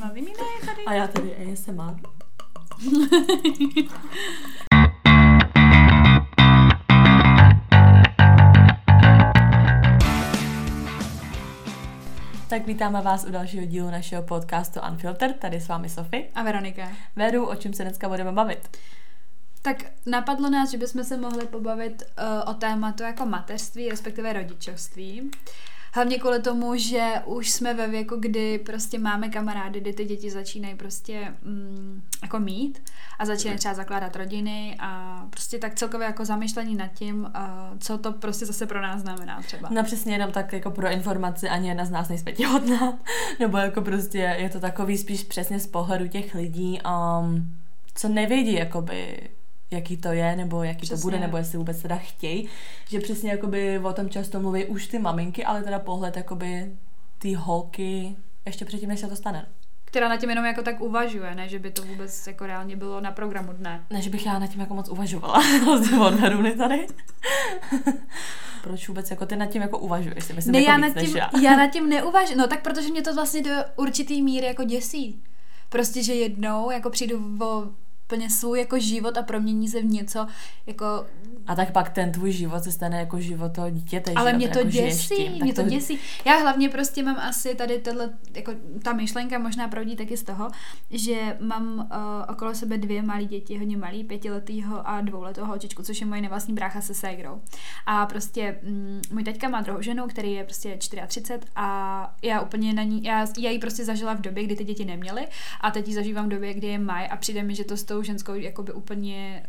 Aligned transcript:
No, 0.00 0.14
vymínej 0.14 0.60
tady. 0.66 0.84
A 0.86 0.92
já 0.92 1.06
tady 1.06 1.52
ASMR. 1.52 1.94
Tak 12.48 12.66
vítáme 12.66 13.02
vás 13.02 13.24
u 13.24 13.30
dalšího 13.30 13.66
dílu 13.66 13.90
našeho 13.90 14.22
podcastu 14.22 14.80
Unfiltered. 14.90 15.38
Tady 15.38 15.60
s 15.60 15.68
vámi 15.68 15.88
Sofie. 15.88 16.28
A 16.34 16.42
Veronika. 16.42 16.88
Veru, 17.16 17.46
o 17.46 17.56
čem 17.56 17.74
se 17.74 17.82
dneska 17.82 18.08
budeme 18.08 18.32
bavit? 18.32 18.76
Tak 19.62 19.84
napadlo 20.06 20.50
nás, 20.50 20.70
že 20.70 20.78
bychom 20.78 21.04
se 21.04 21.16
mohli 21.16 21.46
pobavit 21.46 22.02
uh, 22.02 22.50
o 22.50 22.54
tématu 22.54 23.02
jako 23.02 23.26
mateřství, 23.26 23.88
respektive 23.88 24.32
rodičovství. 24.32 25.30
Hlavně 25.92 26.18
kvůli 26.18 26.42
tomu, 26.42 26.76
že 26.76 27.12
už 27.24 27.50
jsme 27.50 27.74
ve 27.74 27.88
věku, 27.88 28.16
kdy 28.20 28.58
prostě 28.58 28.98
máme 28.98 29.28
kamarády, 29.28 29.80
kdy 29.80 29.92
ty 29.92 30.04
děti 30.04 30.30
začínají 30.30 30.74
prostě 30.74 31.34
mm, 31.42 32.02
jako 32.22 32.40
mít 32.40 32.82
a 33.18 33.26
začínají 33.26 33.58
třeba 33.58 33.74
zakládat 33.74 34.16
rodiny 34.16 34.76
a 34.80 35.22
prostě 35.30 35.58
tak 35.58 35.74
celkově 35.74 36.06
jako 36.06 36.24
zamýšlení 36.24 36.74
nad 36.74 36.92
tím, 36.92 37.20
uh, 37.20 37.78
co 37.78 37.98
to 37.98 38.12
prostě 38.12 38.46
zase 38.46 38.66
pro 38.66 38.82
nás 38.82 39.00
znamená 39.00 39.42
třeba. 39.42 39.68
No 39.72 39.84
přesně 39.84 40.14
jenom 40.14 40.32
tak 40.32 40.52
jako 40.52 40.70
pro 40.70 40.90
informaci, 40.90 41.48
ani 41.48 41.68
jedna 41.68 41.84
z 41.84 41.90
nás 41.90 42.08
nejsme 42.08 42.32
těhotná, 42.32 42.98
nebo 43.40 43.58
jako 43.58 43.82
prostě 43.82 44.36
je 44.38 44.48
to 44.50 44.60
takový 44.60 44.98
spíš 44.98 45.24
přesně 45.24 45.60
z 45.60 45.66
pohledu 45.66 46.08
těch 46.08 46.34
lidí, 46.34 46.80
um, 47.20 47.56
co 47.94 48.08
nevědí 48.08 48.54
jakoby 48.54 49.30
jaký 49.70 49.96
to 49.96 50.08
je, 50.08 50.36
nebo 50.36 50.62
jaký 50.62 50.80
přesně. 50.80 50.96
to 50.96 51.00
bude, 51.02 51.20
nebo 51.20 51.36
jestli 51.36 51.58
vůbec 51.58 51.82
teda 51.82 51.96
chtějí. 51.96 52.48
Že 52.88 53.00
přesně 53.00 53.30
jakoby 53.30 53.78
o 53.78 53.92
tom 53.92 54.08
často 54.08 54.40
mluví 54.40 54.64
už 54.64 54.86
ty 54.86 54.98
maminky, 54.98 55.44
ale 55.44 55.62
teda 55.62 55.78
pohled 55.78 56.16
jakoby 56.16 56.76
ty 57.18 57.32
holky 57.34 58.16
ještě 58.46 58.64
předtím, 58.64 58.88
než 58.88 59.00
se 59.00 59.06
to 59.06 59.16
stane. 59.16 59.46
Která 59.84 60.08
na 60.08 60.16
tím 60.16 60.30
jenom 60.30 60.44
jako 60.44 60.62
tak 60.62 60.80
uvažuje, 60.80 61.34
ne, 61.34 61.48
že 61.48 61.58
by 61.58 61.70
to 61.70 61.82
vůbec 61.82 62.26
jako 62.26 62.46
reálně 62.46 62.76
bylo 62.76 63.00
na 63.00 63.10
programu 63.10 63.52
dne. 63.52 63.84
Ne, 63.90 64.02
že 64.02 64.10
bych 64.10 64.26
já 64.26 64.38
na 64.38 64.46
tím 64.46 64.60
jako 64.60 64.74
moc 64.74 64.88
uvažovala, 64.88 65.42
od 66.06 66.14
Veruny 66.14 66.52
tady. 66.52 66.86
Proč 68.62 68.88
vůbec 68.88 69.10
jako 69.10 69.26
ty 69.26 69.36
nad 69.36 69.46
tím 69.46 69.62
jako 69.62 69.78
uvažuješ? 69.78 70.24
Si 70.24 70.32
myslím, 70.32 70.52
ne, 70.52 70.60
jako 70.60 70.70
já, 70.70 70.76
nad 70.78 70.94
tím, 70.94 71.16
já. 71.16 71.30
já 71.42 71.56
nad 71.56 71.66
tím 71.72 71.88
neuvažuji. 71.88 72.36
No 72.36 72.46
tak 72.46 72.62
protože 72.62 72.88
mě 72.88 73.02
to 73.02 73.14
vlastně 73.14 73.42
do 73.42 73.50
určitý 73.76 74.22
míry 74.22 74.46
jako 74.46 74.64
děsí. 74.64 75.22
Prostě, 75.68 76.02
že 76.02 76.14
jednou 76.14 76.70
jako 76.70 76.90
přijdu 76.90 77.44
o 77.44 77.66
úplně 78.10 78.30
svůj 78.30 78.58
jako 78.58 78.78
život 78.78 79.16
a 79.16 79.22
promění 79.22 79.68
se 79.68 79.80
v 79.80 79.84
něco 79.84 80.26
jako... 80.66 81.06
A 81.46 81.54
tak 81.54 81.72
pak 81.72 81.90
ten 81.90 82.12
tvůj 82.12 82.32
život 82.32 82.64
se 82.64 82.72
stane 82.72 82.98
jako 82.98 83.20
život 83.20 83.52
toho 83.52 83.70
dítěte. 83.70 84.12
Ale 84.16 84.32
mě 84.32 84.48
to 84.48 84.58
jako 84.58 84.70
děsí, 84.70 85.14
tím, 85.16 85.32
mě 85.32 85.54
to, 85.54 85.62
to 85.62 85.68
děsí. 85.68 85.98
Já 86.26 86.36
hlavně 86.36 86.68
prostě 86.68 87.02
mám 87.02 87.16
asi 87.16 87.54
tady 87.54 87.78
tenhle, 87.78 88.10
jako 88.34 88.52
ta 88.82 88.92
myšlenka 88.92 89.38
možná 89.38 89.68
proudí 89.68 89.96
taky 89.96 90.16
z 90.16 90.22
toho, 90.22 90.50
že 90.90 91.36
mám 91.40 91.78
uh, 91.78 92.32
okolo 92.34 92.54
sebe 92.54 92.78
dvě 92.78 93.02
malé 93.02 93.24
děti, 93.24 93.58
hodně 93.58 93.76
malý, 93.76 94.04
pětiletýho 94.04 94.88
a 94.88 95.00
dvouletého 95.00 95.46
holčičku, 95.46 95.82
což 95.82 96.00
je 96.00 96.06
moje 96.06 96.20
nevlastní 96.20 96.54
brácha 96.54 96.80
se 96.80 96.94
ségrou. 96.94 97.40
A 97.86 98.06
prostě 98.06 98.58
mm, 98.62 99.00
můj 99.12 99.24
teďka 99.24 99.48
má 99.48 99.60
druhou 99.60 99.82
ženu, 99.82 100.06
který 100.06 100.32
je 100.32 100.44
prostě 100.44 100.76
34 100.76 101.40
a 101.56 102.16
já 102.22 102.40
úplně 102.40 102.72
na 102.72 102.82
ní, 102.82 103.04
já, 103.04 103.26
já 103.38 103.50
ji 103.50 103.58
prostě 103.58 103.84
zažila 103.84 104.14
v 104.14 104.20
době, 104.20 104.44
kdy 104.44 104.56
ty 104.56 104.64
děti 104.64 104.84
neměly 104.84 105.26
a 105.60 105.70
teď 105.70 105.88
ji 105.88 105.94
zažívám 105.94 106.26
v 106.26 106.28
době, 106.28 106.54
kdy 106.54 106.66
je 106.66 106.78
maj 106.78 107.08
a 107.10 107.16
přijde 107.16 107.42
mi, 107.42 107.54
že 107.54 107.64
to 107.64 107.76
s 107.76 107.84
tou 107.84 108.02
ženskou 108.02 108.34
jakoby 108.34 108.72
úplně 108.72 109.46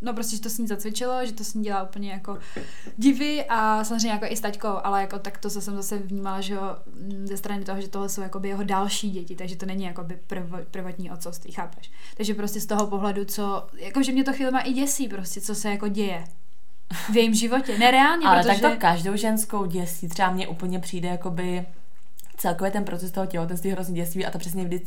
no 0.00 0.14
prostě, 0.14 0.36
že 0.36 0.42
to 0.42 0.50
s 0.50 0.58
ní 0.58 0.66
zacvičilo, 0.66 1.26
že 1.26 1.32
to 1.32 1.44
s 1.44 1.54
ní 1.54 1.64
dělá 1.64 1.82
úplně 1.82 2.10
jako 2.10 2.38
divy 2.96 3.44
a 3.48 3.84
samozřejmě 3.84 4.10
jako 4.10 4.26
i 4.28 4.36
s 4.36 4.40
taťkou, 4.40 4.78
ale 4.84 5.00
jako 5.00 5.18
tak 5.18 5.38
to 5.38 5.50
jsem 5.50 5.76
zase 5.76 5.98
vnímala, 5.98 6.40
že 6.40 6.54
jo, 6.54 6.76
ze 7.24 7.36
strany 7.36 7.64
toho, 7.64 7.80
že 7.80 7.88
tohle 7.88 8.08
jsou 8.08 8.20
jakoby 8.20 8.48
jeho 8.48 8.64
další 8.64 9.10
děti, 9.10 9.36
takže 9.36 9.56
to 9.56 9.66
není 9.66 9.84
jakoby 9.84 10.18
prv, 10.26 10.44
prvotní 10.70 11.10
otcovství, 11.10 11.52
chápeš? 11.52 11.90
Takže 12.16 12.34
prostě 12.34 12.60
z 12.60 12.66
toho 12.66 12.86
pohledu, 12.86 13.24
co, 13.24 13.66
jako 13.78 14.02
že 14.02 14.12
mě 14.12 14.24
to 14.24 14.32
chvíli 14.32 14.50
má 14.50 14.60
i 14.60 14.72
děsí 14.72 15.08
prostě, 15.08 15.40
co 15.40 15.54
se 15.54 15.70
jako 15.70 15.88
děje 15.88 16.24
v 17.12 17.16
jejím 17.16 17.34
životě, 17.34 17.78
nereálně, 17.78 18.26
Ale 18.26 18.42
protože... 18.42 18.60
tak 18.60 18.72
to 18.72 18.80
každou 18.80 19.16
ženskou 19.16 19.66
děsí, 19.66 20.08
třeba 20.08 20.30
mně 20.30 20.48
úplně 20.48 20.78
přijde 20.78 21.08
jakoby 21.08 21.66
celkově 22.36 22.70
ten 22.70 22.84
proces 22.84 23.10
toho 23.10 23.26
těhotenství 23.26 23.70
hrozně 23.70 23.94
děsivý 23.94 24.26
a 24.26 24.30
to 24.30 24.38
přesně 24.38 24.64
vždy, 24.64 24.80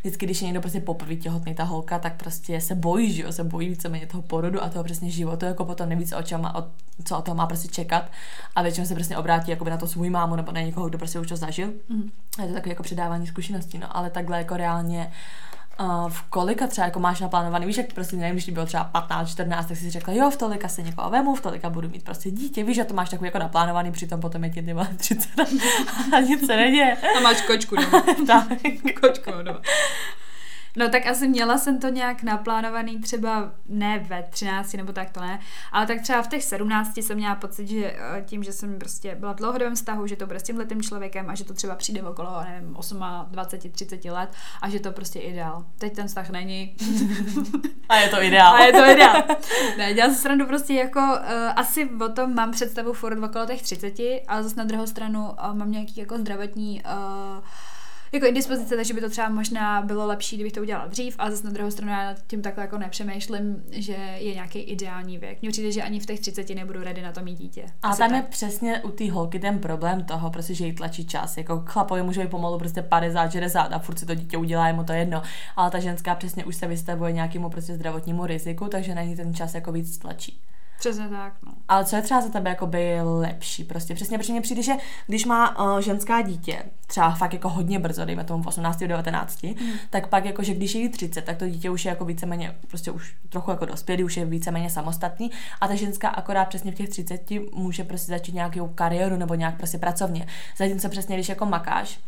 vždycky, 0.00 0.26
když 0.26 0.42
je 0.42 0.46
někdo 0.46 0.60
prostě 0.60 0.80
poprvé 0.80 1.16
těhotný, 1.16 1.54
ta 1.54 1.64
holka, 1.64 1.98
tak 1.98 2.16
prostě 2.16 2.60
se 2.60 2.74
bojí, 2.74 3.12
že 3.12 3.22
jo, 3.22 3.32
se 3.32 3.44
bojí 3.44 3.68
víceméně 3.68 4.06
toho 4.06 4.22
porodu 4.22 4.62
a 4.62 4.68
toho 4.68 4.84
přesně 4.84 5.10
životu, 5.10 5.44
jako 5.44 5.64
potom 5.64 5.88
nevíc 5.88 6.12
o 6.12 6.22
čem, 6.22 6.44
o, 6.44 6.64
co 7.04 7.18
o 7.18 7.22
toho 7.22 7.34
má 7.34 7.46
prostě 7.46 7.68
čekat 7.68 8.10
a 8.54 8.62
většinou 8.62 8.86
se 8.86 8.94
přesně 8.94 9.16
obrátí 9.16 9.50
jako 9.50 9.64
na 9.64 9.76
to 9.76 9.86
svůj 9.86 10.10
mámu 10.10 10.36
nebo 10.36 10.52
na 10.52 10.60
někoho, 10.60 10.88
kdo 10.88 10.98
prostě 10.98 11.20
už 11.20 11.28
to 11.28 11.36
zažil. 11.36 11.68
Mm. 11.88 12.10
Je 12.42 12.48
to 12.48 12.54
takové 12.54 12.70
jako 12.70 12.82
předávání 12.82 13.26
zkušeností, 13.26 13.78
no, 13.78 13.96
ale 13.96 14.10
takhle 14.10 14.38
jako 14.38 14.56
reálně 14.56 15.12
Uh, 15.80 16.08
v 16.08 16.22
kolika 16.22 16.66
třeba 16.66 16.84
jako 16.84 17.00
máš 17.00 17.20
naplánovaný, 17.20 17.66
víš, 17.66 17.76
jak 17.76 17.92
prostě 17.92 18.16
nevím, 18.16 18.34
když 18.34 18.44
ti 18.44 18.52
bylo 18.52 18.66
třeba 18.66 18.84
15, 18.84 19.30
14, 19.30 19.66
tak 19.66 19.76
si 19.76 19.90
řekla, 19.90 20.14
jo, 20.14 20.30
v 20.30 20.36
tolika 20.36 20.68
se 20.68 20.82
někoho 20.82 21.10
vemu, 21.10 21.34
v 21.34 21.40
tolika 21.40 21.70
budu 21.70 21.88
mít 21.88 22.04
prostě 22.04 22.30
dítě, 22.30 22.64
víš, 22.64 22.76
že 22.76 22.84
to 22.84 22.94
máš 22.94 23.10
takový 23.10 23.28
jako 23.28 23.38
naplánovaný, 23.38 23.92
přitom 23.92 24.20
potom 24.20 24.44
je 24.44 24.50
ti 24.50 24.62
ty 24.62 24.74
30 24.96 25.28
a 26.16 26.20
nic 26.20 26.46
se 26.46 26.56
neděje. 26.56 26.96
A 27.16 27.20
máš 27.20 27.40
kočku 27.40 27.76
doma. 27.76 28.04
tak. 28.26 28.48
kočku 29.00 29.30
doma. 29.42 29.60
No 30.76 30.88
tak 30.88 31.06
asi 31.06 31.28
měla 31.28 31.58
jsem 31.58 31.80
to 31.80 31.88
nějak 31.88 32.22
naplánovaný 32.22 33.00
třeba 33.00 33.52
ne 33.68 33.98
ve 33.98 34.22
13 34.22 34.72
nebo 34.72 34.92
tak 34.92 35.10
to 35.10 35.20
ne, 35.20 35.40
ale 35.72 35.86
tak 35.86 36.00
třeba 36.00 36.22
v 36.22 36.28
těch 36.28 36.44
17 36.44 36.96
jsem 36.96 37.16
měla 37.16 37.34
pocit, 37.34 37.68
že 37.68 37.96
eh, 37.98 38.22
tím, 38.26 38.42
že 38.42 38.52
jsem 38.52 38.78
prostě 38.78 39.14
byla 39.14 39.32
v 39.32 39.36
dlouhodobém 39.36 39.74
vztahu, 39.74 40.06
že 40.06 40.16
to 40.16 40.26
bude 40.26 40.40
s 40.40 40.42
tímhle 40.42 40.66
člověkem 40.82 41.30
a 41.30 41.34
že 41.34 41.44
to 41.44 41.54
třeba 41.54 41.74
přijde 41.74 42.02
okolo, 42.02 42.30
nevím, 42.44 42.76
8, 42.76 43.04
20, 43.30 43.72
30 43.72 44.04
let 44.04 44.30
a 44.62 44.68
že 44.68 44.80
to 44.80 44.92
prostě 44.92 45.18
ideál. 45.18 45.64
Teď 45.78 45.96
ten 45.96 46.08
vztah 46.08 46.30
není. 46.30 46.76
a 47.88 47.96
je 47.96 48.08
to 48.08 48.22
ideál. 48.22 48.54
a 48.54 48.64
je 48.64 48.72
to 48.72 48.90
ideál. 48.90 49.22
Ne, 49.78 49.94
dělám 49.94 50.14
se 50.14 50.20
srandu 50.20 50.46
prostě 50.46 50.74
jako, 50.74 51.00
uh, 51.00 51.52
asi 51.56 51.90
o 52.04 52.08
tom 52.08 52.34
mám 52.34 52.50
představu 52.50 52.92
furt 52.92 53.24
okolo 53.24 53.46
těch 53.46 53.62
30, 53.62 53.94
ale 54.28 54.42
zase 54.42 54.56
na 54.56 54.64
druhou 54.64 54.86
stranu 54.86 55.30
uh, 55.30 55.54
mám 55.54 55.70
nějaký 55.70 56.00
jako 56.00 56.18
zdravotní 56.18 56.82
uh, 56.84 57.44
jako 58.16 58.26
indispozice, 58.26 58.76
takže 58.76 58.94
by 58.94 59.00
to 59.00 59.10
třeba 59.10 59.28
možná 59.28 59.82
bylo 59.82 60.06
lepší, 60.06 60.36
kdybych 60.36 60.52
to 60.52 60.60
udělala 60.60 60.86
dřív, 60.86 61.16
ale 61.18 61.30
zase 61.30 61.44
na 61.44 61.50
druhou 61.50 61.70
stranu 61.70 61.92
já 61.92 62.04
nad 62.04 62.16
tím 62.26 62.42
takhle 62.42 62.64
jako 62.64 62.78
nepřemýšlím, 62.78 63.62
že 63.70 63.96
je 64.16 64.34
nějaký 64.34 64.58
ideální 64.58 65.18
věk. 65.18 65.42
Mně 65.42 65.50
přijde, 65.50 65.72
že 65.72 65.82
ani 65.82 66.00
v 66.00 66.06
těch 66.06 66.20
30 66.20 66.50
nebudu 66.50 66.82
ready 66.82 67.02
na 67.02 67.12
to 67.12 67.22
mít 67.22 67.38
dítě. 67.38 67.66
A 67.82 67.88
Asi 67.88 67.98
tam 67.98 68.10
tak. 68.10 68.16
je 68.16 68.22
přesně 68.22 68.80
u 68.82 68.90
té 68.90 69.10
holky 69.10 69.38
ten 69.38 69.58
problém 69.58 70.04
toho, 70.04 70.30
prostě, 70.30 70.54
že 70.54 70.66
jí 70.66 70.72
tlačí 70.72 71.06
čas. 71.06 71.36
Jako 71.36 71.62
chlapovi 71.66 72.02
může 72.02 72.20
být 72.20 72.30
pomalu 72.30 72.58
prostě 72.58 72.82
50, 72.82 73.32
60 73.32 73.62
a 73.62 73.78
furt 73.78 73.98
si 73.98 74.06
to 74.06 74.14
dítě 74.14 74.36
udělá, 74.36 74.66
je 74.66 74.72
mu 74.72 74.84
to 74.84 74.92
jedno. 74.92 75.22
Ale 75.56 75.70
ta 75.70 75.78
ženská 75.78 76.14
přesně 76.14 76.44
už 76.44 76.56
se 76.56 76.66
vystavuje 76.66 77.12
nějakému 77.12 77.50
prostě 77.50 77.74
zdravotnímu 77.74 78.26
riziku, 78.26 78.68
takže 78.68 78.94
na 78.94 79.02
ní 79.02 79.16
ten 79.16 79.34
čas 79.34 79.54
jako 79.54 79.72
víc 79.72 79.98
tlačí. 79.98 80.40
Přesně 80.78 81.08
tak, 81.08 81.32
no. 81.46 81.52
Ale 81.68 81.84
co 81.84 81.96
je 81.96 82.02
třeba 82.02 82.20
za 82.20 82.28
tebe 82.28 82.50
jako 82.50 82.66
by 82.66 83.00
lepší? 83.02 83.64
Prostě 83.64 83.94
přesně, 83.94 84.18
protože 84.18 84.32
mně 84.32 84.42
přijde, 84.42 84.62
že 84.62 84.72
když 85.06 85.24
má 85.24 85.60
uh, 85.74 85.78
ženská 85.78 86.22
dítě, 86.22 86.62
třeba 86.86 87.14
fakt 87.14 87.32
jako 87.32 87.48
hodně 87.48 87.78
brzo, 87.78 88.04
dejme 88.04 88.24
tomu 88.24 88.42
v 88.42 88.46
18, 88.46 88.78
19, 88.78 89.42
mm. 89.42 89.54
tak 89.90 90.06
pak 90.06 90.24
jako, 90.24 90.42
že 90.42 90.54
když 90.54 90.74
je 90.74 90.80
jí 90.80 90.88
30, 90.88 91.24
tak 91.24 91.36
to 91.36 91.48
dítě 91.48 91.70
už 91.70 91.84
je 91.84 91.88
jako 91.88 92.04
víceméně, 92.04 92.56
prostě 92.68 92.90
už 92.90 93.16
trochu 93.28 93.50
jako 93.50 93.64
dospělý, 93.64 94.04
už 94.04 94.16
je 94.16 94.24
víceméně 94.24 94.70
samostatný 94.70 95.30
a 95.60 95.68
ta 95.68 95.74
ženská 95.74 96.08
akorát 96.08 96.44
přesně 96.44 96.72
v 96.72 96.74
těch 96.74 96.88
30 96.88 97.30
může 97.54 97.84
prostě 97.84 98.12
začít 98.12 98.34
nějakou 98.34 98.68
kariéru 98.68 99.16
nebo 99.16 99.34
nějak 99.34 99.56
prostě 99.56 99.78
pracovně. 99.78 100.26
Zatímco 100.58 100.88
přesně, 100.88 101.16
když 101.16 101.28
jako 101.28 101.46
makáš, 101.46 101.98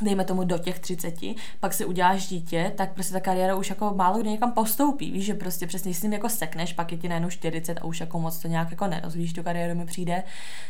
dejme 0.00 0.24
tomu 0.24 0.44
do 0.44 0.58
těch 0.58 0.78
30, 0.78 1.14
pak 1.60 1.74
si 1.74 1.84
uděláš 1.84 2.28
dítě, 2.28 2.72
tak 2.76 2.92
prostě 2.92 3.12
ta 3.12 3.20
kariéra 3.20 3.54
už 3.54 3.70
jako 3.70 3.94
málo 3.94 4.18
kdy 4.18 4.30
někam 4.30 4.52
postoupí, 4.52 5.10
víš, 5.10 5.24
že 5.24 5.34
prostě 5.34 5.66
přesně 5.66 5.94
s 5.94 6.02
ním 6.02 6.12
jako 6.12 6.28
sekneš, 6.28 6.72
pak 6.72 6.92
je 6.92 6.98
ti 6.98 7.08
najednou 7.08 7.30
40 7.30 7.78
a 7.78 7.84
už 7.84 8.00
jako 8.00 8.18
moc 8.20 8.38
to 8.38 8.48
nějak 8.48 8.70
jako 8.70 8.86
nerozvíjíš, 8.86 9.32
tu 9.32 9.42
kariéru 9.42 9.78
mi 9.78 9.86
přijde. 9.86 10.22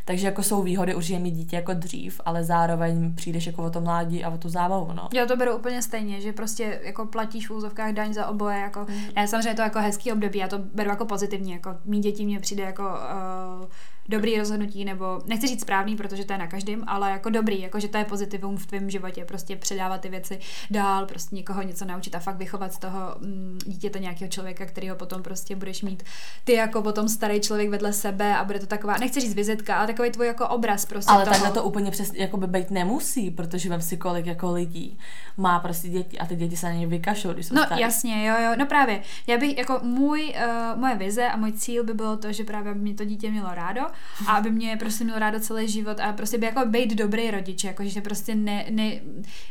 Takže 0.05 0.27
jako 0.27 0.43
jsou 0.43 0.62
výhody 0.62 0.94
určitě 0.94 1.19
mít 1.19 1.31
dítě 1.31 1.56
jako 1.56 1.75
dřív, 1.75 2.21
ale 2.25 2.44
zároveň 2.44 3.15
přijdeš 3.15 3.47
jako 3.47 3.65
o 3.65 3.71
to 3.71 3.81
mládí 3.81 4.25
a 4.25 4.31
o 4.31 4.39
tu 4.39 4.49
zábavu, 4.49 4.93
no. 4.93 5.09
Já 5.15 5.27
to 5.27 5.37
beru 5.37 5.56
úplně 5.56 5.83
stejně, 5.83 6.21
že 6.21 6.33
prostě 6.33 6.80
jako 6.84 7.07
platíš 7.07 7.48
v 7.48 7.54
úzovkách 7.54 7.92
daň 7.92 8.15
za 8.15 8.27
oboje, 8.27 8.59
jako, 8.59 8.86
mm. 8.89 9.03
ne, 9.16 9.28
samozřejmě 9.28 9.54
to 9.54 9.63
jako 9.63 9.78
hezký 9.78 10.13
období, 10.13 10.39
já 10.39 10.48
to 10.48 10.59
beru 10.59 10.91
jako 10.91 11.04
pozitivně, 11.04 11.53
jako 11.53 11.77
mít 11.84 12.01
děti 12.01 12.25
mě 12.25 12.41
přijde 12.41 12.63
jako 12.63 12.83
uh, 12.83 13.66
dobrý 14.09 14.39
rozhodnutí, 14.39 14.84
nebo 14.84 15.21
nechci 15.27 15.47
říct 15.47 15.60
správný, 15.60 15.97
protože 15.97 16.25
to 16.25 16.33
je 16.33 16.39
na 16.39 16.47
každém, 16.47 16.84
ale 16.87 17.10
jako 17.10 17.31
dobrý, 17.31 17.60
jako 17.60 17.81
že 17.81 17.89
to 17.89 17.99
je 17.99 18.05
pozitivum 18.05 18.57
v 18.57 18.66
tvém 18.66 18.91
životě, 18.91 19.25
prostě 19.25 19.57
předávat 19.57 20.01
ty 20.01 20.09
věci 20.09 20.39
dál, 20.71 21.07
prostě 21.07 21.37
někoho 21.37 21.63
něco 21.63 21.84
naučit 21.84 22.15
a 22.15 22.19
fakt 22.19 22.37
vychovat 22.37 22.72
z 22.72 22.78
toho 22.78 22.99
mm, 23.21 23.59
dítěte 23.66 23.99
nějakého 23.99 24.28
člověka, 24.31 24.66
který 24.66 24.89
ho 24.89 24.97
potom 24.97 25.22
prostě 25.22 25.57
budeš 25.57 25.83
mít 25.83 26.03
ty 26.45 26.53
jako 26.53 26.83
potom 26.83 27.09
starý 27.09 27.41
člověk 27.41 27.71
vedle 27.71 27.93
sebe 27.93 28.37
a 28.37 28.45
bude 28.45 28.59
to 28.59 28.66
taková, 28.66 28.97
nechci 29.01 29.21
říct 29.21 29.34
vizitka, 29.34 29.77
ale 29.77 29.87
takový 29.87 30.11
tvůj 30.11 30.27
jako 30.27 30.49
obraz 30.49 30.87
prostě. 30.87 31.13
Ale 31.13 31.25
toho. 31.25 31.33
takhle 31.34 31.51
to 31.53 31.65
úplně 31.65 31.91
přes, 31.91 32.13
jako 32.15 32.37
by 32.37 32.47
být 32.47 32.71
nemusí, 32.71 33.31
protože 33.31 33.69
vem 33.69 33.83
si 33.83 33.97
kolik 33.97 34.27
jako 34.27 34.53
lidí 34.53 34.99
má 35.37 35.59
prostě 35.61 35.89
děti 35.89 36.19
a 36.19 36.27
ty 36.27 36.37
děti 36.37 36.57
se 36.57 36.66
na 36.66 36.72
ně 36.72 36.87
vykašou, 36.87 37.33
když 37.33 37.47
jsou 37.47 37.54
No 37.54 37.65
starý. 37.65 37.81
jasně, 37.81 38.27
jo, 38.27 38.34
jo, 38.45 38.51
no 38.59 38.66
právě. 38.66 39.03
Já 39.27 39.39
bych 39.39 39.59
jako 39.59 39.81
můj, 39.83 40.34
uh, 40.75 40.81
moje 40.81 40.97
vize 40.97 41.28
a 41.28 41.37
můj 41.37 41.53
cíl 41.53 41.84
by 41.84 41.95
bylo 41.95 42.16
to, 42.16 42.33
že 42.33 42.45
právě 42.45 42.75
mě 42.75 42.95
to 42.95 43.04
dítě 43.04 43.31
mělo 43.31 43.54
rádo 43.54 43.81
a 44.27 44.33
aby 44.33 44.50
mě 44.50 44.77
prostě 44.77 45.04
mělo 45.04 45.18
rádo 45.18 45.41
celý 45.41 45.68
život 45.68 46.00
a 46.00 46.12
prostě 46.12 46.39
by 46.39 46.47
jako 46.47 46.66
být 46.66 46.95
dobrý 46.95 47.30
rodič, 47.30 47.65
jako 47.65 47.84
že 47.84 48.00
prostě 48.00 48.34
ne, 48.34 48.65
ne, 48.71 48.92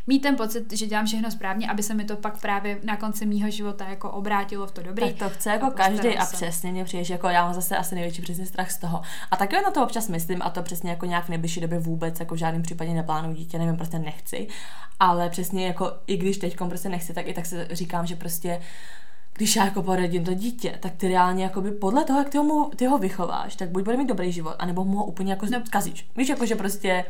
mít 0.07 0.19
ten 0.19 0.35
pocit, 0.35 0.73
že 0.73 0.85
dělám 0.85 1.05
všechno 1.05 1.31
správně, 1.31 1.69
aby 1.69 1.83
se 1.83 1.94
mi 1.94 2.05
to 2.05 2.15
pak 2.15 2.41
právě 2.41 2.79
na 2.83 2.97
konci 2.97 3.25
mýho 3.25 3.49
života 3.49 3.89
jako 3.89 4.11
obrátilo 4.11 4.67
v 4.67 4.71
to 4.71 4.83
dobrý. 4.83 5.13
Tak 5.13 5.29
to 5.29 5.35
chce 5.35 5.49
jako 5.49 5.71
každý 5.71 6.17
a 6.17 6.25
přesně 6.25 6.71
mě 6.71 6.83
přijde, 6.85 7.03
že 7.03 7.13
jako 7.13 7.27
já 7.29 7.44
mám 7.44 7.53
zase 7.53 7.77
asi 7.77 7.95
největší 7.95 8.21
přesně 8.21 8.45
strach 8.45 8.71
z 8.71 8.77
toho. 8.77 9.01
A 9.31 9.35
taky 9.35 9.55
na 9.55 9.71
to 9.71 9.83
občas 9.83 10.07
myslím 10.07 10.41
a 10.41 10.50
to 10.50 10.63
přesně 10.63 10.89
jako 10.89 11.05
nějak 11.05 11.25
v 11.25 11.29
nejbližší 11.29 11.61
době 11.61 11.79
vůbec 11.79 12.19
jako 12.19 12.35
v 12.35 12.38
žádném 12.38 12.63
případě 12.63 12.93
neplánuju 12.93 13.35
dítě, 13.35 13.59
nevím, 13.59 13.75
prostě 13.75 14.00
nechci. 14.00 14.47
Ale 15.00 15.29
přesně 15.29 15.67
jako 15.67 15.91
i 16.07 16.17
když 16.17 16.38
teď 16.38 16.57
prostě 16.69 16.89
nechci, 16.89 17.13
tak 17.13 17.27
i 17.27 17.33
tak 17.33 17.45
se 17.45 17.67
říkám, 17.71 18.05
že 18.05 18.15
prostě 18.15 18.61
když 19.38 19.56
já 19.56 19.66
jako 19.66 19.84
porodím 19.84 20.25
to 20.25 20.34
dítě, 20.34 20.78
tak 20.80 20.95
ty 20.95 21.07
reálně 21.07 21.44
jakoby 21.44 21.72
podle 21.72 22.04
toho, 22.04 22.19
jak 22.19 22.30
ty 22.30 22.38
ho, 22.38 22.72
ty 22.75 22.86
ho 22.86 22.98
vychováš, 22.98 23.56
tak 23.56 23.69
buď 23.69 23.84
bude 23.84 23.98
mít 23.98 24.07
dobrý 24.07 24.31
život, 24.31 24.56
anebo 24.60 24.86
mu 24.86 24.98
ho 24.98 25.06
úplně 25.06 25.31
jako 25.31 25.48
zkazíš. 25.66 26.06
Víš, 26.16 26.30
jako 26.30 26.45
že 26.45 26.56
prostě 26.56 27.06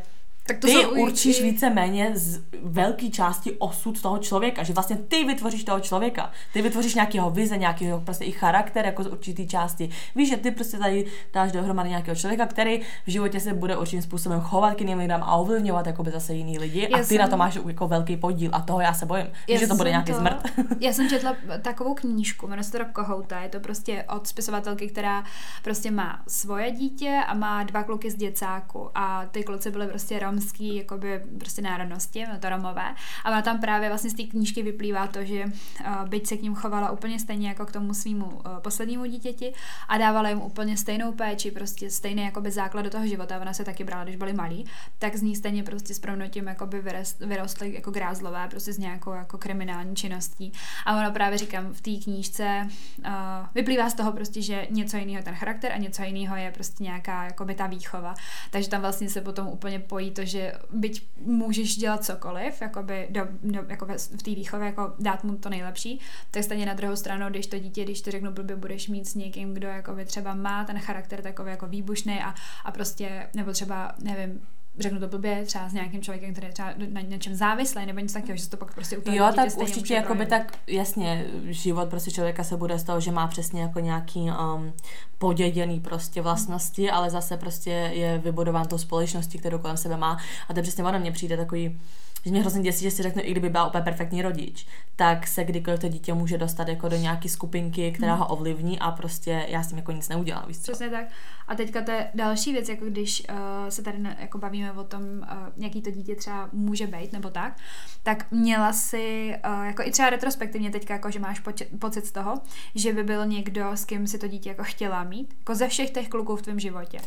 tak 0.48 0.58
to 0.58 0.66
ty 0.66 0.86
určíš 0.86 1.40
i... 1.40 1.42
více 1.42 1.70
méně 1.70 2.10
z 2.14 2.40
velké 2.62 3.08
části 3.08 3.52
osud 3.52 4.02
toho 4.02 4.18
člověka, 4.18 4.62
že 4.62 4.72
vlastně 4.72 4.96
ty 4.96 5.24
vytvoříš 5.24 5.64
toho 5.64 5.80
člověka. 5.80 6.30
Ty 6.52 6.62
vytvoříš 6.62 6.94
nějakého 6.94 7.30
vize, 7.30 7.56
nějakého 7.56 8.00
prostě 8.00 8.24
i 8.24 8.32
charakter 8.32 8.86
jako 8.86 9.02
z 9.02 9.06
určitý 9.06 9.48
části. 9.48 9.90
Víš, 10.16 10.28
že 10.28 10.36
ty 10.36 10.50
prostě 10.50 10.78
tady 10.78 11.06
dáš 11.32 11.52
dohromady 11.52 11.88
nějakého 11.88 12.16
člověka, 12.16 12.46
který 12.46 12.80
v 13.06 13.10
životě 13.10 13.40
se 13.40 13.54
bude 13.54 13.76
určitým 13.76 14.02
způsobem 14.02 14.40
chovat 14.40 14.74
k 14.74 14.80
jiným 14.80 14.98
lidem 14.98 15.22
a 15.22 15.36
ovlivňovat 15.36 15.86
jako 15.86 16.02
by 16.02 16.10
zase 16.10 16.34
jiný 16.34 16.58
lidi. 16.58 16.88
Já 16.90 16.96
a 16.96 17.00
ty 17.00 17.04
jsem... 17.04 17.18
na 17.18 17.28
to 17.28 17.36
máš 17.36 17.58
jako 17.66 17.88
velký 17.88 18.16
podíl 18.16 18.50
a 18.54 18.60
toho 18.60 18.80
já 18.80 18.94
se 18.94 19.06
bojím, 19.06 19.26
já 19.48 19.58
že 19.58 19.66
to 19.66 19.74
bude 19.74 19.90
nějaký 19.90 20.12
to... 20.12 20.18
zmrt. 20.18 20.42
já 20.80 20.92
jsem 20.92 21.08
četla 21.08 21.36
takovou 21.62 21.94
knížku, 21.94 22.46
jmenuje 22.46 22.64
se 22.64 22.72
to 22.72 22.78
Kohouta, 22.92 23.40
je 23.40 23.48
to 23.48 23.60
prostě 23.60 24.04
od 24.16 24.26
spisovatelky, 24.26 24.88
která 24.88 25.24
prostě 25.62 25.90
má 25.90 26.22
svoje 26.28 26.70
dítě 26.70 27.20
a 27.26 27.34
má 27.34 27.62
dva 27.62 27.82
kluky 27.82 28.10
z 28.10 28.14
děcáku 28.14 28.90
a 28.94 29.26
ty 29.30 29.42
kluci 29.42 29.70
byly 29.70 29.86
prostě 29.86 30.18
rom 30.18 30.37
romský 30.38 30.76
jakoby 30.76 31.22
prostě 31.38 31.62
národnosti, 31.62 32.24
to 32.40 32.48
romové. 32.48 32.94
A 33.24 33.30
ona 33.30 33.42
tam 33.42 33.60
právě 33.60 33.88
vlastně 33.88 34.10
z 34.10 34.14
té 34.14 34.22
knížky 34.22 34.62
vyplývá 34.62 35.06
to, 35.06 35.24
že 35.24 35.44
uh, 35.44 36.08
byť 36.08 36.26
se 36.26 36.36
k 36.36 36.42
ním 36.42 36.54
chovala 36.54 36.90
úplně 36.90 37.18
stejně 37.18 37.48
jako 37.48 37.66
k 37.66 37.72
tomu 37.72 37.94
svýmu 37.94 38.26
uh, 38.26 38.58
poslednímu 38.58 39.04
dítěti 39.04 39.52
a 39.88 39.98
dávala 39.98 40.28
jim 40.28 40.40
úplně 40.40 40.76
stejnou 40.76 41.12
péči, 41.12 41.50
prostě 41.50 41.90
stejný 41.90 42.22
jakoby 42.22 42.50
základ 42.50 42.82
do 42.82 42.90
toho 42.90 43.06
života. 43.06 43.40
Ona 43.40 43.52
se 43.52 43.64
taky 43.64 43.84
brala, 43.84 44.04
když 44.04 44.16
byli 44.16 44.32
malí, 44.32 44.66
tak 44.98 45.16
z 45.16 45.22
ní 45.22 45.36
stejně 45.36 45.62
prostě 45.62 45.94
s 45.94 45.98
proměnutím 45.98 46.46
jakoby 46.46 46.80
vyrost, 46.80 47.20
vyrostly 47.20 47.74
jako 47.74 47.90
grázlové, 47.90 48.48
prostě 48.48 48.72
s 48.72 48.78
nějakou 48.78 49.12
jako 49.12 49.38
kriminální 49.38 49.96
činností. 49.96 50.52
A 50.86 50.96
ona 50.96 51.10
právě 51.10 51.38
říkám 51.38 51.72
v 51.72 51.80
té 51.80 51.90
knížce 52.04 52.68
uh, 52.98 53.12
vyplývá 53.54 53.90
z 53.90 53.94
toho 53.94 54.12
prostě, 54.12 54.42
že 54.42 54.66
něco 54.70 54.96
jiného 54.96 55.24
ten 55.24 55.34
charakter 55.34 55.72
a 55.72 55.76
něco 55.76 56.02
jiného 56.02 56.36
je 56.36 56.50
prostě 56.50 56.84
nějaká 56.84 57.24
jakoby 57.24 57.54
ta 57.54 57.66
výchova. 57.66 58.14
Takže 58.50 58.68
tam 58.68 58.80
vlastně 58.80 59.10
se 59.10 59.20
potom 59.20 59.46
úplně 59.46 59.78
pojí 59.78 60.10
to, 60.10 60.24
že 60.28 60.52
byť 60.70 61.08
můžeš 61.20 61.76
dělat 61.76 62.04
cokoliv, 62.04 62.62
jakoby 62.62 63.06
do, 63.10 63.28
do, 63.42 63.60
jako 63.68 63.86
v 64.16 64.22
té 64.22 64.30
výchově, 64.30 64.66
jako 64.66 64.94
dát 64.98 65.24
mu 65.24 65.36
to 65.36 65.48
nejlepší, 65.48 66.00
tak 66.30 66.44
stejně 66.44 66.66
na 66.66 66.74
druhou 66.74 66.96
stranu, 66.96 67.30
když 67.30 67.46
to 67.46 67.58
dítě, 67.58 67.84
když 67.84 68.00
to 68.00 68.10
řeknu 68.10 68.32
blbě, 68.32 68.56
budeš 68.56 68.88
mít 68.88 69.08
s 69.08 69.14
někým, 69.14 69.54
kdo 69.54 69.68
jakoby 69.68 70.04
třeba 70.04 70.34
má 70.34 70.64
ten 70.64 70.78
charakter 70.78 71.22
takový 71.22 71.50
jako 71.50 71.66
výbušný 71.66 72.20
a, 72.22 72.34
a 72.64 72.72
prostě, 72.72 73.28
nebo 73.34 73.52
třeba, 73.52 73.94
nevím, 74.02 74.40
řeknu 74.78 75.00
to 75.00 75.08
blbě, 75.08 75.44
třeba 75.46 75.68
s 75.68 75.72
nějakým 75.72 76.02
člověkem, 76.02 76.32
který 76.32 76.46
je 76.46 76.52
třeba 76.52 76.74
na 76.90 77.00
něčem 77.00 77.34
závislý, 77.34 77.86
nebo 77.86 77.98
něco 77.98 78.14
takového, 78.14 78.36
že 78.36 78.42
se 78.42 78.50
to 78.50 78.56
pak 78.56 78.74
prostě 78.74 78.96
toho 78.96 79.16
Jo, 79.16 79.32
tak 79.36 79.56
určitě 79.56 79.94
jako 79.94 80.14
by 80.14 80.26
tak, 80.26 80.58
jasně, 80.66 81.26
život 81.44 81.88
prostě 81.88 82.10
člověka 82.10 82.44
se 82.44 82.56
bude 82.56 82.78
z 82.78 82.84
toho, 82.84 83.00
že 83.00 83.12
má 83.12 83.26
přesně 83.26 83.62
jako 83.62 83.80
nějaký 83.80 84.20
um, 84.20 84.72
poděděný 85.18 85.80
prostě 85.80 86.22
vlastnosti, 86.22 86.82
hmm. 86.82 86.94
ale 86.94 87.10
zase 87.10 87.36
prostě 87.36 87.70
je 87.70 88.18
vybudován 88.18 88.66
tou 88.66 88.78
společností, 88.78 89.38
kterou 89.38 89.58
kolem 89.58 89.76
sebe 89.76 89.96
má. 89.96 90.18
A 90.48 90.54
to 90.54 90.62
přesně 90.62 90.84
ono 90.84 90.98
mně 90.98 91.12
přijde 91.12 91.36
takový, 91.36 91.80
že 92.28 92.32
mě 92.32 92.40
hrozně 92.40 92.62
děsí, 92.62 92.82
že 92.82 92.90
si 92.90 93.02
řeknu, 93.02 93.22
i 93.24 93.30
kdyby 93.30 93.48
byla 93.48 93.66
úplně 93.66 93.84
perfektní 93.84 94.22
rodič, 94.22 94.66
tak 94.96 95.26
se 95.26 95.44
kdykoliv 95.44 95.80
to 95.80 95.88
dítě 95.88 96.14
může 96.14 96.38
dostat 96.38 96.68
jako 96.68 96.88
do 96.88 96.96
nějaké 96.96 97.28
skupinky, 97.28 97.92
která 97.92 98.12
hmm. 98.12 98.20
ho 98.20 98.26
ovlivní 98.26 98.78
a 98.78 98.90
prostě 98.90 99.46
já 99.48 99.62
s 99.62 99.68
tím 99.68 99.78
jako 99.78 99.92
nic 99.92 100.08
neudělám. 100.08 100.44
Víš 100.48 100.56
Přesně 100.56 100.90
tak. 100.90 101.06
A 101.48 101.54
teďka 101.54 101.82
to 101.82 101.90
je 101.90 102.10
další 102.14 102.52
věc, 102.52 102.68
jako 102.68 102.84
když 102.84 103.22
uh, 103.30 103.36
se 103.68 103.82
tady 103.82 103.98
ne, 103.98 104.16
jako 104.20 104.38
bavíme 104.38 104.72
o 104.72 104.84
tom, 104.84 105.02
uh, 105.02 105.28
jaký 105.56 105.82
to 105.82 105.90
dítě 105.90 106.14
třeba 106.14 106.48
může 106.52 106.86
být 106.86 107.12
nebo 107.12 107.30
tak, 107.30 107.56
tak 108.02 108.30
měla 108.30 108.72
si, 108.72 109.34
uh, 109.46 109.66
jako 109.66 109.82
i 109.82 109.90
třeba 109.90 110.10
retrospektivně 110.10 110.70
teďka, 110.70 110.94
jako 110.94 111.10
že 111.10 111.18
máš 111.18 111.42
poč- 111.42 111.78
pocit 111.78 112.06
z 112.06 112.12
toho, 112.12 112.40
že 112.74 112.92
by 112.92 113.04
byl 113.04 113.26
někdo, 113.26 113.70
s 113.70 113.84
kým 113.84 114.06
si 114.06 114.18
to 114.18 114.28
dítě 114.28 114.48
jako 114.48 114.64
chtěla 114.64 115.04
mít, 115.04 115.34
jako 115.38 115.54
ze 115.54 115.68
všech 115.68 115.90
těch 115.90 116.08
kluků 116.08 116.36
v 116.36 116.42
tvém 116.42 116.60
životě. 116.60 116.98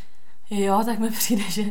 Jo, 0.51 0.81
tak 0.85 0.99
mi 0.99 1.11
přijde, 1.11 1.43
že 1.49 1.63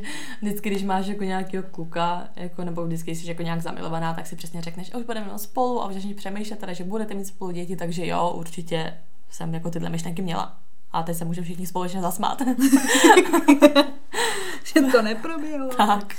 vždycky, 0.42 0.70
když 0.70 0.82
máš 0.82 1.06
jako 1.06 1.24
nějakého 1.24 1.64
kluka, 1.70 2.28
jako, 2.36 2.64
nebo 2.64 2.86
vždycky 2.86 3.14
jsi 3.14 3.28
jako 3.28 3.42
nějak 3.42 3.62
zamilovaná, 3.62 4.14
tak 4.14 4.26
si 4.26 4.36
přesně 4.36 4.62
řekneš, 4.62 4.94
už 4.94 5.04
budeme 5.04 5.38
spolu 5.38 5.82
a 5.82 5.86
už 5.86 6.06
přemýšlet, 6.16 6.58
teda, 6.58 6.72
že 6.72 6.84
budete 6.84 7.14
mít 7.14 7.24
spolu 7.24 7.50
děti, 7.50 7.76
takže 7.76 8.06
jo, 8.06 8.32
určitě 8.36 8.94
jsem 9.30 9.54
jako 9.54 9.70
tyhle 9.70 9.90
myšlenky 9.90 10.22
měla. 10.22 10.58
A 10.92 11.02
teď 11.02 11.16
se 11.16 11.24
můžeme 11.24 11.44
všichni 11.44 11.66
společně 11.66 12.00
zasmát. 12.00 12.42
že 14.64 14.80
to 14.92 15.02
neproběhlo. 15.02 15.68
Tak. 15.68 16.16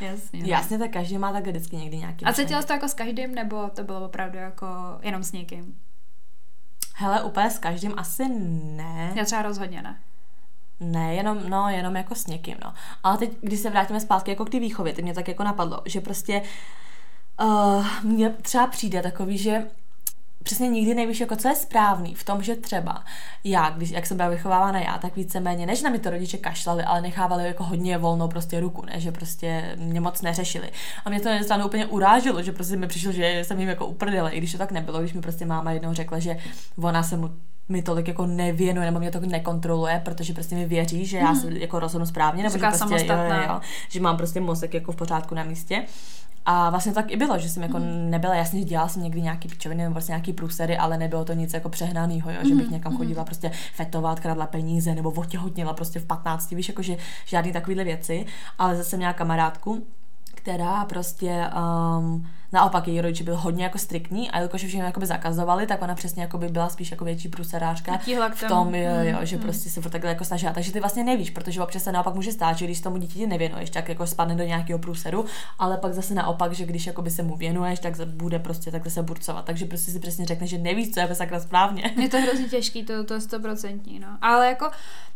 Jasně. 0.00 0.40
Jasně, 0.44 0.78
tak 0.78 0.90
každý 0.90 1.18
má 1.18 1.32
tak 1.32 1.46
vždycky 1.46 1.76
někdy 1.76 1.96
nějaký. 1.96 2.24
A 2.24 2.32
cítila 2.32 2.62
jsi 2.62 2.66
to 2.66 2.72
jako 2.72 2.88
s 2.88 2.94
každým, 2.94 3.34
nebo 3.34 3.68
to 3.68 3.84
bylo 3.84 4.04
opravdu 4.04 4.38
jako 4.38 4.66
jenom 5.02 5.22
s 5.22 5.32
někým? 5.32 5.78
Hele, 6.94 7.22
úplně 7.22 7.50
s 7.50 7.58
každým 7.58 7.94
asi 7.96 8.28
ne. 8.76 9.12
Já 9.14 9.24
třeba 9.24 9.42
rozhodně 9.42 9.82
ne. 9.82 10.00
Ne, 10.80 11.14
jenom, 11.14 11.50
no, 11.50 11.68
jenom 11.68 11.96
jako 11.96 12.14
s 12.14 12.26
někým, 12.26 12.56
no. 12.64 12.74
Ale 13.02 13.18
teď, 13.18 13.30
když 13.40 13.60
se 13.60 13.70
vrátíme 13.70 14.00
zpátky 14.00 14.30
jako 14.30 14.44
k 14.44 14.50
té 14.50 14.60
výchově, 14.60 14.92
teď 14.92 15.04
mě 15.04 15.14
tak 15.14 15.28
jako 15.28 15.44
napadlo, 15.44 15.82
že 15.84 16.00
prostě 16.00 16.42
uh, 17.42 17.86
mně 18.02 18.30
třeba 18.30 18.66
přijde 18.66 19.02
takový, 19.02 19.38
že 19.38 19.66
přesně 20.42 20.68
nikdy 20.68 20.94
nevíš, 20.94 21.20
jako 21.20 21.36
co 21.36 21.48
je 21.48 21.56
správný 21.56 22.14
v 22.14 22.24
tom, 22.24 22.42
že 22.42 22.56
třeba 22.56 23.04
já, 23.44 23.70
když, 23.70 23.90
jak 23.90 24.06
jsem 24.06 24.16
byla 24.16 24.28
vychovávána 24.28 24.80
já, 24.80 24.98
tak 24.98 25.16
víceméně, 25.16 25.66
než 25.66 25.82
na 25.82 25.90
mi 25.90 25.98
to 25.98 26.10
rodiče 26.10 26.38
kašlali, 26.38 26.84
ale 26.84 27.00
nechávali 27.00 27.46
jako 27.46 27.64
hodně 27.64 27.98
volnou 27.98 28.28
prostě 28.28 28.60
ruku, 28.60 28.84
ne, 28.84 29.00
že 29.00 29.12
prostě 29.12 29.74
mě 29.76 30.00
moc 30.00 30.22
neřešili. 30.22 30.70
A 31.04 31.10
mě 31.10 31.20
to 31.20 31.30
na 31.56 31.64
úplně 31.64 31.86
urážilo, 31.86 32.42
že 32.42 32.52
prostě 32.52 32.76
mi 32.76 32.86
přišlo, 32.86 33.12
že 33.12 33.44
jsem 33.44 33.60
jim 33.60 33.68
jako 33.68 33.86
uprdila, 33.86 34.30
i 34.30 34.38
když 34.38 34.52
to 34.52 34.58
tak 34.58 34.72
nebylo, 34.72 35.00
když 35.00 35.12
mi 35.12 35.20
prostě 35.20 35.46
máma 35.46 35.72
jednou 35.72 35.94
řekla, 35.94 36.18
že 36.18 36.36
ona 36.82 37.02
se 37.02 37.16
mu 37.16 37.30
mi 37.70 37.82
tolik 37.82 38.08
jako 38.08 38.26
nevěnuje 38.26 38.86
nebo 38.86 38.98
mě 38.98 39.10
to 39.10 39.20
nekontroluje, 39.20 40.00
protože 40.04 40.32
prostě 40.32 40.54
mi 40.54 40.66
věří, 40.66 41.06
že 41.06 41.18
já 41.18 41.34
se 41.34 41.46
hmm. 41.46 41.56
jako 41.56 41.78
rozhodnu 41.78 42.06
správně, 42.06 42.42
nebo 42.42 42.58
že, 42.58 42.66
prostě, 42.66 43.06
jo, 43.06 43.16
jo, 43.16 43.42
jo, 43.48 43.60
že 43.88 44.00
mám 44.00 44.16
prostě 44.16 44.40
mozek 44.40 44.74
jako 44.74 44.92
v 44.92 44.96
pořádku 44.96 45.34
na 45.34 45.44
místě. 45.44 45.84
A 46.46 46.70
vlastně 46.70 46.92
tak 46.92 47.10
i 47.10 47.16
bylo, 47.16 47.38
že 47.38 47.48
jsem 47.48 47.62
jako 47.62 47.78
mm. 47.78 48.10
nebyla, 48.10 48.34
jasně, 48.34 48.60
že 48.60 48.64
dělala 48.64 48.88
jsem 48.88 49.02
někdy 49.02 49.22
nějaký 49.22 49.48
pičoviny 49.48 49.82
nebo 49.82 49.94
prostě 49.94 50.12
nějaký 50.12 50.32
průsery, 50.32 50.78
ale 50.78 50.98
nebylo 50.98 51.24
to 51.24 51.32
nic 51.32 51.54
jako 51.54 51.68
přehnanýho, 51.68 52.30
jo, 52.30 52.38
že 52.42 52.54
bych 52.54 52.64
hmm, 52.64 52.72
někam 52.72 52.92
hmm. 52.92 52.98
chodila 52.98 53.24
prostě 53.24 53.50
fetovat, 53.74 54.20
kradla 54.20 54.46
peníze 54.46 54.94
nebo 54.94 55.10
otěhotnila 55.10 55.72
prostě 55.72 56.00
v 56.00 56.04
15, 56.04 56.50
víš, 56.50 56.68
jako 56.68 56.82
že 56.82 56.96
žádný 57.24 57.52
takovýhle 57.52 57.84
věci, 57.84 58.26
ale 58.58 58.76
zase 58.76 58.96
měla 58.96 59.12
kamarádku, 59.12 59.86
která 60.42 60.84
prostě 60.84 61.50
um, 61.98 62.26
naopak 62.52 62.88
její 62.88 63.00
rodiče 63.00 63.24
byl 63.24 63.36
hodně 63.36 63.64
jako 63.64 63.78
striktní 63.78 64.30
a 64.30 64.36
jelikož 64.36 64.64
všechno 64.64 64.86
jakoby 64.86 65.06
zakazovali, 65.06 65.66
tak 65.66 65.82
ona 65.82 65.94
přesně 65.94 66.22
jakoby 66.22 66.48
byla 66.48 66.68
spíš 66.68 66.90
jako 66.90 67.04
větší 67.04 67.28
průserářka 67.28 67.98
v 68.34 68.48
tom, 68.48 68.74
jo, 68.74 68.94
jo, 69.00 69.18
že 69.22 69.36
mm. 69.36 69.42
prostě 69.42 69.70
se 69.70 69.80
takhle 69.80 70.10
jako 70.10 70.24
snažila. 70.24 70.52
Takže 70.52 70.72
ty 70.72 70.80
vlastně 70.80 71.04
nevíš, 71.04 71.30
protože 71.30 71.62
občas 71.62 71.82
se 71.82 71.92
naopak 71.92 72.14
může 72.14 72.32
stát, 72.32 72.58
že 72.58 72.64
když 72.64 72.80
tomu 72.80 72.96
dítěti 72.96 73.26
nevěnuješ, 73.26 73.70
tak 73.70 73.88
jako 73.88 74.06
spadne 74.06 74.34
do 74.34 74.44
nějakého 74.44 74.78
průseru, 74.78 75.24
ale 75.58 75.76
pak 75.76 75.94
zase 75.94 76.14
naopak, 76.14 76.52
že 76.52 76.64
když 76.64 76.86
jakoby 76.86 77.10
se 77.10 77.22
mu 77.22 77.36
věnuješ, 77.36 77.78
tak 77.78 77.96
bude 78.06 78.38
prostě 78.38 78.70
takhle 78.70 78.90
se 78.90 79.02
burcovat. 79.02 79.44
Takže 79.44 79.64
prostě 79.64 79.92
si 79.92 80.00
přesně 80.00 80.26
řekne, 80.26 80.46
že 80.46 80.58
nevíš, 80.58 80.90
co 80.90 81.00
je 81.00 81.14
sakra 81.14 81.40
správně. 81.40 81.94
Je 82.02 82.08
to 82.08 82.20
hrozně 82.20 82.48
těžký, 82.48 82.84
to, 82.84 83.04
to 83.04 83.14
je 83.14 83.20
stoprocentní, 83.20 83.98
no. 83.98 84.08
Ale 84.22 84.46
jako 84.46 84.70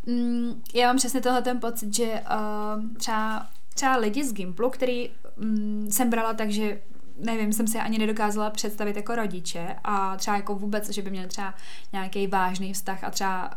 mm, 0.07 0.63
já 0.75 0.87
mám 0.87 0.97
přesně 0.97 1.21
tohle 1.21 1.43
ten 1.43 1.61
pocit, 1.61 1.95
že 1.95 2.05
uh, 2.05 2.97
třeba 2.97 3.47
třeba 3.75 3.97
lidi 3.97 4.25
z 4.25 4.33
Gimplu, 4.33 4.71
který 4.71 5.11
mm, 5.37 5.87
jsem 5.91 6.11
brala 6.11 6.35
tak, 6.35 6.51
že 6.51 6.81
nevím, 7.19 7.53
jsem 7.53 7.67
si 7.67 7.79
ani 7.79 7.99
nedokázala 7.99 8.51
představit 8.51 8.97
jako 8.97 9.15
rodiče 9.15 9.77
a 9.85 10.17
třeba 10.17 10.37
jako 10.37 10.55
vůbec, 10.55 10.91
že 10.91 11.03
by 11.03 11.11
měl 11.11 11.27
třeba 11.27 11.55
nějaký 11.93 12.27
vážný 12.27 12.73
vztah 12.73 13.05
a 13.05 13.11
třeba 13.11 13.51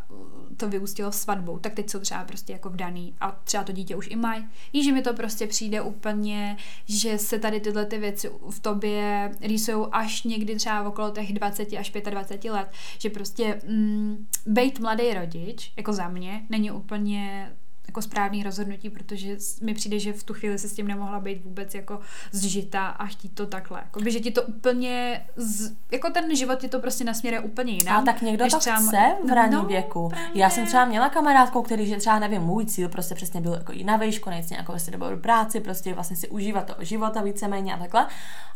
to 0.56 0.68
vyústilo 0.68 1.10
v 1.10 1.14
svatbu, 1.14 1.58
tak 1.58 1.74
teď 1.74 1.90
jsou 1.90 1.98
třeba 1.98 2.24
prostě 2.24 2.52
jako 2.52 2.70
vdaný 2.70 3.14
a 3.20 3.40
třeba 3.44 3.64
to 3.64 3.72
dítě 3.72 3.96
už 3.96 4.08
i 4.10 4.16
mají. 4.16 4.48
Jí, 4.72 4.84
že 4.84 4.92
mi 4.92 5.02
to 5.02 5.14
prostě 5.14 5.46
přijde 5.46 5.80
úplně, 5.80 6.56
že 6.84 7.18
se 7.18 7.38
tady 7.38 7.60
tyhle 7.60 7.86
ty 7.86 7.98
věci 7.98 8.30
v 8.50 8.60
tobě 8.60 9.30
rýsují 9.40 9.86
až 9.92 10.22
někdy 10.22 10.56
třeba 10.56 10.88
okolo 10.88 11.10
těch 11.10 11.32
20 11.32 11.68
až 11.78 11.90
25 11.90 12.50
let, 12.50 12.72
že 12.98 13.10
prostě 13.10 13.60
mm, 13.68 14.26
být 14.46 14.80
mladý 14.80 15.14
rodič, 15.14 15.72
jako 15.76 15.92
za 15.92 16.08
mě, 16.08 16.46
není 16.48 16.70
úplně 16.70 17.52
jako 17.88 18.02
správný 18.02 18.42
rozhodnutí, 18.42 18.90
protože 18.90 19.36
mi 19.62 19.74
přijde, 19.74 19.98
že 19.98 20.12
v 20.12 20.22
tu 20.22 20.34
chvíli 20.34 20.58
se 20.58 20.68
s 20.68 20.72
tím 20.72 20.88
nemohla 20.88 21.20
být 21.20 21.44
vůbec 21.44 21.74
jako 21.74 22.00
zžita 22.32 22.86
a 22.86 23.06
chtít 23.06 23.28
to 23.28 23.46
takhle. 23.46 23.80
Jako 23.84 24.00
by, 24.00 24.10
že 24.10 24.20
ti 24.20 24.30
to 24.30 24.42
úplně, 24.42 25.24
z, 25.36 25.72
jako 25.92 26.10
ten 26.10 26.36
život 26.36 26.58
ti 26.58 26.68
to 26.68 26.80
prostě 26.80 27.04
nasměruje 27.04 27.40
úplně 27.40 27.72
jinak. 27.72 27.98
A 27.98 28.02
tak 28.02 28.22
někdo 28.22 28.48
to 28.48 28.58
třeba, 28.58 28.76
chce 28.76 29.14
v 29.28 29.32
raném 29.32 29.52
no, 29.52 29.64
věku. 29.64 30.08
Právě. 30.08 30.30
Já 30.34 30.50
jsem 30.50 30.66
třeba 30.66 30.84
měla 30.84 31.08
kamarádku, 31.08 31.62
který, 31.62 31.86
že 31.86 31.96
třeba 31.96 32.18
nevím, 32.18 32.42
můj 32.42 32.66
cíl 32.66 32.88
prostě 32.88 33.14
přesně 33.14 33.40
byl 33.40 33.52
jako 33.52 33.72
i 33.72 33.84
na 33.84 33.96
výšku, 33.96 34.30
nejít 34.30 34.50
nějakou 34.50 34.72
vlastně 34.72 34.92
dobrou 34.92 35.16
práci, 35.16 35.60
prostě 35.60 35.94
vlastně 35.94 36.16
si 36.16 36.28
užívat 36.28 36.66
toho 36.66 36.84
života 36.84 37.22
víceméně 37.22 37.74
a 37.74 37.78
takhle. 37.78 38.06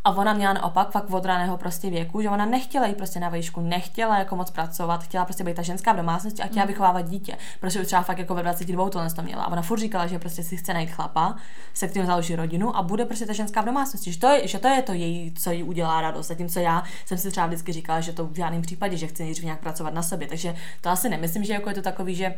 A 0.05 0.11
ona 0.11 0.33
měla 0.33 0.53
naopak 0.53 0.91
fakt 0.91 1.11
od 1.11 1.25
raného 1.25 1.57
prostě 1.57 1.91
věku, 1.91 2.21
že 2.21 2.31
ona 2.31 2.47
nechtěla 2.47 2.87
jít 2.87 2.97
prostě 2.97 3.21
na 3.21 3.29
výšku, 3.29 3.61
nechtěla 3.61 4.19
jako 4.19 4.37
moc 4.37 4.51
pracovat, 4.51 5.03
chtěla 5.03 5.25
prostě 5.25 5.45
být 5.45 5.57
ta 5.57 5.63
ženská 5.63 5.93
v 5.93 5.97
domácnosti 5.97 6.43
a 6.43 6.47
chtěla 6.47 6.65
mm. 6.65 6.69
vychovávat 6.69 7.09
dítě. 7.09 7.37
Prostě 7.61 7.85
třeba 7.85 8.03
fakt 8.03 8.19
jako 8.19 8.35
ve 8.35 8.43
22 8.43 8.91
to 8.91 8.99
to 9.23 9.27
měla. 9.27 9.45
A 9.45 9.53
ona 9.53 9.63
furt 9.63 9.79
říkala, 9.79 10.07
že 10.07 10.19
prostě 10.19 10.43
si 10.43 10.57
chce 10.57 10.75
najít 10.75 10.91
chlapa, 10.91 11.37
se 11.75 11.89
kterým 11.89 12.07
založí 12.07 12.37
rodinu 12.37 12.77
a 12.77 12.83
bude 12.83 13.05
prostě 13.05 13.27
ta 13.27 13.33
ženská 13.33 13.61
v 13.61 13.65
domácnosti. 13.65 14.13
Že 14.13 14.19
to 14.19 14.27
je, 14.27 14.49
že 14.49 14.59
to, 14.59 14.69
je 14.69 14.83
to 14.83 14.93
její, 14.93 15.35
co 15.35 15.51
jí 15.51 15.63
udělá 15.63 16.01
radost. 16.01 16.27
Zatímco 16.27 16.61
já 16.61 16.83
jsem 17.07 17.19
si 17.19 17.31
třeba 17.31 17.47
vždycky 17.47 17.73
říkala, 17.73 18.01
že 18.01 18.13
to 18.13 18.27
v 18.27 18.37
žádném 18.37 18.63
případě, 18.63 18.97
že 18.97 19.07
chci 19.07 19.23
nejdřív 19.23 19.45
nějak 19.45 19.61
pracovat 19.61 19.95
na 19.95 20.03
sobě. 20.03 20.29
Takže 20.29 20.55
to 20.81 20.91
asi 20.91 21.09
nemyslím, 21.09 21.45
že 21.45 21.53
jako 21.53 21.69
je 21.69 21.75
to 21.75 21.83
takový, 21.83 22.15
že 22.15 22.35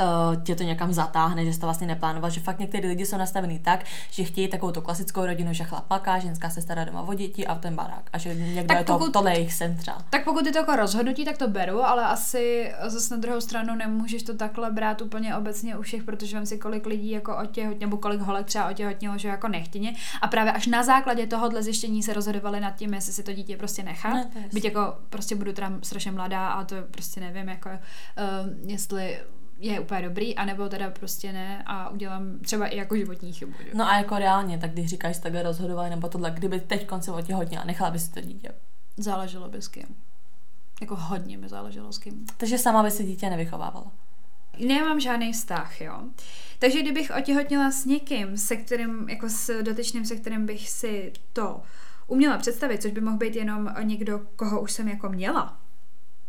uh, 0.00 0.42
tě 0.42 0.54
to 0.54 0.62
někam 0.62 0.92
zatáhne, 0.92 1.44
že 1.44 1.52
jsi 1.52 1.60
to 1.60 1.66
vlastně 1.66 1.86
neplánoval, 1.86 2.30
že 2.30 2.40
fakt 2.40 2.58
někteří 2.58 2.86
lidi 2.86 3.06
jsou 3.06 3.16
nastavený 3.16 3.58
tak, 3.58 3.84
že 4.10 4.24
chtějí 4.24 4.48
takovou 4.48 4.72
tu 4.72 4.80
klasickou 4.80 5.26
rodinu, 5.26 5.52
že 5.52 5.64
chlap 5.64 5.90
maká, 5.90 6.18
ženská 6.18 6.50
se 6.50 6.62
stará 6.62 6.84
doma 6.84 7.02
o 7.02 7.14
děti 7.14 7.46
a 7.46 7.54
ten 7.54 7.74
barák. 7.74 8.10
A 8.12 8.18
že 8.18 8.34
někdo 8.34 8.68
tak 8.68 8.78
je 8.78 8.84
to, 8.84 8.92
pokud, 8.92 9.12
tohle 9.12 9.32
jejich 9.32 9.52
sen 9.52 9.76
třeba. 9.76 9.98
Tak 10.10 10.24
pokud 10.24 10.46
je 10.46 10.52
to 10.52 10.58
jako 10.58 10.76
rozhodnutí, 10.76 11.24
tak 11.24 11.38
to 11.38 11.48
beru, 11.48 11.84
ale 11.84 12.04
asi 12.04 12.72
zase 12.86 13.14
na 13.14 13.20
druhou 13.20 13.40
stranu 13.40 13.74
nemůžeš 13.74 14.22
to 14.22 14.34
takhle 14.34 14.70
brát 14.70 15.00
úplně 15.00 15.36
obecně 15.36 15.76
u 15.76 15.82
všech, 15.82 16.02
protože 16.02 16.36
vím 16.36 16.46
si, 16.46 16.58
kolik 16.58 16.86
lidí 16.86 17.10
jako 17.10 17.36
otěhotně, 17.36 17.86
nebo 17.86 17.96
kolik 17.96 18.20
holek 18.20 18.46
třeba 18.46 18.70
otěhotnilo, 18.70 19.18
že 19.18 19.28
jako 19.28 19.48
nechtěně. 19.48 19.94
A 20.22 20.28
právě 20.28 20.52
až 20.52 20.66
na 20.66 20.82
základě 20.82 21.26
tohohle 21.26 21.62
zjištění 21.62 22.02
se 22.02 22.12
rozhodovali 22.12 22.60
nad 22.60 22.70
tím, 22.70 22.94
jestli 22.94 23.12
si 23.12 23.22
to 23.22 23.32
dítě 23.32 23.56
prostě 23.56 23.82
nechat. 23.82 24.14
No, 24.14 24.42
Byť 24.52 24.64
jako 24.64 24.98
prostě 25.10 25.34
budu 25.34 25.52
teda 25.52 25.72
strašně 25.82 26.12
mladá 26.12 26.48
a 26.48 26.64
to 26.64 26.76
prostě 26.90 27.20
nevím, 27.20 27.48
jako 27.48 27.68
uh, 27.70 28.70
jestli 28.70 29.18
je 29.58 29.80
úplně 29.80 30.02
dobrý, 30.02 30.36
anebo 30.36 30.68
teda 30.68 30.90
prostě 30.90 31.32
ne 31.32 31.62
a 31.66 31.88
udělám 31.88 32.38
třeba 32.38 32.66
i 32.66 32.76
jako 32.76 32.96
životní 32.96 33.32
chybu. 33.32 33.52
Jo. 33.60 33.70
No 33.74 33.88
a 33.88 33.96
jako 33.96 34.18
reálně, 34.18 34.58
tak 34.58 34.70
když 34.70 34.86
říkáš 34.86 35.18
takhle 35.18 35.42
rozhodování 35.42 35.90
nebo 35.90 36.08
tohle, 36.08 36.30
kdyby 36.30 36.60
teď 36.60 36.86
konci 36.86 37.10
a 37.10 37.64
nechala 37.64 37.90
by 37.90 37.98
si 37.98 38.12
to 38.12 38.20
dítě? 38.20 38.52
Záleželo 38.96 39.48
by 39.48 39.62
s 39.62 39.68
kým. 39.68 39.96
Jako 40.80 40.96
hodně 40.96 41.38
by 41.38 41.48
záleželo 41.48 41.92
s 41.92 41.98
kým. 41.98 42.26
Takže 42.36 42.58
sama 42.58 42.82
by 42.82 42.90
si 42.90 43.04
dítě 43.04 43.30
nevychovávala? 43.30 43.92
Nemám 44.58 45.00
žádný 45.00 45.32
vztah, 45.32 45.80
jo. 45.80 46.00
Takže 46.58 46.82
kdybych 46.82 47.12
otěhotněla 47.18 47.70
s 47.70 47.84
někým, 47.84 48.36
se 48.38 48.56
kterým, 48.56 49.08
jako 49.08 49.28
s 49.28 49.62
dotyčným, 49.62 50.06
se 50.06 50.16
kterým 50.16 50.46
bych 50.46 50.70
si 50.70 51.12
to 51.32 51.62
uměla 52.06 52.38
představit, 52.38 52.82
což 52.82 52.92
by 52.92 53.00
mohl 53.00 53.16
být 53.16 53.36
jenom 53.36 53.74
někdo, 53.82 54.20
koho 54.36 54.60
už 54.60 54.72
jsem 54.72 54.88
jako 54.88 55.08
měla, 55.08 55.60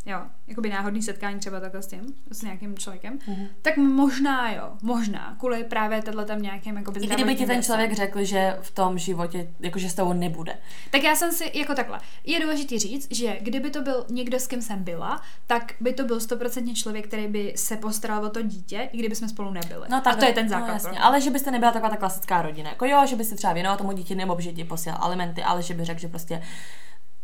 jo, 0.09 0.21
jakoby 0.47 0.69
náhodný 0.69 1.01
setkání 1.01 1.39
třeba 1.39 1.59
takhle 1.59 1.81
s 1.81 1.87
tím, 1.87 2.13
s 2.31 2.41
nějakým 2.41 2.77
člověkem, 2.77 3.17
mm-hmm. 3.17 3.47
tak 3.61 3.77
možná 3.77 4.51
jo, 4.51 4.71
možná, 4.81 5.35
kvůli 5.39 5.63
právě 5.63 6.01
tohle 6.01 6.25
tam 6.25 6.41
nějakým 6.41 6.77
jako 6.77 6.93
I 7.01 7.07
kdyby 7.07 7.35
ti 7.35 7.45
ten 7.45 7.63
člověk 7.63 7.93
řekl, 7.93 8.23
že 8.23 8.57
v 8.61 8.71
tom 8.71 8.97
životě, 8.97 9.47
jakože 9.59 9.89
s 9.89 9.93
tebou 9.93 10.13
nebude. 10.13 10.57
Tak 10.91 11.03
já 11.03 11.15
jsem 11.15 11.31
si, 11.31 11.51
jako 11.53 11.75
takhle, 11.75 11.99
je 12.23 12.39
důležité 12.39 12.79
říct, 12.79 13.15
že 13.15 13.37
kdyby 13.41 13.69
to 13.69 13.81
byl 13.81 14.05
někdo, 14.09 14.39
s 14.39 14.47
kým 14.47 14.61
jsem 14.61 14.83
byla, 14.83 15.21
tak 15.47 15.73
by 15.79 15.93
to 15.93 16.03
byl 16.03 16.19
stoprocentně 16.19 16.73
člověk, 16.73 17.07
který 17.07 17.27
by 17.27 17.53
se 17.55 17.77
postaral 17.77 18.25
o 18.25 18.29
to 18.29 18.41
dítě, 18.41 18.89
i 18.93 18.97
kdyby 18.97 19.15
jsme 19.15 19.29
spolu 19.29 19.51
nebyli. 19.51 19.87
No, 19.89 20.01
tak, 20.01 20.13
A 20.13 20.17
to 20.17 20.25
je 20.25 20.33
ten 20.33 20.45
no, 20.45 20.49
základ. 20.49 20.67
No, 20.67 20.73
jasně, 20.73 20.99
ale 20.99 21.21
že 21.21 21.29
byste 21.29 21.51
nebyla 21.51 21.71
taková 21.71 21.89
ta 21.89 21.97
klasická 21.97 22.41
rodina. 22.41 22.69
Jako 22.69 22.85
jo, 22.85 23.05
že 23.05 23.15
byste 23.15 23.35
třeba 23.35 23.53
věnovala 23.53 23.77
tomu 23.77 23.91
dítě 23.91 24.15
nebo 24.15 24.41
že 24.41 24.51
ti 24.51 24.63
posílal 24.63 24.99
alimenty, 25.01 25.43
ale 25.43 25.63
že 25.63 25.73
by 25.73 25.85
řekl, 25.85 25.99
že 25.99 26.07
prostě 26.07 26.41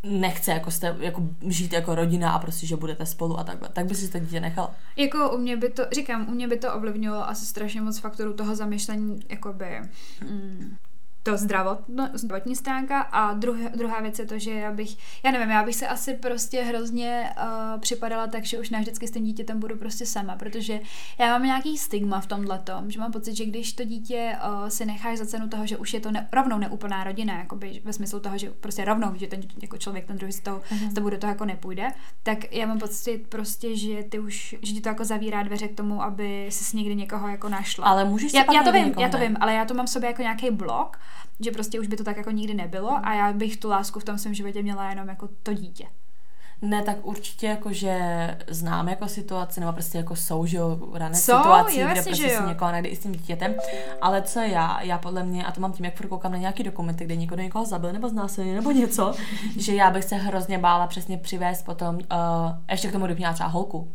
nechce 0.10 0.52
jako, 0.52 0.72
jste, 0.72 0.96
jako 1.00 1.24
žít 1.48 1.74
jako 1.74 1.96
rodina 1.96 2.32
a 2.32 2.40
prostě, 2.40 2.68
že 2.68 2.76
budete 2.76 3.06
spolu 3.06 3.40
a 3.40 3.44
takhle. 3.44 3.70
Tak 3.74 3.86
by 3.86 3.96
si 3.96 4.12
to 4.12 4.20
dítě 4.20 4.40
nechal. 4.40 4.72
Jako 4.96 5.30
u 5.32 5.38
mě 5.38 5.58
by 5.58 5.70
to, 5.70 5.84
říkám, 5.92 6.28
u 6.30 6.32
mě 6.32 6.48
by 6.48 6.58
to 6.58 6.74
ovlivnilo 6.74 7.30
asi 7.30 7.46
strašně 7.46 7.82
moc 7.82 8.00
faktorů 8.00 8.34
toho 8.34 8.56
zamýšlení, 8.56 9.20
jakoby, 9.30 9.82
mm, 10.22 10.76
to 11.26 11.38
zdravotno, 11.38 12.10
zdravotní 12.14 12.56
stránka 12.56 13.02
a 13.02 13.34
druhá, 13.34 13.70
druhá 13.76 14.02
věc 14.02 14.20
je 14.20 14.26
to, 14.26 14.40
že 14.40 14.52
já 14.52 14.72
bych, 14.72 14.98
já 15.24 15.32
nevím, 15.32 15.50
já 15.50 15.64
bych 15.64 15.76
se 15.76 15.88
asi 15.88 16.14
prostě 16.14 16.62
hrozně 16.62 17.30
uh, 17.38 17.80
připadala 17.80 18.28
tak, 18.28 18.46
že 18.46 18.60
už 18.60 18.70
navždycky 18.70 19.08
s 19.08 19.12
tím 19.12 19.24
dítětem 19.24 19.60
budu 19.60 19.76
prostě 19.76 20.06
sama, 20.06 20.36
protože 20.36 20.80
já 21.20 21.26
mám 21.28 21.44
nějaký 21.44 21.78
stigma 21.78 22.20
v 22.20 22.26
tomhle 22.26 22.60
tom, 22.60 22.92
že 22.92 23.00
mám 23.00 23.12
pocit, 23.12 23.36
že 23.36 23.46
když 23.46 23.74
to 23.74 23.84
dítě 23.84 24.38
uh, 24.48 24.68
si 24.68 24.86
necháš 24.86 25.18
za 25.18 25.26
cenu 25.26 25.50
toho, 25.50 25.68
že 25.68 25.78
už 25.78 25.94
je 25.94 26.00
to 26.00 26.12
ne, 26.12 26.30
rovnou 26.34 26.58
neúplná 26.58 27.04
rodina, 27.04 27.38
jakoby 27.38 27.82
ve 27.84 27.94
smyslu 27.94 28.20
toho, 28.20 28.38
že 28.38 28.52
prostě 28.52 28.86
rovnou, 28.86 29.16
že 29.16 29.28
ten 29.28 29.42
jako 29.62 29.78
člověk, 29.78 30.06
ten 30.06 30.18
druhý 30.18 30.34
z 30.34 30.40
toho, 30.40 30.60
uh-huh. 30.60 30.92
z 30.92 30.94
toho 30.94 31.04
bude 31.04 31.18
to 31.18 31.28
jako 31.28 31.46
nepůjde, 31.46 31.88
tak 32.24 32.54
já 32.54 32.66
mám 32.66 32.80
pocit 32.80 33.28
prostě, 33.30 33.78
že 33.78 34.04
ty 34.04 34.20
už, 34.20 34.56
že 34.62 34.74
ti 34.74 34.82
to 34.82 34.90
jako 34.90 35.06
zavírá 35.06 35.44
dveře 35.44 35.68
k 35.68 35.76
tomu, 35.78 36.04
aby 36.04 36.48
si 36.50 36.78
někdy 36.78 36.96
někoho 36.96 37.28
jako 37.28 37.50
našla. 37.50 37.86
Ale 37.86 38.06
můžeš 38.06 38.34
já, 38.34 38.54
já 38.54 38.64
to 38.64 38.72
vím, 38.72 38.94
já 39.00 39.10
to 39.10 39.18
vím, 39.18 39.38
ale 39.40 39.54
já 39.54 39.66
to 39.66 39.74
mám 39.74 39.86
v 39.86 39.90
sobě 39.90 40.10
jako 40.10 40.22
nějaký 40.22 40.52
blok, 40.52 40.98
že 41.40 41.52
prostě 41.52 41.80
už 41.80 41.88
by 41.88 41.98
to 41.98 42.04
tak 42.04 42.18
jako 42.18 42.32
nikdy 42.32 42.54
nebylo 42.54 42.92
a 43.04 43.14
já 43.14 43.34
bych 43.34 43.58
tu 43.58 43.70
lásku 43.70 44.00
v 44.00 44.04
tom 44.04 44.18
svém 44.18 44.34
životě 44.34 44.64
měla 44.64 44.90
jenom 44.90 45.10
jako 45.10 45.30
to 45.44 45.54
dítě. 45.54 45.86
Ne, 46.62 46.82
tak 46.82 46.98
určitě 47.06 47.48
jako, 47.48 47.74
že 47.74 47.98
znám 48.48 48.90
jako 48.90 49.08
situaci, 49.08 49.60
nebo 49.60 49.74
prostě 49.74 49.98
jako 49.98 50.16
jsou, 50.16 50.46
že 50.46 50.58
jo, 50.58 50.80
rané 50.94 51.16
situaci, 51.16 51.80
jo, 51.80 51.88
kde 51.92 52.02
prostě 52.02 52.30
si 52.30 52.44
někoho 52.48 52.72
najde 52.72 52.90
i 52.90 52.96
s 52.96 53.00
tím 53.00 53.12
dítětem, 53.12 53.56
ale 54.02 54.22
co 54.22 54.40
já, 54.40 54.82
já 54.82 54.98
podle 54.98 55.24
mě, 55.24 55.46
a 55.46 55.52
to 55.52 55.62
mám 55.62 55.74
tím, 55.74 55.86
jak 55.86 55.96
furt 55.96 56.08
koukám 56.08 56.32
na 56.32 56.38
nějaký 56.38 56.64
dokumenty, 56.64 57.06
kde 57.06 57.16
někdo 57.16 57.36
někoho 57.36 57.66
zabil 57.66 57.94
nebo 57.94 58.10
znásilnil 58.10 58.56
nebo 58.56 58.72
něco, 58.72 59.14
že 59.58 59.76
já 59.76 59.92
bych 59.92 60.04
se 60.04 60.16
hrozně 60.16 60.58
bála 60.58 60.88
přesně 60.88 61.18
přivést 61.18 61.62
potom, 61.62 61.96
uh, 61.96 62.02
ještě 62.72 62.88
k 62.88 62.92
tomu, 62.92 63.06
kdybych 63.06 63.20
měla 63.20 63.34
třeba 63.34 63.50
holku, 63.50 63.92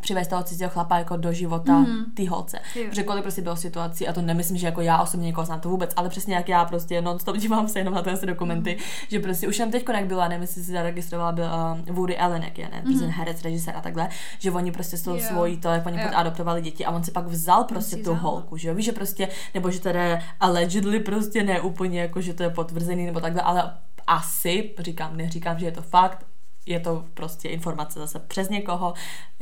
přivést 0.00 0.28
toho 0.28 0.42
cizího 0.42 0.70
chlapa 0.70 0.98
jako 0.98 1.16
do 1.16 1.32
života 1.32 1.72
mm-hmm. 1.72 2.04
ty 2.14 2.26
holce. 2.26 2.58
Protože 2.88 3.02
kolik 3.02 3.22
prostě 3.22 3.42
bylo 3.42 3.56
situací, 3.56 4.08
a 4.08 4.12
to 4.12 4.22
nemyslím, 4.22 4.56
že 4.56 4.66
jako 4.66 4.80
já 4.80 5.02
osobně 5.02 5.26
někoho 5.26 5.44
znám 5.44 5.60
to 5.60 5.68
vůbec, 5.68 5.92
ale 5.96 6.08
přesně 6.08 6.34
jak 6.34 6.48
já 6.48 6.64
prostě 6.64 7.02
non-stop 7.02 7.36
dívám 7.36 7.68
se 7.68 7.78
jenom 7.78 7.94
na 7.94 8.02
tyhle 8.02 8.26
dokumenty, 8.26 8.76
mm-hmm. 8.78 9.06
že 9.08 9.20
prostě 9.20 9.48
už 9.48 9.56
jsem 9.56 9.70
teď 9.70 9.84
jak 9.88 10.06
byla, 10.06 10.28
nevím, 10.28 10.42
jestli 10.42 10.64
si 10.64 10.72
zaregistrovala, 10.72 11.32
byl 11.32 11.44
uh, 11.88 11.96
Woody 11.96 12.18
Allen, 12.18 12.42
jak 12.42 12.58
je, 12.58 12.68
ne, 12.68 12.78
mm-hmm. 12.78 12.84
prostě 12.84 13.06
herec, 13.06 13.42
režisér 13.42 13.76
a 13.76 13.80
takhle, 13.80 14.08
že 14.38 14.50
oni 14.50 14.72
prostě 14.72 14.96
s 14.96 15.02
tou 15.02 15.14
yeah. 15.14 15.28
svojí 15.28 15.56
to, 15.56 15.68
jak 15.68 15.86
oni 15.86 15.96
yeah. 15.96 16.18
adoptovali 16.18 16.62
děti 16.62 16.86
a 16.86 16.90
on 16.90 17.04
si 17.04 17.10
pak 17.10 17.26
vzal 17.26 17.64
prostě 17.64 17.96
tu 17.96 18.14
holku, 18.14 18.56
že 18.56 18.68
jo, 18.68 18.74
víš, 18.74 18.86
že 18.86 18.92
prostě, 18.92 19.28
nebo 19.54 19.70
že 19.70 19.80
teda 19.80 20.18
allegedly 20.40 21.00
prostě 21.00 21.42
ne 21.42 21.60
úplně 21.60 22.00
jako, 22.00 22.20
že 22.20 22.34
to 22.34 22.42
je 22.42 22.50
potvrzený 22.50 23.06
nebo 23.06 23.20
takhle, 23.20 23.42
ale 23.42 23.72
asi, 24.06 24.74
říkám, 24.78 25.16
neříkám, 25.16 25.58
že 25.58 25.66
je 25.66 25.72
to 25.72 25.82
fakt, 25.82 26.26
je 26.66 26.80
to 26.80 27.04
prostě 27.14 27.48
informace 27.48 27.98
zase 27.98 28.18
přes 28.18 28.48
někoho 28.48 28.94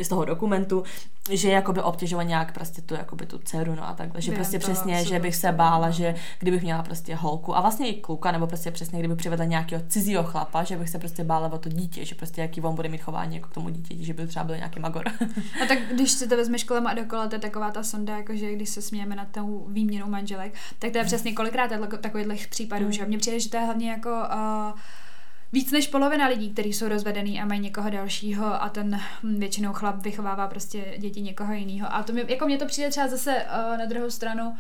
z 0.03 0.09
toho 0.09 0.25
dokumentu, 0.25 0.85
že 1.31 1.51
jakoby 1.51 1.83
obtěžovat 1.83 2.23
nějak 2.23 2.53
prostě 2.53 2.83
tu, 2.83 2.95
jakoby 2.95 3.27
tu 3.27 3.39
dceru, 3.39 3.75
no 3.75 3.89
a 3.89 3.95
takhle, 3.95 4.21
že 4.21 4.31
Vím, 4.31 4.37
prostě 4.37 4.59
přesně, 4.59 5.05
že 5.05 5.19
bych 5.19 5.37
se 5.37 5.53
bála, 5.53 5.91
že 5.91 6.15
kdybych 6.39 6.63
měla 6.63 6.83
prostě 6.83 7.15
holku 7.15 7.57
a 7.57 7.61
vlastně 7.61 7.89
i 7.89 8.01
kluka, 8.01 8.33
nebo 8.33 8.47
prostě 8.47 8.71
přesně, 8.71 8.99
kdyby 8.99 9.17
přivedla 9.17 9.45
nějakého 9.45 9.83
cizího 9.89 10.25
chlapa, 10.25 10.65
že 10.65 10.77
bych 10.77 10.89
se 10.89 10.99
prostě 10.99 11.25
bála 11.25 11.53
o 11.53 11.59
to 11.59 11.69
dítě, 11.69 12.05
že 12.05 12.15
prostě 12.15 12.41
jaký 12.41 12.61
on 12.61 12.75
bude 12.75 12.89
mít 12.89 13.03
chování 13.03 13.37
jako 13.37 13.49
k 13.49 13.55
tomu 13.55 13.69
dítěti, 13.69 14.05
že 14.05 14.15
by 14.15 14.27
třeba 14.27 14.45
byl 14.45 14.57
nějaký 14.57 14.81
magor. 14.81 15.05
A 15.63 15.67
tak 15.69 15.79
když 15.93 16.11
si 16.11 16.29
to 16.29 16.37
vezmeš 16.37 16.65
kolem 16.65 16.87
a 16.87 16.95
dokola, 16.95 17.29
to 17.29 17.35
je 17.35 17.39
taková 17.39 17.71
ta 17.71 17.83
sonda, 17.83 18.17
jakože 18.17 18.53
když 18.53 18.69
se 18.69 18.83
smějeme 18.83 19.17
na 19.17 19.25
tou 19.25 19.67
výměnou 19.69 20.07
manželek, 20.07 20.55
tak 20.79 20.93
to 20.93 20.99
je 20.99 21.05
přesně 21.05 21.33
kolikrát 21.33 21.71
takových 22.01 22.49
případů, 22.49 22.85
mm. 22.85 22.93
že 22.93 23.07
mně 23.07 23.19
přijde, 23.19 23.41
že 23.41 23.51
to 23.51 23.57
je 23.57 23.63
hlavně 23.63 23.91
jako 23.91 24.11
uh, 24.11 24.79
víc 25.55 25.71
než 25.71 25.87
polovina 25.87 26.27
lidí, 26.27 26.51
kteří 26.51 26.73
jsou 26.73 26.89
rozvedený 26.89 27.41
a 27.41 27.45
mají 27.45 27.61
někoho 27.61 27.91
dalšího 27.91 28.63
a 28.63 28.69
ten 28.69 29.01
hm, 29.23 29.41
většinou 29.41 29.73
chlap 29.73 30.03
vychovává 30.03 30.49
prostě 30.49 30.95
děti 30.99 31.21
někoho 31.21 31.53
jiného. 31.53 31.95
A 31.95 32.03
to 32.03 32.13
mě, 32.13 32.25
jako 32.29 32.47
mě 32.47 32.59
to 32.59 32.67
přijde 32.67 32.91
třeba 32.91 33.09
zase 33.09 33.45
uh, 33.45 33.79
na 33.79 33.85
druhou 33.87 34.11
stranu 34.11 34.57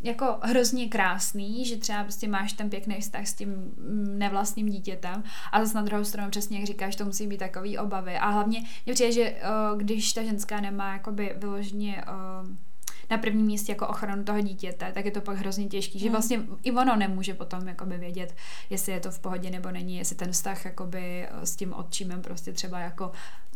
jako 0.00 0.38
hrozně 0.42 0.88
krásný, 0.88 1.64
že 1.64 1.76
třeba 1.76 2.02
prostě 2.02 2.28
máš 2.28 2.52
ten 2.52 2.70
pěkný 2.70 3.00
vztah 3.00 3.26
s 3.26 3.34
tím 3.34 3.48
hm, 3.48 4.14
nevlastním 4.18 4.68
dítětem 4.68 5.22
a 5.52 5.64
zase 5.64 5.74
na 5.74 5.82
druhou 5.82 6.04
stranu 6.04 6.30
přesně 6.30 6.58
jak 6.58 6.66
říkáš, 6.66 6.96
to 6.96 7.04
musí 7.04 7.26
být 7.26 7.38
takový 7.38 7.78
obavy. 7.78 8.18
A 8.18 8.28
hlavně 8.28 8.64
mě 8.86 8.94
přijde, 8.94 9.12
že 9.12 9.30
uh, 9.32 9.78
když 9.78 10.12
ta 10.12 10.22
ženská 10.22 10.60
nemá 10.60 10.92
jakoby 10.92 11.34
vyloženě 11.36 12.04
uh, 12.42 12.48
na 13.10 13.18
prvním 13.18 13.46
místě 13.46 13.72
jako 13.72 13.86
ochranu 13.86 14.24
toho 14.24 14.40
dítěte, 14.40 14.92
tak 14.94 15.04
je 15.04 15.10
to 15.10 15.20
pak 15.20 15.36
hrozně 15.36 15.66
těžký, 15.66 15.98
že 15.98 16.04
hmm. 16.04 16.12
vlastně 16.12 16.40
i 16.62 16.72
ono 16.72 16.96
nemůže 16.96 17.34
potom 17.34 17.68
jakoby 17.68 17.98
vědět, 17.98 18.34
jestli 18.70 18.92
je 18.92 19.00
to 19.00 19.10
v 19.10 19.18
pohodě 19.18 19.50
nebo 19.50 19.70
není, 19.70 19.96
jestli 19.96 20.16
ten 20.16 20.32
vztah 20.32 20.64
jakoby 20.64 21.28
eh, 21.28 21.46
s 21.46 21.56
tím 21.56 21.72
odčímem 21.72 22.22
prostě 22.22 22.52
třeba 22.52 22.78
jako 22.78 23.12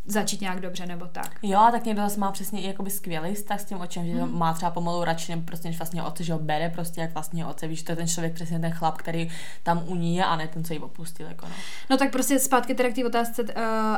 začít 0.08 0.40
nějak 0.40 0.60
dobře 0.60 0.86
nebo 0.86 1.06
tak. 1.06 1.38
Jo, 1.42 1.68
tak 1.72 1.84
někdo 1.84 2.02
zase 2.02 2.20
má 2.20 2.32
přesně 2.32 2.60
jakoby 2.60 2.90
skvělý 2.90 3.34
vztah 3.34 3.60
s 3.60 3.64
tím 3.64 3.80
očem, 3.80 4.06
že 4.06 4.12
hmm. 4.12 4.38
má 4.38 4.52
třeba 4.52 4.70
pomalu 4.70 5.04
radši, 5.04 5.32
nebo 5.32 5.42
prostě 5.42 5.68
než 5.68 5.78
vlastně 5.78 6.02
otce, 6.02 6.24
že 6.24 6.32
ho 6.32 6.38
bere 6.38 6.68
prostě 6.68 7.00
jak 7.00 7.14
vlastně 7.14 7.46
otce, 7.46 7.68
víš, 7.68 7.82
to 7.82 7.92
je 7.92 7.96
ten 7.96 8.08
člověk 8.08 8.34
přesně 8.34 8.58
ten 8.58 8.72
chlap, 8.72 8.98
který 8.98 9.30
tam 9.62 9.82
u 9.86 9.94
ní 9.94 10.16
je 10.16 10.24
a 10.24 10.36
ne 10.36 10.48
ten, 10.48 10.64
co 10.64 10.72
ji 10.72 10.78
opustil. 10.78 11.26
Jako 11.26 11.46
no. 11.46 11.54
no 11.90 11.96
tak 11.96 12.12
prostě 12.12 12.38
zpátky 12.38 12.74
teda 12.74 12.90
k 12.90 12.94
té 12.94 13.06
otázce, 13.06 13.42
uh, 13.42 13.50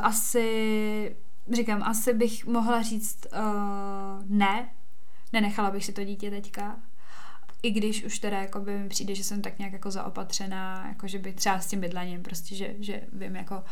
asi 0.03 1.17
říkám, 1.53 1.83
asi 1.83 2.15
bych 2.15 2.47
mohla 2.47 2.83
říct 2.83 3.27
uh, 3.33 4.23
ne, 4.29 4.69
nenechala 5.33 5.71
bych 5.71 5.85
si 5.85 5.93
to 5.93 6.05
dítě 6.05 6.31
teďka. 6.31 6.77
I 7.63 7.71
když 7.71 8.05
už 8.05 8.19
teda 8.19 8.39
jako 8.41 8.61
by 8.61 8.79
mi 8.79 8.89
přijde, 8.89 9.15
že 9.15 9.25
jsem 9.25 9.43
tak 9.43 9.59
nějak 9.59 9.73
jako 9.73 9.91
zaopatřená, 9.91 10.89
jako 10.89 11.09
že 11.09 11.19
by 11.19 11.33
třeba 11.33 11.61
s 11.61 11.67
tím 11.67 11.81
bydlením, 11.81 12.23
prostě, 12.23 12.55
že, 12.55 12.75
že 12.79 13.01
vím 13.13 13.37
jako, 13.37 13.63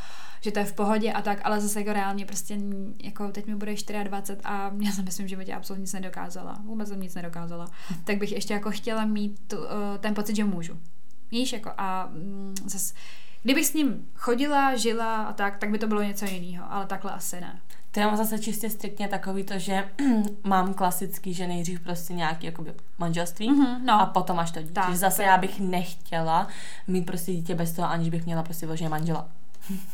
že 0.41 0.51
to 0.51 0.59
je 0.59 0.65
v 0.65 0.73
pohodě 0.73 1.13
a 1.13 1.23
tak, 1.23 1.41
ale 1.45 1.61
zase 1.61 1.81
jako 1.81 1.93
reálně 1.93 2.25
prostě 2.25 2.59
jako 3.03 3.33
teď 3.33 3.47
mi 3.47 3.57
bude 3.57 3.75
24 4.05 4.41
a 4.45 4.73
já 4.81 4.93
jsem 4.93 5.05
myslím, 5.05 5.29
že 5.29 5.31
životě 5.31 5.55
absolutně 5.55 5.81
nic 5.81 5.93
nedokázala. 5.93 6.59
Vůbec 6.65 6.89
jsem 6.89 7.01
nic 7.01 7.15
nedokázala. 7.15 7.67
Tak 8.05 8.19
bych 8.19 8.33
ještě 8.33 8.55
jako 8.55 8.71
chtěla 8.71 9.05
mít 9.05 9.41
tu, 9.47 9.57
eh, 9.65 9.99
ten 9.99 10.15
pocit, 10.15 10.37
že 10.37 10.45
můžu. 10.45 10.79
Víš, 11.31 11.53
jako 11.53 11.71
a 11.79 12.07
mm, 12.13 12.55
zase 12.67 12.95
Kdybych 13.49 13.67
s 13.67 13.75
ním 13.75 14.09
chodila, 14.15 14.77
žila 14.77 15.23
a 15.23 15.33
tak, 15.33 15.59
tak 15.59 15.71
by 15.71 15.79
to 15.79 15.87
bylo 15.87 16.03
něco 16.03 16.25
jiného, 16.25 16.67
ale 16.73 16.87
takhle 16.87 17.13
asi 17.13 17.41
ne. 17.41 17.61
To 17.91 18.01
mám 18.01 18.17
zase 18.17 18.39
čistě 18.39 18.71
striktně 18.71 19.09
takový 19.09 19.45
to, 19.45 19.59
že 19.59 19.89
mám 20.45 20.75
klasický, 20.75 21.35
že 21.35 21.47
nejdřív 21.47 21.81
prostě 21.81 22.15
nějaký 22.15 22.47
jakoby 22.47 22.75
manželství 22.99 23.51
mm-hmm, 23.51 23.85
no. 23.85 24.01
a 24.01 24.07
potom 24.07 24.39
až 24.39 24.51
to 24.51 24.61
dítě. 24.61 24.73
Tak, 24.73 24.95
zase 24.95 25.23
já 25.23 25.37
bych 25.37 25.61
nechtěla 25.61 26.49
mít 26.87 27.07
prostě 27.07 27.33
dítě 27.33 27.55
bez 27.55 27.73
toho, 27.73 27.89
aniž 27.89 28.09
bych 28.09 28.25
měla 28.25 28.43
prostě 28.43 28.67
vloženě 28.67 28.91
manžela. 28.91 29.29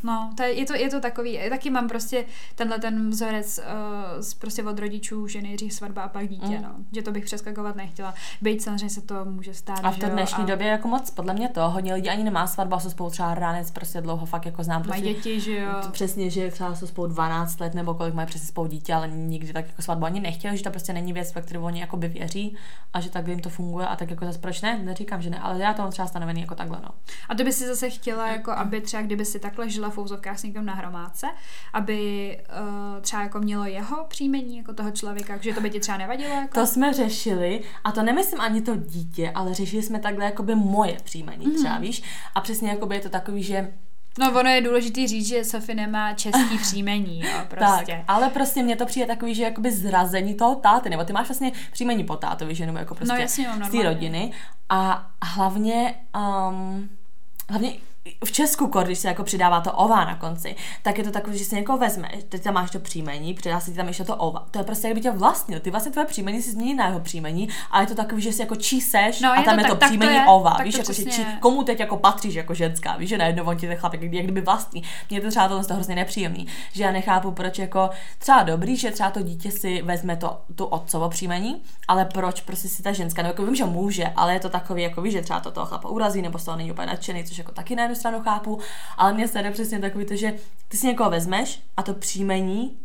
No, 0.02 0.30
to 0.36 0.42
je, 0.42 0.52
je, 0.52 0.66
to, 0.66 0.74
je 0.74 0.90
to 0.90 1.00
takový, 1.00 1.38
taky 1.48 1.70
mám 1.70 1.88
prostě 1.88 2.24
tenhle 2.54 2.78
ten 2.78 3.10
vzorec 3.10 3.58
uh, 3.58 4.38
prostě 4.38 4.64
od 4.64 4.78
rodičů, 4.78 5.28
že 5.28 5.42
nejdřív 5.42 5.72
svatba 5.72 6.02
a 6.02 6.08
pak 6.08 6.28
dítě, 6.28 6.56
mm. 6.56 6.62
no. 6.62 6.70
Že 6.92 7.02
to 7.02 7.12
bych 7.12 7.24
přeskakovat 7.24 7.76
nechtěla. 7.76 8.14
Být 8.42 8.62
samozřejmě 8.62 8.90
se 8.90 9.00
to 9.00 9.24
může 9.24 9.54
stát, 9.54 9.80
A 9.82 9.90
v 9.90 9.98
té 9.98 10.10
dnešní 10.10 10.44
a... 10.44 10.46
době 10.46 10.66
jako 10.66 10.88
moc, 10.88 11.10
podle 11.10 11.34
mě 11.34 11.48
to, 11.48 11.70
hodně 11.70 11.94
lidí 11.94 12.08
ani 12.08 12.24
nemá 12.24 12.46
svatba, 12.46 12.80
jsou 12.80 12.90
spolu 12.90 13.10
třeba 13.10 13.34
ránec, 13.34 13.70
prostě 13.70 14.00
dlouho 14.00 14.26
fakt 14.26 14.46
jako 14.46 14.64
znám. 14.64 14.82
Prostě, 14.82 15.02
mají 15.02 15.14
děti, 15.14 15.40
že 15.40 15.58
jo. 15.58 15.70
Přesně, 15.92 16.30
že 16.30 16.50
třeba 16.50 16.74
jsou 16.74 16.86
spolu 16.86 17.06
12 17.06 17.60
let 17.60 17.74
nebo 17.74 17.94
kolik 17.94 18.14
mají 18.14 18.26
přesně 18.26 18.48
spolu 18.48 18.68
dítě, 18.68 18.94
ale 18.94 19.08
nikdy 19.08 19.52
tak 19.52 19.66
jako 19.66 19.82
svatbu 19.82 20.04
ani 20.04 20.20
nechtěli, 20.20 20.56
že 20.56 20.62
to 20.62 20.70
prostě 20.70 20.92
není 20.92 21.12
věc, 21.12 21.34
ve 21.34 21.42
kterou 21.42 21.62
oni 21.62 21.80
jako 21.80 21.96
by 21.96 22.08
věří 22.08 22.56
a 22.92 23.00
že 23.00 23.10
tak 23.10 23.28
jim 23.28 23.40
to 23.40 23.48
funguje 23.48 23.86
a 23.86 23.96
tak 23.96 24.10
jako 24.10 24.24
zase 24.24 24.38
proč 24.38 24.60
ne? 24.60 24.78
Neříkám, 24.78 25.22
že 25.22 25.30
ne, 25.30 25.38
ale 25.38 25.60
já 25.60 25.74
to 25.74 25.82
mám 25.82 25.90
třeba 25.90 26.08
stanovený 26.08 26.40
jako 26.40 26.54
takhle, 26.54 26.78
no. 26.82 26.88
A 27.28 27.34
ty 27.34 27.44
by 27.44 27.52
si 27.52 27.66
zase 27.66 27.90
chtěla, 27.90 28.28
jako 28.28 28.50
aby 28.52 28.80
třeba 28.80 29.02
kdyby 29.02 29.24
si 29.24 29.38
takhle 29.54 29.70
žila 29.70 29.90
v 29.90 29.98
úzovkách 29.98 30.38
s 30.38 30.42
někým 30.42 30.64
na 30.64 30.74
hromádce, 30.74 31.26
aby 31.72 32.38
uh, 32.96 33.00
třeba 33.00 33.22
jako 33.22 33.38
mělo 33.38 33.64
jeho 33.64 34.04
příjmení 34.04 34.56
jako 34.56 34.74
toho 34.74 34.90
člověka, 34.90 35.38
že 35.40 35.54
to 35.54 35.60
by 35.60 35.70
ti 35.70 35.80
třeba 35.80 35.98
nevadilo? 35.98 36.34
Jako? 36.34 36.54
To 36.54 36.66
jsme 36.66 36.92
řešili 36.92 37.62
a 37.84 37.92
to 37.92 38.02
nemyslím 38.02 38.40
ani 38.40 38.62
to 38.62 38.76
dítě, 38.76 39.32
ale 39.34 39.54
řešili 39.54 39.82
jsme 39.82 39.98
takhle 39.98 40.24
jakoby 40.24 40.54
moje 40.54 40.96
příjmení 41.04 41.46
mm-hmm. 41.46 41.58
třeba, 41.58 41.78
víš? 41.78 42.02
A 42.34 42.40
přesně 42.40 42.70
jakoby 42.70 42.94
je 42.94 43.00
to 43.00 43.08
takový, 43.08 43.42
že 43.42 43.72
No 44.18 44.40
ono 44.40 44.50
je 44.50 44.60
důležité 44.60 45.06
říct, 45.06 45.28
že 45.28 45.44
Sofie 45.44 45.76
nemá 45.76 46.14
český 46.14 46.58
příjmení, 46.58 47.20
jo, 47.20 47.30
prostě. 47.48 47.92
Tak, 47.92 48.04
ale 48.08 48.30
prostě 48.30 48.62
mně 48.62 48.76
to 48.76 48.86
přijde 48.86 49.06
takový, 49.06 49.34
že 49.34 49.42
jakoby 49.42 49.72
zrazení 49.72 50.34
toho 50.34 50.54
táty, 50.54 50.90
nebo 50.90 51.04
ty 51.04 51.12
máš 51.12 51.28
vlastně 51.28 51.52
příjmení 51.72 52.04
po 52.04 52.16
tátovi, 52.16 52.54
že 52.54 52.66
nebo 52.66 52.78
jako 52.78 52.94
prostě 52.94 53.14
no, 53.14 53.20
jasně, 53.20 53.48
z 53.64 53.70
té 53.70 53.82
rodiny 53.82 54.32
a 54.68 55.10
hlavně 55.22 55.94
um, 56.48 56.88
hlavně 57.48 57.72
v 58.24 58.32
Česku, 58.32 58.66
když 58.84 58.98
se 58.98 59.08
jako 59.08 59.24
přidává 59.24 59.60
to 59.60 59.72
ova 59.72 60.04
na 60.04 60.14
konci, 60.14 60.56
tak 60.82 60.98
je 60.98 61.04
to 61.04 61.10
takové, 61.10 61.36
že 61.36 61.44
si 61.44 61.54
někoho 61.54 61.78
vezme, 61.78 62.08
teď 62.28 62.42
tam 62.42 62.54
máš 62.54 62.70
to 62.70 62.78
příjmení, 62.78 63.34
přidá 63.34 63.60
se 63.60 63.70
ti 63.70 63.76
tam 63.76 63.88
ještě 63.88 64.04
to 64.04 64.16
ova. 64.16 64.46
To 64.50 64.58
je 64.58 64.64
prostě, 64.64 64.88
jak 64.88 64.94
by 64.94 65.00
tě 65.00 65.10
vlastnil. 65.10 65.60
Ty 65.60 65.70
vlastně 65.70 65.92
tvoje 65.92 66.06
příjmení 66.06 66.42
si 66.42 66.52
změní 66.52 66.74
na 66.74 66.86
jeho 66.86 67.00
příjmení, 67.00 67.48
a 67.70 67.80
je 67.80 67.86
to 67.86 67.94
takový, 67.94 68.22
že 68.22 68.32
si 68.32 68.42
jako 68.42 68.56
číseš 68.56 69.20
no, 69.20 69.32
a 69.32 69.42
tam 69.42 69.58
je 69.58 69.64
to, 69.64 69.68
je 69.68 69.74
to 69.74 69.80
tak, 69.80 69.88
příjmení 69.88 70.12
to 70.12 70.18
je, 70.18 70.24
ova. 70.28 70.56
Víš, 70.62 70.78
jako, 70.78 70.92
že 70.92 71.04
či, 71.04 71.26
komu 71.40 71.62
teď 71.62 71.80
jako 71.80 71.96
patříš 71.96 72.34
jako 72.34 72.54
ženská, 72.54 72.96
víš, 72.96 73.08
že 73.08 73.18
najednou 73.18 73.44
on 73.44 73.56
ti 73.56 73.66
ten 73.66 73.76
chlapek, 73.76 74.02
jak 74.02 74.24
kdyby 74.24 74.40
vlastní. 74.40 74.82
Mně 75.10 75.20
to 75.20 75.30
třeba 75.30 75.48
tohle 75.48 75.64
hrozně 75.70 75.94
nepříjemný, 75.94 76.46
že 76.72 76.82
já 76.82 76.92
nechápu, 76.92 77.30
proč 77.30 77.58
jako 77.58 77.90
třeba 78.18 78.42
dobrý, 78.42 78.76
že 78.76 78.90
třeba 78.90 79.10
to 79.10 79.22
dítě 79.22 79.50
si 79.50 79.82
vezme 79.82 80.16
to, 80.16 80.40
tu 80.54 80.64
otcovo 80.64 81.08
příjmení, 81.08 81.62
ale 81.88 82.04
proč 82.04 82.40
prostě 82.40 82.68
si 82.68 82.82
ta 82.82 82.92
ženská, 82.92 83.22
no 83.22 83.28
jako 83.28 83.46
vím, 83.46 83.54
že 83.54 83.64
může, 83.64 84.04
ale 84.16 84.32
je 84.34 84.40
to 84.40 84.48
takový, 84.48 84.82
jako 84.82 85.02
víš, 85.02 85.12
že 85.12 85.22
třeba 85.22 85.40
to 85.40 85.50
toho 85.50 85.66
chlapa 85.66 85.88
urazí, 85.88 86.22
nebo 86.22 86.38
z 86.38 86.44
toho 86.44 86.56
není 86.56 86.72
úplně 86.72 86.86
nadšený, 86.86 87.24
což 87.24 87.38
jako 87.38 87.52
taky 87.52 87.76
na 87.76 87.93
jednu 87.94 88.00
stranu 88.00 88.20
chápu, 88.20 88.58
ale 88.96 89.12
mě 89.12 89.28
se 89.28 89.50
přesně 89.50 89.78
takový 89.78 90.04
to, 90.04 90.16
že 90.16 90.34
ty 90.68 90.76
si 90.76 90.86
někoho 90.86 91.10
vezmeš 91.10 91.62
a 91.76 91.82
to 91.82 91.94
příjmení 91.94 92.78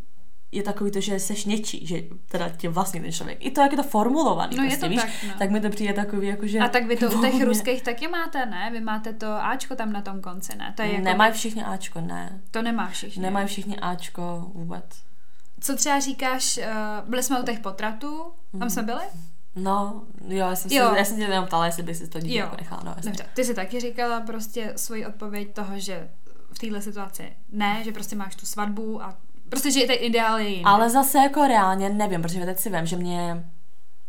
je 0.52 0.64
takový 0.64 0.92
to, 0.92 1.02
že 1.02 1.20
seš 1.20 1.46
něčí, 1.46 1.88
že 1.88 2.02
teda 2.28 2.50
tě 2.50 2.70
vlastně 2.70 3.02
ten 3.02 3.12
člověk. 3.12 3.46
I 3.46 3.52
to, 3.52 3.62
jak 3.62 3.72
je 3.72 3.78
to 3.78 3.84
formulovaný, 3.84 4.56
no, 4.58 4.64
prostě, 4.64 4.76
je 4.76 4.80
to 4.80 4.90
víš, 4.90 5.02
tak, 5.02 5.10
no. 5.28 5.34
tak 5.40 5.50
mi 5.52 5.62
to 5.62 5.70
přijde 5.70 5.94
takový, 5.94 6.28
jako 6.28 6.48
že... 6.48 6.60
A 6.60 6.68
tak 6.68 6.86
vy 6.86 6.98
to 6.98 7.12
u 7.12 7.22
těch 7.22 7.44
ruských 7.46 7.84
taky 7.84 8.08
máte, 8.08 8.46
ne? 8.46 8.70
Vy 8.72 8.82
máte 8.82 9.14
to 9.14 9.28
Ačko 9.28 9.76
tam 9.76 9.94
na 9.94 10.02
tom 10.02 10.22
konci, 10.22 10.58
ne? 10.58 10.74
To 10.76 10.82
je 10.82 10.92
jako... 10.92 11.04
Nemají 11.04 11.34
všichni 11.34 11.64
Ačko, 11.64 12.02
ne. 12.02 12.42
To 12.52 12.62
nemá 12.62 12.88
všichni. 12.88 13.22
Nemají 13.22 13.48
všichni 13.48 13.80
Ačko 13.80 14.52
vůbec. 14.54 14.86
Co 15.60 15.76
třeba 15.76 16.00
říkáš, 16.00 16.58
uh, 16.58 17.10
byli 17.10 17.24
jsme 17.24 17.40
u 17.40 17.46
těch 17.46 17.60
potratů, 17.60 18.32
tam 18.60 18.70
jsme 18.70 18.84
byli? 18.84 19.04
No, 19.56 20.04
jo, 20.28 20.38
já 20.38 20.56
jsem, 20.56 20.72
jo. 20.72 20.90
Se, 20.90 20.98
já 20.98 21.06
jsem 21.06 21.18
tě 21.18 21.24
jenom 21.24 21.46
ptala, 21.46 21.66
jestli 21.66 21.84
bys 21.84 21.98
si 21.98 22.08
to 22.08 22.20
dítě 22.20 22.38
jako 22.38 22.56
nechala. 22.56 22.84
No, 22.86 22.96
Dobře, 23.04 23.26
ty 23.34 23.46
jsi 23.46 23.54
taky 23.54 23.80
říkala 23.80 24.22
prostě 24.22 24.74
svoji 24.76 25.06
odpověď 25.06 25.54
toho, 25.54 25.80
že 25.80 26.10
v 26.52 26.60
téhle 26.60 26.82
situaci 26.82 27.34
ne, 27.52 27.82
že 27.84 27.92
prostě 27.92 28.16
máš 28.16 28.36
tu 28.36 28.46
svatbu 28.46 29.04
a 29.04 29.18
prostě, 29.50 29.72
že 29.72 29.88
ten 29.88 29.96
ideál 30.00 30.40
je 30.40 30.50
jiný. 30.50 30.66
Ale 30.66 30.90
zase 30.90 31.18
jako 31.18 31.48
reálně 31.48 31.90
nevím, 31.90 32.22
protože 32.22 32.46
teď 32.46 32.60
si 32.60 32.70
vím, 32.70 32.86
že 32.86 32.96
mě 32.96 33.46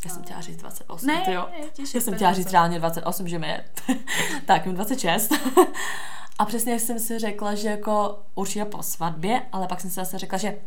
já 0.05 0.11
jsem 0.11 0.23
chtěla 0.23 0.41
říct 0.41 0.57
28, 0.57 1.07
ne, 1.07 1.23
ty 1.25 1.33
jo. 1.33 1.49
Ne, 1.51 1.85
já 1.95 2.01
jsem 2.01 2.15
chtěla 2.15 2.33
říct 2.33 2.53
reálně 2.53 2.79
28, 2.79 3.29
že 3.29 3.39
mi 3.39 3.49
je 3.49 3.65
tak, 4.47 4.67
mi 4.67 4.73
26. 4.73 5.33
a 6.39 6.45
přesně 6.45 6.81
jsem 6.81 6.99
si 6.99 7.19
řekla, 7.19 7.55
že 7.55 7.69
jako 7.69 8.23
určitě 8.35 8.65
po 8.65 8.83
svatbě, 8.83 9.43
ale 9.53 9.67
pak 9.67 9.81
jsem 9.81 9.91
si 9.91 9.97
zase 9.97 10.19
řekla, 10.19 10.39
že 10.39 10.59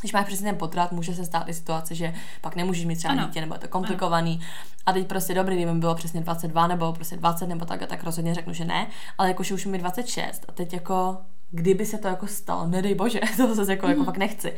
když 0.00 0.12
máš 0.12 0.26
přesně 0.26 0.50
ten 0.50 0.58
potrat, 0.58 0.92
může 0.92 1.14
se 1.14 1.24
stát 1.24 1.48
i 1.48 1.54
situace, 1.54 1.94
že 1.94 2.14
pak 2.40 2.56
nemůžeš 2.56 2.84
mít 2.84 2.96
třeba 2.96 3.12
ano. 3.12 3.26
dítě, 3.26 3.40
nebo 3.40 3.54
je 3.54 3.58
to 3.58 3.68
komplikovaný. 3.68 4.40
Ano. 4.40 4.50
A 4.86 4.92
teď 4.92 5.06
prostě 5.06 5.34
dobrý, 5.34 5.56
kdyby 5.56 5.72
mi 5.72 5.80
bylo 5.80 5.94
přesně 5.94 6.20
22 6.20 6.66
nebo 6.66 6.92
prostě 6.92 7.16
20 7.16 7.46
nebo 7.46 7.64
tak, 7.64 7.86
tak 7.86 8.04
rozhodně 8.04 8.34
řeknu, 8.34 8.52
že 8.52 8.64
ne. 8.64 8.86
Ale 9.18 9.28
jakože 9.28 9.54
už 9.54 9.66
mi 9.66 9.78
26 9.78 10.44
a 10.48 10.52
teď 10.52 10.72
jako 10.72 11.18
kdyby 11.50 11.86
se 11.86 11.98
to 11.98 12.08
jako 12.08 12.26
stalo, 12.26 12.66
nedej 12.66 12.94
bože, 12.94 13.20
to 13.36 13.54
zase 13.54 13.72
jako, 13.72 13.86
mm. 13.86 13.90
jako 13.90 14.00
mhm. 14.00 14.06
fakt 14.06 14.16
nechci, 14.16 14.54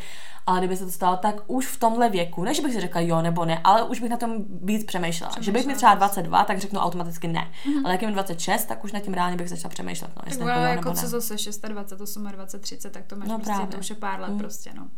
ale 0.47 0.59
kdyby 0.61 0.77
se 0.77 0.85
to 0.85 0.91
stalo, 0.91 1.17
tak 1.17 1.35
už 1.47 1.67
v 1.67 1.81
tomhle 1.81 2.11
věku, 2.11 2.45
než 2.45 2.61
bych 2.61 2.73
si 2.73 2.81
řekla 2.81 3.01
jo 3.01 3.23
nebo 3.23 3.45
ne, 3.45 3.61
ale 3.65 3.83
už 3.83 4.01
bych 4.01 4.11
na 4.11 4.17
tom 4.17 4.37
víc 4.63 4.85
přemýšlela. 4.85 5.31
přemýšlela. 5.31 5.45
Že 5.45 5.53
bych 5.53 5.67
mi 5.67 5.75
třeba 5.75 5.95
22, 5.95 6.45
tak 6.45 6.59
řeknu 6.59 6.81
automaticky 6.81 7.29
ne. 7.29 7.51
Mm. 7.67 7.87
Ale 7.87 7.95
jak 7.95 8.03
mi 8.03 8.13
26, 8.13 8.65
tak 8.65 8.85
už 8.85 8.93
na 8.93 9.01
tím 9.01 9.15
reálně 9.15 9.37
bych 9.37 9.49
začala 9.49 9.71
přemýšlet. 9.71 10.11
No, 10.17 10.23
tak 10.23 10.33
jako, 10.33 10.51
jo, 10.51 10.67
jako 10.67 10.93
co 10.95 11.07
zase 11.07 11.35
26, 11.35 11.61
28, 11.61 12.29
30, 12.61 12.93
tak 12.93 13.07
to 13.07 13.17
máš 13.17 13.29
no, 13.29 13.35
prostě, 13.35 13.53
právě. 13.53 13.67
to 13.67 13.79
už 13.79 13.91
je 13.91 13.97
pár 13.97 14.21
let 14.21 14.31
mm. 14.31 14.39
prostě, 14.39 14.71
no. 14.75 14.89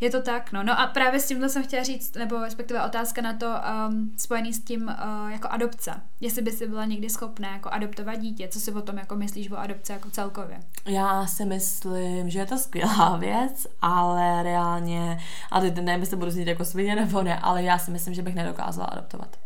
Je 0.00 0.10
to 0.10 0.22
tak, 0.22 0.52
no. 0.52 0.62
No 0.62 0.80
a 0.80 0.86
právě 0.86 1.20
s 1.20 1.28
tímhle 1.28 1.48
jsem 1.48 1.64
chtěla 1.64 1.82
říct, 1.82 2.14
nebo 2.14 2.38
respektive 2.44 2.84
otázka 2.84 3.22
na 3.22 3.32
to 3.32 3.46
um, 3.88 4.12
spojený 4.16 4.52
s 4.52 4.64
tím 4.64 4.82
uh, 4.82 5.30
jako 5.30 5.48
adopce. 5.48 6.00
Jestli 6.20 6.42
by 6.42 6.50
si 6.50 6.68
byla 6.68 6.84
někdy 6.84 7.10
schopná 7.10 7.52
jako 7.52 7.68
adoptovat 7.68 8.18
dítě, 8.18 8.48
co 8.48 8.60
si 8.60 8.72
o 8.72 8.82
tom 8.82 8.98
jako 8.98 9.16
myslíš 9.16 9.50
o 9.50 9.56
adopce 9.56 9.92
jako 9.92 10.10
celkově? 10.10 10.60
Já 10.86 11.26
si 11.26 11.44
myslím, 11.44 12.30
že 12.30 12.38
je 12.38 12.46
to 12.46 12.58
skvělá 12.58 13.16
věc, 13.20 13.66
ale 13.82 14.42
reálně, 14.42 15.18
a 15.50 15.60
teď 15.60 15.76
nevím, 15.76 16.00
jestli 16.00 16.16
budu 16.16 16.30
znít 16.30 16.48
jako 16.48 16.64
svině 16.64 16.96
nebo 16.96 17.22
ne, 17.22 17.38
ale 17.38 17.62
já 17.62 17.78
si 17.78 17.90
myslím, 17.90 18.14
že 18.14 18.22
bych 18.22 18.34
nedokázala 18.34 18.86
adoptovat. 18.86 19.43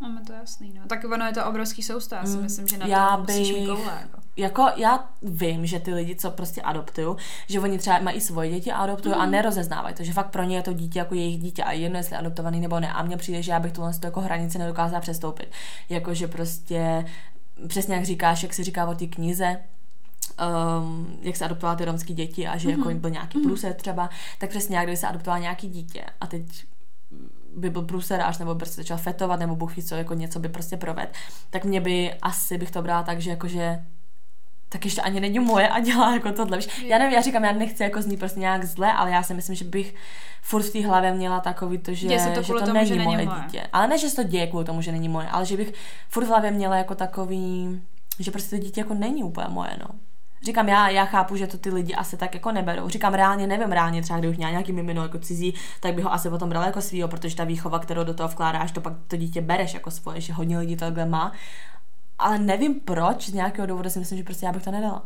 Máme 0.00 0.20
to 0.26 0.32
jasný, 0.32 0.72
no. 0.72 0.82
Tak 0.86 1.04
ono 1.04 1.26
je 1.26 1.32
to 1.32 1.46
obrovský 1.46 1.82
sousta, 1.82 2.16
já 2.16 2.26
si 2.26 2.36
mm, 2.36 2.42
myslím, 2.42 2.68
že 2.68 2.78
na 2.78 2.86
já 2.86 3.16
to 3.16 3.22
musíš 3.22 3.52
mít 3.52 3.66
koule, 3.66 3.98
jako. 4.00 4.20
jako. 4.36 4.66
já 4.76 5.08
vím, 5.22 5.66
že 5.66 5.80
ty 5.80 5.94
lidi, 5.94 6.16
co 6.16 6.30
prostě 6.30 6.62
adoptují, 6.62 7.16
že 7.48 7.60
oni 7.60 7.78
třeba 7.78 7.98
mají 8.00 8.20
svoje 8.20 8.50
děti 8.50 8.72
a 8.72 8.76
adoptují 8.76 9.14
mm. 9.14 9.20
a 9.20 9.26
nerozeznávají 9.26 9.94
to, 9.94 10.04
že 10.04 10.12
fakt 10.12 10.30
pro 10.30 10.42
ně 10.42 10.56
je 10.56 10.62
to 10.62 10.72
dítě 10.72 10.98
jako 10.98 11.14
jejich 11.14 11.38
dítě 11.38 11.64
a 11.64 11.72
jedno, 11.72 11.98
jestli 11.98 12.16
adoptovaný 12.16 12.60
nebo 12.60 12.80
ne. 12.80 12.92
A 12.92 13.02
mně 13.02 13.16
přijde, 13.16 13.42
že 13.42 13.52
já 13.52 13.60
bych 13.60 13.72
tuhle 13.72 13.92
jako 14.04 14.20
hranici 14.20 14.58
nedokázala 14.58 15.00
přestoupit. 15.00 15.48
Jakože 15.88 16.28
prostě, 16.28 17.04
přesně 17.68 17.94
jak 17.94 18.04
říkáš, 18.04 18.42
jak 18.42 18.54
se 18.54 18.64
říká 18.64 18.86
o 18.86 18.94
té 18.94 19.06
knize, 19.06 19.58
um, 20.80 21.18
jak 21.22 21.36
se 21.36 21.44
adoptovala 21.44 21.76
ty 21.76 21.84
romské 21.84 22.14
děti 22.14 22.46
a 22.48 22.56
že 22.56 22.68
mm-hmm. 22.68 22.78
jako 22.78 23.00
byl 23.00 23.10
nějaký 23.10 23.38
mm-hmm. 23.38 23.42
průset 23.42 23.76
třeba, 23.76 24.10
tak 24.38 24.50
přesně 24.50 24.76
jak 24.76 24.86
kdyby 24.86 24.96
se 24.96 25.06
adoptovala 25.06 25.38
nějaký 25.38 25.68
dítě 25.68 26.04
a 26.20 26.26
teď 26.26 26.66
by 27.58 27.70
byl 27.70 27.82
průserář, 27.82 28.38
nebo 28.38 28.54
by 28.54 28.58
prostě 28.58 28.76
začal 28.76 28.98
fetovat, 28.98 29.40
nebo 29.40 29.56
buchy, 29.56 29.82
co 29.82 29.94
jako 29.94 30.14
něco 30.14 30.38
by 30.38 30.48
prostě 30.48 30.76
proved, 30.76 31.12
tak 31.50 31.64
mě 31.64 31.80
by 31.80 32.14
asi 32.22 32.58
bych 32.58 32.70
to 32.70 32.82
brala 32.82 33.02
tak, 33.02 33.20
že 33.20 33.30
jakože 33.30 33.84
tak 34.68 34.84
ještě 34.84 35.00
ani 35.00 35.20
není 35.20 35.38
moje 35.38 35.68
a 35.68 35.80
dělá 35.80 36.14
jako 36.14 36.32
tohle. 36.32 36.56
Víš? 36.56 36.84
Já 36.84 36.98
nevím, 36.98 37.14
já 37.14 37.20
říkám, 37.20 37.44
já 37.44 37.52
nechci 37.52 37.82
jako 37.82 38.02
znít 38.02 38.18
prostě 38.18 38.40
nějak 38.40 38.64
zle, 38.64 38.92
ale 38.92 39.10
já 39.10 39.22
si 39.22 39.34
myslím, 39.34 39.54
že 39.56 39.64
bych 39.64 39.94
furt 40.42 40.62
v 40.62 40.72
té 40.72 40.86
hlavě 40.86 41.14
měla 41.14 41.40
takový 41.40 41.78
to, 41.78 41.94
že, 41.94 42.08
to, 42.34 42.42
že 42.42 42.52
to 42.52 42.60
tomu, 42.60 42.72
není 42.72 42.88
že 42.88 42.94
není 42.94 43.04
moje, 43.04 43.26
moje 43.26 43.40
dítě. 43.40 43.66
Ale 43.72 43.88
ne, 43.88 43.98
že 43.98 44.10
se 44.10 44.16
to 44.16 44.22
děje 44.22 44.46
kvůli 44.46 44.64
tomu, 44.64 44.82
že 44.82 44.92
není 44.92 45.08
moje, 45.08 45.28
ale 45.28 45.46
že 45.46 45.56
bych 45.56 45.72
furt 46.08 46.24
v 46.24 46.28
hlavě 46.28 46.50
měla 46.50 46.76
jako 46.76 46.94
takový, 46.94 47.80
že 48.18 48.30
prostě 48.30 48.56
to 48.56 48.62
dítě 48.62 48.80
jako 48.80 48.94
není 48.94 49.24
úplně 49.24 49.46
moje, 49.50 49.70
no. 49.80 49.88
Říkám, 50.42 50.68
já, 50.68 50.88
já 50.88 51.04
chápu, 51.04 51.36
že 51.36 51.46
to 51.46 51.58
ty 51.58 51.70
lidi 51.70 51.94
asi 51.94 52.16
tak 52.16 52.34
jako 52.34 52.52
neberou. 52.52 52.88
Říkám, 52.88 53.14
reálně 53.14 53.46
nevím, 53.46 53.72
reálně 53.72 54.02
třeba 54.02 54.18
kdybych 54.18 54.36
měla 54.36 54.50
nějaký 54.50 54.72
mimino 54.72 55.02
jako 55.02 55.18
cizí, 55.18 55.54
tak 55.80 55.94
bych 55.94 56.04
ho 56.04 56.12
asi 56.12 56.30
potom 56.30 56.48
brala 56.48 56.66
jako 56.66 56.80
svýho, 56.80 57.08
protože 57.08 57.36
ta 57.36 57.44
výchova, 57.44 57.78
kterou 57.78 58.04
do 58.04 58.14
toho 58.14 58.28
vkládáš, 58.28 58.72
to 58.72 58.80
pak 58.80 58.92
to 59.06 59.16
dítě 59.16 59.40
bereš 59.40 59.74
jako 59.74 59.90
svoje, 59.90 60.20
že 60.20 60.32
hodně 60.32 60.58
lidí 60.58 60.76
to 60.76 60.84
takhle 60.84 61.06
má. 61.06 61.32
Ale 62.18 62.38
nevím 62.38 62.80
proč, 62.80 63.28
z 63.28 63.32
nějakého 63.32 63.66
důvodu 63.66 63.90
si 63.90 63.98
myslím, 63.98 64.18
že 64.18 64.24
prostě 64.24 64.46
já 64.46 64.52
bych 64.52 64.62
to 64.62 64.70
nedala. 64.70 65.02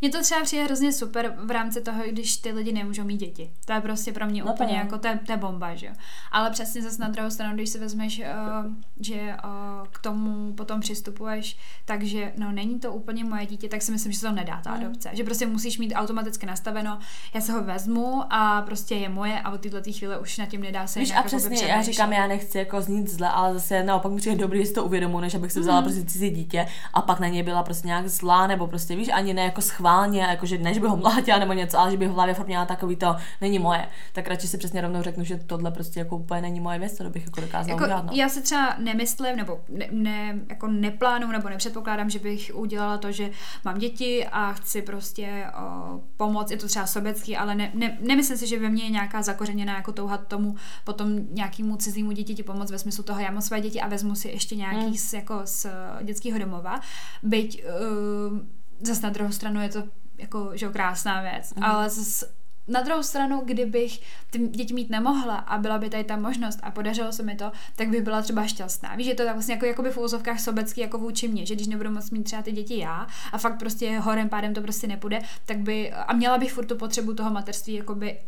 Mně 0.00 0.10
to 0.10 0.22
třeba 0.22 0.42
přijde 0.42 0.64
hrozně 0.64 0.92
super 0.92 1.34
v 1.44 1.50
rámci 1.50 1.80
toho, 1.80 2.02
když 2.10 2.36
ty 2.36 2.52
lidi 2.52 2.72
nemůžou 2.72 3.04
mít 3.04 3.16
děti. 3.16 3.50
To 3.64 3.72
je 3.72 3.80
prostě 3.80 4.12
pro 4.12 4.26
mě 4.26 4.40
No 4.40 4.46
to 4.46 4.52
úplně 4.52 4.72
jo. 4.72 4.78
jako, 4.78 4.98
to 4.98 5.08
je, 5.08 5.18
to 5.26 5.32
je 5.32 5.36
bomba, 5.38 5.74
že 5.74 5.86
jo. 5.86 5.92
Ale 6.32 6.50
přesně 6.50 6.82
zase 6.82 7.02
na 7.02 7.08
druhou 7.08 7.30
stranu, 7.30 7.54
když 7.54 7.68
si 7.70 7.78
vezmeš, 7.78 8.18
uh, 8.20 8.72
že 9.00 9.14
uh, 9.44 9.86
k 9.90 9.98
tomu 9.98 10.52
potom 10.52 10.80
přistupuješ, 10.80 11.56
takže 11.84 12.32
no 12.38 12.52
není 12.52 12.80
to 12.80 12.92
úplně 12.92 13.24
moje 13.24 13.46
dítě, 13.46 13.68
tak 13.68 13.82
si 13.82 13.92
myslím, 13.92 14.12
že 14.12 14.18
se 14.18 14.26
to 14.26 14.32
nedá 14.32 14.60
ta 14.64 14.70
Mm. 14.70 14.76
adopce. 14.76 15.10
Že 15.12 15.24
prostě 15.24 15.46
musíš 15.46 15.78
mít 15.78 15.92
automaticky 15.94 16.46
nastaveno, 16.46 16.98
já 17.34 17.40
se 17.40 17.52
ho 17.52 17.64
vezmu 17.64 18.22
a 18.30 18.62
prostě 18.62 18.94
je 18.94 19.08
moje 19.08 19.40
a 19.40 19.50
od 19.52 19.60
této 19.60 19.92
chvíle 19.92 20.18
už 20.18 20.38
na 20.38 20.46
tím 20.46 20.60
nedá 20.62 20.86
se 20.86 21.00
Víš, 21.00 21.12
a 21.16 21.22
přesně, 21.22 21.56
já 21.56 21.62
přemýšlet. 21.66 21.82
říkám, 21.92 22.12
já 22.12 22.26
nechci 22.26 22.58
jako 22.58 22.82
znít 22.82 23.08
zle, 23.10 23.28
ale 23.28 23.54
zase 23.54 23.82
naopak 23.82 24.12
mi 24.12 24.18
přijde 24.18 24.36
dobrý, 24.36 24.60
že 24.60 24.66
si 24.66 24.72
to 24.74 24.84
uvědomuji, 24.84 25.20
než 25.20 25.34
abych 25.34 25.52
si 25.52 25.60
vzala 25.60 25.80
Mhm. 25.80 25.90
prostě 25.90 26.10
cizí 26.10 26.30
dítě 26.30 26.66
a 26.94 27.02
pak 27.02 27.20
na 27.20 27.28
něj 27.28 27.42
byla 27.42 27.62
prostě 27.62 27.86
nějak 27.86 28.08
zlá, 28.08 28.46
nebo 28.46 28.66
prostě 28.66 28.96
víš, 28.96 29.08
ani 29.14 29.34
ne 29.34 29.42
jako 29.42 29.60
schválně, 29.86 30.20
jako 30.22 30.46
že 30.46 30.58
ne, 30.58 30.74
že 30.74 30.80
bych 30.80 30.90
ho 30.90 30.96
mlátila 30.96 31.38
nebo 31.38 31.52
něco, 31.52 31.78
ale 31.78 31.90
že 31.90 31.96
bych 31.96 32.08
v 32.08 32.12
hlavě 32.12 32.34
měla 32.46 32.64
takový 32.64 32.96
to, 32.96 33.16
není 33.40 33.58
moje. 33.58 33.88
Tak 34.12 34.28
radši 34.28 34.48
si 34.48 34.58
přesně 34.58 34.80
rovnou 34.80 35.02
řeknu, 35.02 35.24
že 35.24 35.36
tohle 35.36 35.70
prostě 35.70 36.00
jako 36.00 36.16
úplně 36.16 36.40
není 36.40 36.60
moje 36.60 36.78
věc, 36.78 36.96
to 36.96 37.10
bych 37.10 37.24
jako 37.24 37.40
dokázala 37.40 37.74
Jako, 37.74 37.84
udělat. 37.84 38.04
No. 38.04 38.10
Já 38.14 38.28
si 38.28 38.42
třeba 38.42 38.74
nemyslím, 38.78 39.36
nebo 39.36 39.60
ne, 39.68 39.86
ne, 39.90 40.38
jako 40.48 40.66
neplánuju, 40.68 41.32
nebo 41.32 41.48
nepředpokládám, 41.48 42.10
že 42.10 42.18
bych 42.18 42.50
udělala 42.54 42.98
to, 42.98 43.12
že 43.12 43.30
mám 43.64 43.78
děti 43.78 44.26
a 44.32 44.52
chci 44.52 44.82
prostě 44.82 45.46
o, 45.58 46.00
pomoct, 46.16 46.50
je 46.50 46.56
to 46.56 46.66
třeba 46.66 46.86
sobecký, 46.86 47.36
ale 47.36 47.54
ne, 47.54 47.70
ne, 47.74 47.98
nemyslím 48.00 48.38
si, 48.38 48.46
že 48.46 48.58
ve 48.58 48.68
mně 48.68 48.84
je 48.84 48.90
nějaká 48.90 49.22
zakořeněná 49.22 49.76
jako 49.76 49.92
touha 49.92 50.18
tomu 50.18 50.54
potom 50.84 51.08
nějakému 51.30 51.76
cizímu 51.76 52.12
dítěti 52.12 52.42
pomoct 52.42 52.70
ve 52.70 52.78
smyslu 52.78 53.04
toho, 53.04 53.20
já 53.20 53.30
mám 53.30 53.42
své 53.42 53.60
děti 53.60 53.80
a 53.80 53.88
vezmu 53.88 54.14
si 54.14 54.28
ještě 54.28 54.56
nějaký 54.56 54.76
Mm. 54.86 54.94
z, 54.94 55.12
jako 55.12 55.40
z 55.44 55.66
dětského 56.02 56.38
domova, 56.38 56.80
byť 57.22 57.64
uh, 57.64 58.38
zase 58.80 59.02
na 59.02 59.10
druhou 59.10 59.32
stranu 59.32 59.60
je 59.60 59.68
to 59.68 59.82
jako, 60.18 60.50
že 60.54 60.66
jo, 60.66 60.72
krásná 60.72 61.22
věc, 61.22 61.54
Mhm. 61.54 61.64
ale 61.64 61.90
zase 61.90 62.26
na 62.68 62.80
druhou 62.80 63.02
stranu, 63.02 63.42
kdybych 63.44 64.00
ty 64.30 64.38
děti 64.38 64.74
mít 64.74 64.90
nemohla 64.90 65.36
a 65.36 65.58
byla 65.58 65.78
by 65.78 65.90
tady 65.90 66.04
ta 66.04 66.16
možnost 66.16 66.58
a 66.62 66.70
podařilo 66.70 67.12
se 67.12 67.22
mi 67.22 67.36
to, 67.36 67.52
tak 67.76 67.88
bych 67.88 68.02
byla 68.02 68.22
třeba 68.22 68.46
šťastná. 68.46 68.96
Víš, 68.96 69.06
že 69.06 69.14
to 69.14 69.24
tak 69.24 69.32
vlastně 69.32 69.54
jako, 69.54 69.66
jakoby 69.66 69.90
v 69.90 69.98
úzovkách 69.98 70.40
sobecký 70.40 70.80
jako 70.80 70.98
vůči 70.98 71.28
mě, 71.28 71.46
že 71.46 71.54
když 71.54 71.66
nebudu 71.66 71.90
moc 71.90 72.10
mít 72.10 72.22
třeba 72.22 72.42
ty 72.42 72.52
děti 72.52 72.78
já 72.78 73.06
a 73.32 73.38
fakt 73.38 73.58
prostě 73.58 73.98
horem 73.98 74.28
pádem 74.28 74.54
to 74.54 74.60
prostě 74.60 74.86
nepůjde, 74.86 75.20
tak 75.46 75.58
by, 75.58 75.92
a 75.92 76.12
měla 76.12 76.38
bych 76.38 76.52
furt 76.52 76.66
tu 76.66 76.76
potřebu 76.76 77.14
toho 77.14 77.30
materství 77.30 77.74
jakoby 77.74 78.18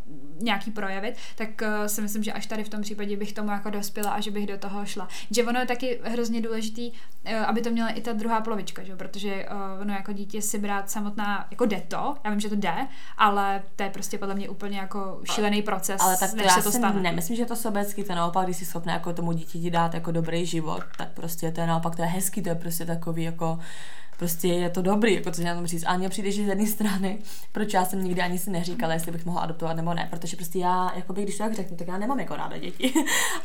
nějaký 0.41 0.71
projevit, 0.71 1.17
tak 1.37 1.49
uh, 1.63 1.87
si 1.87 2.03
myslím, 2.03 2.23
že 2.23 2.33
až 2.33 2.47
tady 2.47 2.65
v 2.65 2.69
tom 2.69 2.83
případě 2.83 3.17
bych 3.17 3.33
tomu 3.33 3.51
jako 3.51 3.71
dospěla 3.71 4.11
a 4.11 4.21
že 4.21 4.31
bych 4.31 4.47
do 4.47 4.59
toho 4.59 4.87
šla. 4.87 5.09
Že 5.31 5.45
ono 5.45 5.61
je 5.61 5.67
taky 5.67 6.01
hrozně 6.05 6.41
důležitý, 6.41 6.91
uh, 6.91 7.33
aby 7.47 7.61
to 7.61 7.71
měla 7.71 7.89
i 7.89 8.01
ta 8.01 8.13
druhá 8.13 8.41
polovička, 8.41 8.85
že? 8.85 8.97
protože 8.97 9.47
uh, 9.51 9.83
ono 9.83 9.95
jako 9.95 10.13
dítě 10.13 10.43
si 10.43 10.59
brát 10.59 10.91
samotná, 10.91 11.47
jako 11.51 11.67
jde 11.67 11.83
to, 11.89 12.17
já 12.25 12.31
vím, 12.31 12.41
že 12.41 12.49
to 12.49 12.57
jde, 12.57 12.87
ale 13.17 13.63
to 13.77 13.83
je 13.83 13.91
prostě 13.91 14.19
podle 14.29 14.39
mě 14.39 14.49
úplně 14.49 14.79
jako 14.79 15.21
šílený 15.25 15.63
proces, 15.63 16.01
Ale 16.01 16.17
tak 16.17 16.31
to 16.31 16.37
než 16.37 16.47
já 16.47 16.55
se 16.55 16.63
to 16.63 16.73
stane. 16.73 17.01
nemyslím, 17.01 17.37
že 17.37 17.43
je 17.43 17.47
to 17.47 17.57
sobecký, 17.57 18.05
to 18.05 18.15
naopak, 18.15 18.45
když 18.45 18.57
jsi 18.57 18.65
schopná 18.65 18.93
jako 18.93 19.13
tomu 19.13 19.33
dítěti 19.33 19.71
dát 19.71 19.95
jako 19.95 20.13
dobrý 20.13 20.47
život, 20.47 20.83
tak 20.99 21.09
prostě 21.09 21.53
to 21.53 21.61
je 21.61 21.67
naopak, 21.67 21.97
to 21.97 22.03
je 22.03 22.09
hezký, 22.09 22.43
to 22.43 22.49
je 22.49 22.55
prostě 22.55 22.87
takový 22.87 23.23
jako 23.23 23.59
prostě 24.19 24.49
je 24.49 24.71
to 24.71 24.83
dobrý, 24.83 25.15
jako 25.15 25.31
co 25.31 25.43
mám 25.43 25.67
říct. 25.67 25.85
A 25.87 25.97
mně 25.97 26.09
přijde, 26.09 26.31
že 26.31 26.45
z 26.45 26.49
jedné 26.49 26.67
strany, 26.67 27.19
proč 27.53 27.75
já 27.75 27.85
jsem 27.85 28.05
nikdy 28.05 28.23
ani 28.23 28.39
si 28.39 28.51
neříkala, 28.51 28.93
jestli 28.93 29.13
bych 29.13 29.27
mohla 29.27 29.41
adoptovat 29.41 29.77
nebo 29.77 29.95
ne, 29.95 30.09
protože 30.11 30.37
prostě 30.37 30.59
já, 30.59 30.93
jakoby, 30.97 31.23
když 31.23 31.37
to 31.37 31.45
tak 31.45 31.55
řeknu, 31.55 31.77
tak 31.77 31.89
já 31.89 31.99
nemám 31.99 32.21
jako 32.21 32.37
ráda 32.37 32.59
děti. 32.59 32.95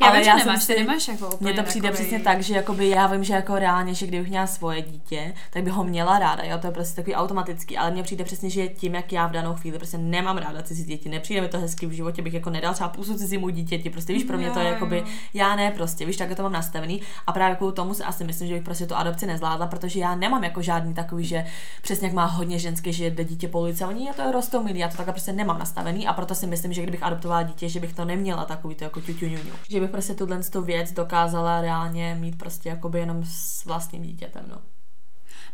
Já 0.00 0.12
vím, 0.12 0.24
že 0.24 0.30
jsem 0.30 0.38
nemáš, 0.38 0.66
ty 0.66 0.78
nemáš 0.78 1.08
jako 1.08 1.26
úplně 1.26 1.52
mně 1.52 1.62
to 1.62 1.68
přijde 1.68 1.88
takovej- 1.88 1.94
přesně 1.94 2.20
tak, 2.20 2.42
že 2.42 2.54
jakoby 2.54 2.88
já 2.88 3.06
vím, 3.06 3.24
že 3.24 3.34
jako 3.34 3.58
reálně, 3.58 3.94
že 3.94 4.06
kdybych 4.06 4.28
měla 4.28 4.46
svoje 4.46 4.82
dítě, 4.82 5.34
tak 5.50 5.62
bych 5.62 5.72
ho 5.72 5.84
měla 5.84 6.18
ráda, 6.18 6.44
jo, 6.44 6.58
to 6.58 6.66
je 6.66 6.72
prostě 6.72 6.96
takový 6.96 7.14
automatický, 7.14 7.76
ale 7.76 7.90
mně 7.90 8.02
přijde 8.02 8.24
přesně, 8.24 8.50
že 8.50 8.68
tím, 8.68 8.94
jak 8.94 9.12
já 9.12 9.26
v 9.26 9.30
danou 9.30 9.54
chvíli 9.54 9.78
prostě 9.78 9.98
nemám 9.98 10.38
ráda 10.38 10.62
cizí 10.62 10.84
děti, 10.84 11.08
nepřijde 11.08 11.40
mi 11.40 11.48
to 11.48 11.58
hezky 11.58 11.86
v 11.86 11.90
životě, 11.90 12.22
bych 12.22 12.34
jako 12.34 12.50
nedal 12.50 12.74
třeba 12.74 12.88
půsu 12.88 13.14
cizímu 13.18 13.48
dítěti, 13.48 13.90
prostě 13.90 14.12
víš, 14.12 14.24
pro 14.24 14.38
mě 14.38 14.50
to 14.50 14.58
je 14.58 14.68
jakoby, 14.68 15.04
já 15.34 15.56
ne 15.56 15.70
prostě, 15.70 16.06
víš, 16.06 16.16
tak 16.16 16.34
to 16.36 16.42
mám 16.42 16.52
nastavený 16.52 17.00
a 17.26 17.32
právě 17.32 17.56
kvůli 17.56 17.72
tomu 17.72 17.94
si 17.94 18.02
asi 18.02 18.24
myslím, 18.24 18.48
že 18.48 18.54
bych 18.54 18.62
prostě 18.62 18.86
tu 18.86 18.94
adopci 18.94 19.26
nezvládla, 19.26 19.66
protože 19.66 20.00
já 20.00 20.14
nemám 20.14 20.44
jako 20.44 20.62
žádný 20.64 20.94
takový, 20.94 21.24
že 21.24 21.46
přesně 21.82 22.06
jak 22.06 22.14
má 22.14 22.24
hodně 22.24 22.58
ženské, 22.58 22.92
že 22.92 23.10
jde 23.10 23.24
dítě 23.24 23.48
po 23.48 23.60
ulici 23.60 23.84
oni 23.84 24.06
je 24.06 24.12
to 24.12 24.32
rostou 24.32 24.62
milí, 24.62 24.78
já 24.78 24.88
to 24.88 24.96
takhle 24.96 25.12
prostě 25.12 25.32
nemám 25.32 25.58
nastavený 25.58 26.06
a 26.06 26.12
proto 26.12 26.34
si 26.34 26.46
myslím, 26.46 26.72
že 26.72 26.82
kdybych 26.82 27.02
adoptovala 27.02 27.42
dítě, 27.42 27.68
že 27.68 27.80
bych 27.80 27.92
to 27.92 28.04
neměla 28.04 28.44
takový 28.44 28.74
to 28.74 28.84
jako 28.84 29.00
ťuťuňuňu. 29.00 29.52
Že 29.68 29.80
bych 29.80 29.90
prostě 29.90 30.14
tuhle 30.14 30.42
tu 30.42 30.62
věc 30.62 30.92
dokázala 30.92 31.60
reálně 31.60 32.16
mít 32.20 32.38
prostě 32.38 32.68
jakoby 32.68 32.98
jenom 32.98 33.22
s 33.24 33.64
vlastním 33.64 34.02
dítětem, 34.02 34.44
no. 34.48 34.58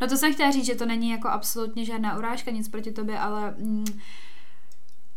No 0.01 0.09
to 0.09 0.17
jsem 0.17 0.35
chtěla 0.35 0.51
říct, 0.51 0.67
že 0.67 0.75
to 0.75 0.87
není 0.87 1.11
jako 1.11 1.29
absolutně 1.29 1.85
žádná 1.85 2.19
urážka, 2.19 2.51
nic 2.51 2.69
proti 2.69 2.93
tobě, 2.93 3.19
ale 3.19 3.55
mm, 3.59 3.85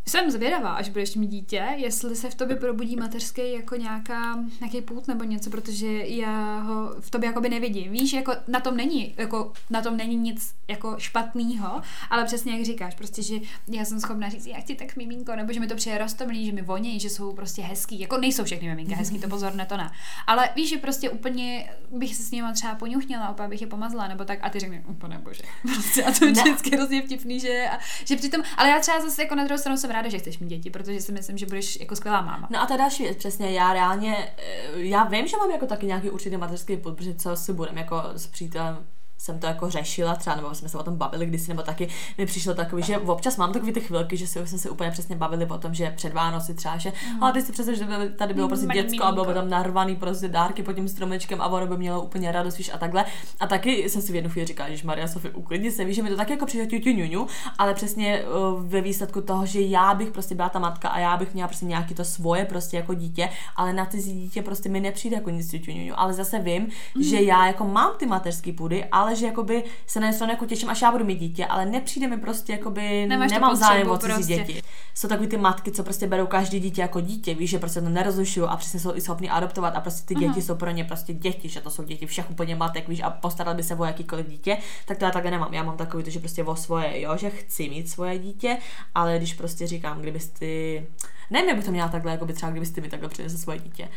jsem 0.08 0.32
zvědavá, 0.32 0.74
až 0.74 0.89
budeš 0.89 1.16
mít 1.16 1.28
dítě, 1.28 1.68
jestli 1.76 2.16
se 2.16 2.30
v 2.30 2.36
tobě 2.36 2.56
probudí 2.56 2.96
mateřský 2.96 3.54
jako 3.54 3.76
nějaká, 3.76 4.39
nějaký 4.60 4.82
půd 4.82 5.08
nebo 5.08 5.24
něco, 5.24 5.50
protože 5.50 5.88
já 6.08 6.60
ho 6.60 6.96
v 7.00 7.10
tobě 7.10 7.28
jakoby 7.28 7.50
nevidím. 7.50 7.92
Víš, 7.92 8.13
jako 8.13 8.34
na 8.48 8.60
tom 8.60 8.78
není, 8.78 9.13
jako 9.18 9.54
na 9.70 9.82
tom 9.82 9.98
není 9.98 10.16
nic 10.16 10.54
jako 10.68 10.96
špatného, 10.98 11.82
ale 12.10 12.26
přesně 12.26 12.54
jak 12.54 12.66
říkáš, 12.66 12.96
prostě, 12.96 13.22
že 13.22 13.36
já 13.68 13.86
jsem 13.86 14.00
schopná 14.00 14.30
říct, 14.30 14.46
já 14.46 14.58
chci 14.58 14.76
tak 14.76 14.96
miminko, 14.96 15.36
nebo 15.36 15.54
že 15.54 15.60
mi 15.60 15.68
to 15.68 15.76
přijde 15.76 15.98
rostomilý, 15.98 16.46
že 16.46 16.52
mi 16.52 16.62
vonějí, 16.62 17.00
že 17.00 17.10
jsou 17.10 17.34
prostě 17.34 17.62
hezký. 17.62 18.00
Jako 18.00 18.18
nejsou 18.18 18.44
všechny 18.44 18.68
miminka 18.68 18.96
hezký, 18.96 19.20
to 19.20 19.28
pozor, 19.28 19.56
ne 19.56 19.66
to 19.66 19.78
ne. 19.78 19.92
Ale 20.28 20.50
víš, 20.56 20.70
že 20.70 20.78
prostě 20.78 21.10
úplně 21.10 21.70
bych 21.92 22.16
se 22.16 22.24
s 22.24 22.32
nimi 22.32 22.48
třeba 22.54 22.76
poňuchněla, 22.76 23.30
opět 23.30 23.48
bych 23.48 23.62
je 23.62 23.68
pomazla, 23.68 24.08
nebo 24.08 24.26
tak, 24.26 24.39
a 24.42 24.50
ty 24.50 24.60
řekne, 24.60 24.84
úplně 24.88 25.18
bože. 25.18 25.44
Prostě 25.62 26.04
a 26.04 26.12
to 26.12 26.26
je 26.26 26.32
vždycky 26.32 26.76
hrozně 26.76 27.02
vtipný, 27.02 27.39
že, 27.39 27.70
a, 27.72 27.80
že 28.06 28.16
přitom, 28.16 28.42
ale 28.58 28.70
já 28.70 28.80
třeba 28.80 29.00
zase 29.00 29.22
jako 29.22 29.36
na 29.36 29.44
druhou 29.44 29.60
stranu 29.60 29.78
jsem 29.78 29.92
ráda, 29.93 30.10
že 30.10 30.19
chceš 30.19 30.39
mít 30.39 30.47
děti, 30.47 30.69
protože 30.69 31.01
si 31.01 31.12
myslím, 31.12 31.38
že 31.38 31.45
budeš 31.45 31.79
jako 31.79 31.95
skvělá 31.95 32.21
máma. 32.21 32.47
No 32.51 32.62
a 32.62 32.67
je 32.71 32.77
další 32.77 33.03
věc, 33.03 33.17
přesně, 33.17 33.51
já 33.51 33.73
reálně, 33.73 34.32
eh, 34.38 34.79
já 34.79 35.03
vím, 35.03 35.27
že 35.27 35.38
mám 35.38 35.51
jako 35.51 35.65
taky 35.65 35.86
nějaký 35.86 36.10
určitý 36.10 36.38
mateřský 36.38 36.77
put, 36.77 36.95
protože 36.95 37.15
co 37.15 37.36
si 37.36 37.53
budem 37.53 37.77
jako 37.77 38.01
s 38.15 38.27
přítelem 38.27 38.86
jsem 39.23 39.39
to 39.39 39.47
jako 39.47 39.69
řešila 39.69 40.15
třeba, 40.15 40.36
nebo 40.36 40.55
jsme 40.55 40.69
se 40.69 40.77
o 40.77 40.83
tom 40.83 40.95
bavili 40.95 41.25
kdysi, 41.25 41.49
nebo 41.49 41.62
taky 41.62 41.88
mi 42.17 42.25
přišlo 42.25 42.53
takový, 42.53 42.83
že 42.83 42.97
občas 42.97 43.38
mám 43.38 43.53
takový 43.53 43.73
ty 43.73 43.79
chvilky, 43.81 44.17
že 44.17 44.27
si 44.27 44.41
už 44.41 44.49
jsme 44.49 44.57
se 44.57 44.69
úplně 44.69 44.91
přesně 44.91 45.15
bavili 45.15 45.45
o 45.45 45.57
tom, 45.57 45.73
že 45.73 45.93
před 45.95 46.13
Vánoci 46.13 46.53
třeba, 46.53 46.77
že 46.77 46.93
Mhm. 47.12 47.23
ale 47.23 47.33
ty 47.33 47.41
si 47.41 47.51
představ, 47.51 47.75
že 47.75 47.86
tady 48.17 48.33
bylo 48.33 48.47
prostě 48.47 48.67
děcko 48.73 49.03
a 49.03 49.12
bylo 49.12 49.25
by 49.25 49.33
tam 49.33 49.49
narvaný 49.49 49.95
prostě 49.95 50.27
dárky 50.27 50.63
pod 50.63 50.73
tím 50.73 50.88
stromečkem 50.88 51.41
a 51.41 51.47
ono 51.47 51.67
by 51.67 51.77
mělo 51.77 52.01
úplně 52.01 52.31
radost, 52.31 52.57
víš, 52.57 52.71
a 52.73 52.77
takhle. 52.77 53.05
A 53.39 53.47
taky 53.47 53.89
jsem 53.89 54.01
si 54.01 54.12
v 54.12 54.15
jednu 54.15 54.29
chvíli 54.29 54.47
říkala, 54.47 54.69
že 54.69 54.88
Maria 54.88 55.07
Sofie, 55.07 55.33
uklidni 55.33 55.71
se, 55.71 55.86
víš, 55.86 55.95
že 55.95 56.03
mi 56.03 56.09
to 56.09 56.15
taky 56.15 56.33
jako 56.33 56.45
přijde 56.45 56.65
ťu, 56.67 56.79
ťu, 56.79 56.89
ňu, 56.89 57.05
ňu, 57.05 57.27
ale 57.57 57.73
přesně 57.73 58.23
uh, 58.23 58.63
ve 58.63 58.81
výsledku 58.81 59.21
toho, 59.21 59.45
že 59.45 59.62
já 59.62 59.93
bych 59.93 60.12
prostě 60.12 60.36
byla 60.36 60.49
ta 60.49 60.59
matka 60.59 60.89
a 60.89 60.99
já 60.99 61.17
bych 61.17 61.33
měla 61.33 61.47
prostě 61.47 61.65
nějaký 61.65 61.93
to 61.93 62.05
svoje 62.05 62.45
prostě 62.45 62.77
jako 62.77 62.93
dítě, 62.93 63.29
ale 63.55 63.73
na 63.73 63.86
cizí 63.86 64.13
dítě 64.13 64.41
prostě 64.41 64.69
mi 64.69 64.79
nepřijde 64.79 65.15
jako 65.15 65.29
nic 65.29 65.51
ňu. 65.67 65.99
ale 65.99 66.13
zase 66.13 66.39
vím, 66.39 66.67
mm. 66.95 67.03
že 67.03 67.21
já 67.21 67.47
jako 67.47 67.65
mám 67.65 67.91
ty 67.97 68.05
mateřský 68.05 68.51
půdy, 68.51 68.86
ale 68.91 69.12
že 69.15 69.26
jakoby 69.26 69.63
se 69.88 69.99
na 69.99 70.08
něco 70.08 70.26
jako 70.26 70.45
těším, 70.45 70.69
až 70.69 70.82
já 70.82 70.91
budu 70.91 71.06
mít 71.06 71.19
dítě, 71.19 71.45
ale 71.45 71.65
nepřijde 71.65 72.08
mi 72.08 72.17
prostě 72.17 72.54
jakoby, 72.54 73.06
Nemáš 73.08 73.32
nemám 73.32 73.56
zájem 73.56 73.89
o 73.89 73.97
cizí 73.97 74.13
prostě. 74.13 74.36
děti. 74.36 74.62
Jsou 74.95 75.08
takový 75.08 75.28
ty 75.28 75.38
matky, 75.38 75.71
co 75.71 75.84
prostě 75.84 76.08
berou 76.08 76.28
každý 76.28 76.60
dítě 76.60 76.82
jako 76.82 77.02
dítě, 77.02 77.34
víš, 77.34 77.49
že 77.49 77.60
prostě 77.60 77.82
to 77.82 77.89
nerozlišují 77.89 78.47
a 78.49 78.58
přesně 78.58 78.80
jsou 78.80 78.95
i 78.95 79.02
schopni 79.02 79.30
adoptovat 79.30 79.76
a 79.76 79.82
prostě 79.82 80.06
ty 80.06 80.15
děti 80.15 80.41
jsou 80.41 80.56
pro 80.56 80.71
ně 80.71 80.84
prostě 80.84 81.13
děti, 81.13 81.49
že 81.49 81.62
to 81.62 81.69
jsou 81.69 81.84
děti 81.84 82.06
všech 82.06 82.32
úplně 82.32 82.56
matek, 82.56 82.88
víš, 82.88 83.02
a 83.04 83.10
postarat 83.10 83.56
by 83.56 83.63
se 83.63 83.76
o 83.76 83.86
jakýkoliv 83.86 84.28
dítě, 84.28 84.58
tak 84.86 84.97
to 84.97 85.06
já 85.06 85.12
takhle 85.12 85.32
nemám. 85.32 85.54
Já 85.54 85.63
mám 85.63 85.78
takový 85.78 86.04
to, 86.04 86.10
že 86.10 86.19
prostě 86.19 86.43
o 86.43 86.56
svoje, 86.56 87.02
jo, 87.02 87.17
že 87.17 87.30
chci 87.30 87.69
mít 87.69 87.89
svoje 87.89 88.19
dítě, 88.19 88.58
ale 88.95 89.17
když 89.17 89.34
prostě 89.34 89.67
říkám, 89.67 90.02
kdybys 90.02 90.30
ty, 90.30 90.86
nevím, 91.32 91.49
jak 91.49 91.58
bych 91.58 91.65
to 91.65 91.71
měla 91.71 91.88
takhle, 91.89 92.12
jako 92.12 92.26
by 92.26 92.34
třeba 92.34 92.52
kdybys 92.52 92.71
ty 92.71 92.82
mi 92.82 92.89
takhle 92.89 93.10
přinesl 93.10 93.38
svoje 93.38 93.60
dítě. 93.60 93.89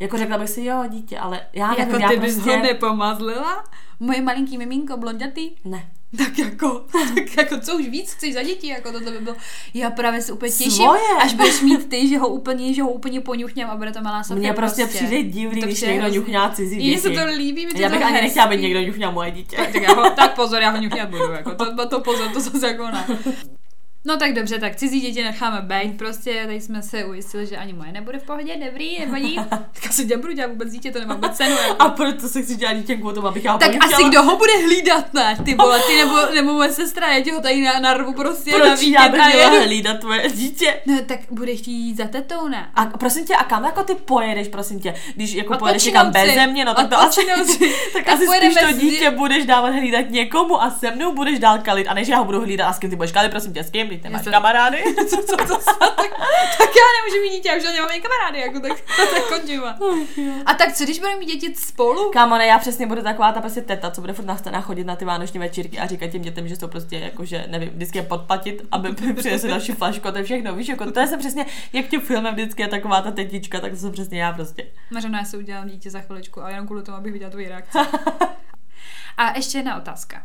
Jako 0.00 0.18
řekla 0.18 0.38
bych 0.38 0.50
si, 0.50 0.64
jo, 0.64 0.84
dítě, 0.88 1.18
ale 1.18 1.40
já 1.52 1.68
nevím, 1.68 1.84
jako 1.84 2.02
já 2.02 2.08
ty 2.08 2.16
bys 2.16 2.34
prostě... 2.34 2.56
ho 2.56 2.62
nepomazlila? 2.62 3.64
Moje 4.00 4.22
malinký 4.22 4.58
miminko, 4.58 4.96
blondětý? 4.96 5.50
Ne. 5.64 5.90
Tak 6.18 6.38
jako, 6.38 6.84
tak 7.14 7.36
jako 7.36 7.60
co 7.60 7.76
už 7.76 7.88
víc 7.88 8.12
chceš 8.12 8.34
za 8.34 8.42
děti, 8.42 8.68
jako 8.68 8.92
tohle 8.92 9.10
by 9.10 9.18
bylo. 9.18 9.36
Já 9.74 9.90
právě 9.90 10.22
se 10.22 10.32
úplně 10.32 10.52
těším, 10.52 10.70
Svoje. 10.70 11.00
až 11.22 11.34
budeš 11.34 11.60
mít 11.60 11.88
ty, 11.88 12.08
že 12.08 12.18
ho 12.18 12.28
úplně, 12.28 12.74
že 12.74 12.82
ho 12.82 12.90
úplně 12.90 13.20
poňuchněm 13.20 13.70
a 13.70 13.76
bude 13.76 13.92
to 13.92 14.00
malá 14.00 14.22
Sofie 14.22 14.40
Mně 14.40 14.52
prostě, 14.52 14.86
přijde 14.86 15.22
divný, 15.22 15.60
To 15.60 15.66
když 15.66 15.80
někdo 15.80 16.08
ňuchná 16.08 16.50
cizí 16.50 16.76
Mně 16.76 17.00
se 17.00 17.08
děti. 17.08 17.20
to 17.20 17.26
líbí, 17.36 17.66
mi 17.66 17.72
to 17.72 17.80
Já 17.80 17.88
bych 17.88 18.00
to 18.00 18.06
ani 18.06 18.14
nechtěla, 18.14 18.44
aby 18.44 18.56
někdo 18.56 18.80
ňuchňal 18.80 19.12
moje 19.12 19.30
dítě. 19.30 19.56
Tak, 19.56 19.74
já 19.74 19.94
ho, 19.94 20.10
tak 20.10 20.34
pozor, 20.34 20.62
já 20.62 20.70
ho 20.70 20.78
ňuchňat 20.78 21.08
budu, 21.08 21.32
jako 21.32 21.54
to, 21.54 21.88
to 21.88 22.00
pozor, 22.00 22.28
to 22.28 22.40
zase 22.40 22.66
jako 22.66 22.90
ne. 22.90 23.06
No 24.06 24.16
tak 24.16 24.34
dobře, 24.34 24.58
tak 24.58 24.76
cizí 24.76 25.00
děti 25.00 25.24
necháme 25.24 25.60
být, 25.62 25.98
prostě 25.98 26.42
tady 26.46 26.60
jsme 26.60 26.82
se 26.82 27.04
ujistili, 27.04 27.46
že 27.46 27.56
ani 27.56 27.72
moje 27.72 27.92
nebude 27.92 28.18
v 28.18 28.22
pohodě, 28.22 28.56
dobrý, 28.66 28.98
nevadí. 28.98 29.36
Tak 29.48 29.86
asi 29.88 30.04
nebudu 30.04 30.32
dělat 30.32 30.50
vůbec 30.50 30.72
dítě, 30.72 30.90
to 30.90 30.98
nemá 30.98 31.14
vůbec 31.14 31.36
cenu. 31.36 31.56
Jako. 31.56 31.82
A 31.82 31.88
proto 31.88 32.28
se 32.28 32.42
chci 32.42 32.56
dělat 32.56 32.72
dítě 32.72 32.96
kvůli 32.96 33.14
tomu, 33.14 33.26
abych 33.26 33.44
já 33.44 33.58
Tak 33.58 33.84
asi 33.84 34.04
kdo 34.04 34.22
ho 34.22 34.36
bude 34.36 34.52
hlídat, 34.64 35.14
ne? 35.14 35.36
Ty 35.44 35.54
vole, 35.54 35.80
ty 35.86 35.96
nebo, 35.96 36.16
nebo 36.34 36.52
moje 36.52 36.72
sestra, 36.72 37.12
já 37.12 37.20
ti 37.20 37.30
ho 37.30 37.40
tady 37.40 37.60
na, 37.60 37.80
narvu 37.80 38.12
prostě 38.12 38.50
na 38.50 38.58
Proč 38.58 38.68
já 38.68 38.74
víkend 38.74 39.12
bych 39.12 39.34
měla 39.34 39.60
hlídat 39.64 40.00
tvoje 40.00 40.30
dítě? 40.30 40.80
No 40.86 40.98
tak 41.06 41.20
bude 41.30 41.56
chtít 41.56 41.72
jít 41.72 41.96
za 41.96 42.08
tetou, 42.08 42.48
ne? 42.48 42.70
A 42.74 42.86
prosím 42.86 43.24
tě, 43.24 43.34
a 43.34 43.44
kam 43.44 43.64
jako 43.64 43.82
ty 43.82 43.94
pojedeš, 43.94 44.48
prosím 44.48 44.80
tě? 44.80 44.94
Když 45.14 45.32
jako 45.32 45.56
pojedeš 45.56 45.84
někam 45.84 46.10
bez 46.10 46.34
země, 46.34 46.64
no 46.64 46.74
tak 46.74 46.88
to 46.88 46.98
asi, 46.98 47.20
tak 47.92 48.04
Tak 48.04 48.08
asi 48.08 48.26
spíš 48.26 48.54
to 48.54 48.72
dítě 48.72 49.10
budeš 49.10 49.46
dávat 49.46 49.70
hlídat 49.70 50.10
někomu 50.10 50.62
a 50.62 50.70
se 50.70 50.90
mnou 50.90 51.14
budeš 51.14 51.38
dál 51.38 51.58
kalit. 51.58 51.86
A 51.88 51.94
než 51.94 52.08
já 52.08 52.18
ho 52.18 52.24
budu 52.24 52.40
hlídat 52.40 52.68
a 52.68 52.72
s 52.72 52.78
kým 52.78 52.90
ty 52.90 52.96
budeš 52.96 53.12
kalit, 53.12 53.30
prosím 53.30 53.52
tě, 53.52 53.64
s 53.64 53.70
kým, 53.70 53.93
když 53.94 54.04
nemáš 54.04 54.20
Jestli- 54.20 54.32
kamarády. 54.32 54.84
co, 54.96 55.16
co, 55.16 55.36
co, 55.36 55.56
co, 55.56 55.74
tak, 55.78 56.10
tak 56.58 56.70
já 56.76 56.86
nemůžu 56.96 57.22
mít 57.22 57.30
dítě, 57.36 57.48
já 57.48 57.56
už 57.56 57.62
nemám 57.64 57.88
ani 57.90 58.00
kamarády, 58.00 58.40
jako 58.40 58.60
tak, 58.60 58.80
tak 59.14 59.28
končím. 59.28 59.62
A 60.46 60.54
tak 60.54 60.72
co, 60.72 60.84
když 60.84 60.98
budeme 60.98 61.18
mít 61.18 61.26
děti 61.26 61.54
spolu? 61.54 62.10
Kámo, 62.10 62.38
ne, 62.38 62.46
já 62.46 62.58
přesně 62.58 62.86
budu 62.86 63.02
taková 63.02 63.32
ta 63.32 63.40
prostě 63.40 63.62
teta, 63.62 63.90
co 63.90 64.00
bude 64.00 64.12
furt 64.12 64.24
na 64.24 64.36
scénách 64.36 64.64
chodit 64.64 64.84
na 64.84 64.96
ty 64.96 65.04
vánoční 65.04 65.40
večírky 65.40 65.78
a 65.78 65.86
říkat 65.86 66.06
těm 66.06 66.22
dětem, 66.22 66.48
že 66.48 66.56
jsou 66.56 66.68
prostě 66.68 66.98
jako, 66.98 67.24
že 67.24 67.44
nevím, 67.48 67.68
vždycky 67.70 67.98
je 67.98 68.02
podplatit, 68.02 68.62
aby 68.70 68.92
přinesli 69.16 69.48
další 69.48 69.72
flašku, 69.72 70.08
a 70.08 70.12
to 70.12 70.18
je 70.18 70.24
všechno, 70.24 70.54
víš, 70.54 70.68
jako 70.68 70.90
to 70.90 71.00
je 71.00 71.06
se 71.06 71.16
přesně, 71.16 71.46
jak 71.72 71.86
tím 71.86 72.00
filmem 72.00 72.34
vždycky 72.34 72.62
je 72.62 72.68
taková 72.68 73.00
ta 73.02 73.10
tetička, 73.10 73.60
tak 73.60 73.70
to 73.70 73.76
jsem 73.78 73.92
přesně 73.92 74.22
já 74.22 74.32
prostě. 74.32 74.66
Mařena, 74.90 75.18
já 75.18 75.24
si 75.24 75.36
udělám 75.36 75.68
dítě 75.68 75.90
za 75.90 76.00
chviličku, 76.00 76.40
ale 76.42 76.52
jenom 76.52 76.66
kvůli 76.66 76.82
tomu, 76.82 76.96
abych 76.98 77.12
viděla 77.12 77.30
tvoji 77.30 77.48
reakci. 77.48 77.78
A 79.16 79.36
ještě 79.36 79.58
jedna 79.58 79.76
otázka. 79.76 80.22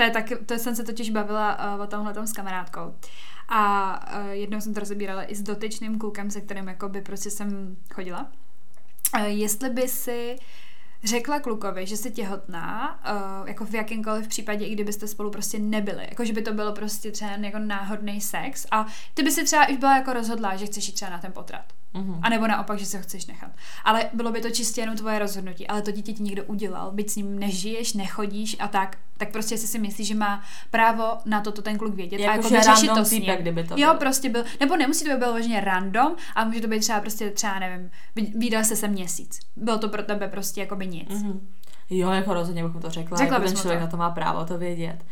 To, 0.00 0.04
je 0.04 0.10
taky, 0.10 0.36
to 0.36 0.54
jsem 0.54 0.76
se 0.76 0.84
totiž 0.84 1.10
bavila 1.10 1.74
uh, 1.74 1.82
o 1.82 1.86
tomhle 1.86 2.26
s 2.26 2.32
kamarádkou. 2.32 2.94
A 3.48 4.00
uh, 4.20 4.28
jednou 4.30 4.60
jsem 4.60 4.74
to 4.74 4.80
rozebírala 4.80 5.30
i 5.30 5.34
s 5.34 5.42
dotyčným 5.42 5.98
klukem, 5.98 6.30
se 6.30 6.40
kterým 6.40 6.68
jakoby 6.68 7.00
prostě 7.00 7.30
jsem 7.30 7.76
chodila. 7.94 8.30
Uh, 9.14 9.22
jestli 9.24 9.70
by 9.70 9.88
si 9.88 10.36
řekla 11.04 11.40
klukovi, 11.40 11.86
že 11.86 11.96
jsi 11.96 12.10
těhotná, 12.10 13.00
uh, 13.40 13.48
jako 13.48 13.64
v 13.64 13.74
jakémkoliv 13.74 14.28
případě, 14.28 14.66
i 14.66 14.74
kdybyste 14.74 15.08
spolu 15.08 15.30
prostě 15.30 15.58
nebyli. 15.58 16.06
Jako, 16.10 16.24
že 16.24 16.32
by 16.32 16.42
to 16.42 16.52
bylo 16.52 16.72
prostě 16.72 17.10
třeba 17.12 17.30
jako 17.30 17.58
náhodný 17.58 18.20
sex 18.20 18.66
a 18.70 18.86
ty 19.14 19.22
by 19.22 19.30
si 19.30 19.44
třeba 19.44 19.68
už 19.68 19.76
byla 19.76 19.96
jako 19.96 20.12
rozhodla, 20.12 20.56
že 20.56 20.66
chceš 20.66 20.88
jít 20.88 20.94
třeba 20.94 21.10
na 21.10 21.18
ten 21.18 21.32
potrat. 21.32 21.64
Mhm. 21.94 22.18
A 22.22 22.28
nebo 22.28 22.46
naopak, 22.46 22.78
že 22.78 22.86
se 22.86 22.96
ho 22.96 23.02
chceš 23.02 23.26
nechat. 23.26 23.50
Ale 23.84 24.04
bylo 24.14 24.32
by 24.32 24.40
to 24.40 24.50
čistě 24.50 24.80
jenom 24.80 24.96
tvoje 24.96 25.18
rozhodnutí. 25.18 25.66
Ale 25.66 25.82
to 25.82 25.90
dítě 25.90 26.12
ti 26.12 26.22
někdo 26.22 26.44
udělal, 26.44 26.90
byť 26.92 27.10
s 27.10 27.16
ním 27.16 27.38
nežiješ, 27.38 27.92
nechodíš 27.92 28.56
a 28.60 28.68
tak, 28.68 28.96
tak 29.16 29.30
prostě 29.32 29.58
si 29.58 29.66
si 29.66 29.78
myslíš, 29.78 30.08
že 30.08 30.14
má 30.14 30.42
právo 30.70 31.04
na 31.24 31.40
to, 31.40 31.52
to 31.52 31.62
ten 31.62 31.78
kluk 31.78 31.94
vědět. 31.94 32.20
Jako, 32.20 32.32
a 32.32 32.36
jako 32.36 32.48
že 32.48 32.56
vyřešit 32.56 32.86
random 32.86 32.96
to 33.04 33.04
s 33.04 33.10
ním. 33.10 33.20
týpek, 33.20 33.40
kdyby 33.40 33.64
to 33.64 33.74
Jo, 33.78 33.88
byl. 33.88 33.98
prostě 33.98 34.28
byl. 34.28 34.44
Nebo 34.60 34.76
nemusí 34.76 35.04
to 35.04 35.10
být 35.10 35.18
vyloženě 35.18 35.60
random, 35.60 36.16
ale 36.34 36.46
může 36.46 36.60
to 36.60 36.68
být 36.68 36.80
třeba 36.80 37.00
prostě 37.00 37.30
třeba, 37.30 37.58
nevím, 37.58 37.90
vydal 38.38 38.64
se 38.64 38.76
se 38.76 38.88
měsíc. 38.88 39.38
Bylo 39.56 39.78
to 39.78 39.88
pro 39.88 40.02
tebe 40.02 40.28
prostě 40.28 40.60
jako 40.60 40.76
by 40.76 40.86
nic. 40.86 41.08
Mhm. 41.22 41.48
Jo, 41.90 42.10
jako 42.10 42.34
rozhodně 42.34 42.64
bych 42.64 42.72
mu 42.72 42.80
to 42.80 42.90
řekla. 42.90 43.18
Řekla 43.18 43.34
jako 43.36 43.46
ten 43.48 43.56
člověk 43.56 43.78
to? 43.80 43.84
na 43.84 43.90
to 43.90 43.96
má 43.96 44.10
právo 44.10 44.44
to 44.44 44.58
vědět. 44.58 45.04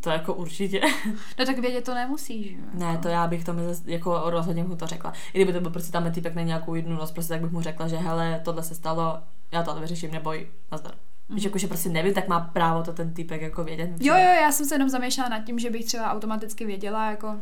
To 0.00 0.10
jako 0.10 0.34
určitě. 0.34 0.80
No 1.38 1.44
tak 1.46 1.58
vědět 1.58 1.84
to 1.84 1.94
nemusíš. 1.94 2.46
že 2.46 2.52
jo, 2.56 2.62
Ne, 2.74 2.86
jako. 2.86 3.02
to 3.02 3.08
já 3.08 3.26
bych 3.26 3.44
to 3.44 3.52
mi 3.52 3.62
zas- 3.62 3.82
jako 3.86 4.22
rozhodně 4.30 4.64
mu 4.64 4.76
to 4.76 4.86
řekla. 4.86 5.12
I 5.32 5.38
kdyby 5.38 5.52
to 5.52 5.60
byl 5.60 5.70
prostě 5.70 5.92
tam 5.92 6.12
týpek 6.12 6.34
na 6.34 6.42
nějakou 6.42 6.74
jednu 6.74 6.96
noc, 6.96 7.10
prostě 7.10 7.32
tak 7.32 7.42
bych 7.42 7.50
mu 7.52 7.60
řekla, 7.60 7.88
že 7.88 7.96
hele, 7.96 8.40
tohle 8.44 8.62
se 8.62 8.74
stalo, 8.74 9.18
já 9.52 9.62
to 9.62 9.74
vyřeším, 9.80 10.10
neboj, 10.10 10.46
nazdar. 10.72 10.94
Víš, 11.30 11.44
jako, 11.44 11.58
že 11.58 11.66
prostě 11.66 11.88
nevím, 11.88 12.14
tak 12.14 12.28
má 12.28 12.40
právo 12.40 12.82
to 12.82 12.92
ten 12.92 13.14
týpek 13.14 13.42
jako 13.42 13.64
vědět. 13.64 13.90
Jo, 14.00 14.14
jo, 14.14 14.20
já 14.42 14.52
jsem 14.52 14.66
se 14.66 14.74
jenom 14.74 14.88
zamýšlela 14.88 15.28
nad 15.28 15.38
tím, 15.44 15.58
že 15.58 15.70
bych 15.70 15.84
třeba 15.84 16.12
automaticky 16.12 16.64
věděla, 16.66 17.10
jako, 17.10 17.36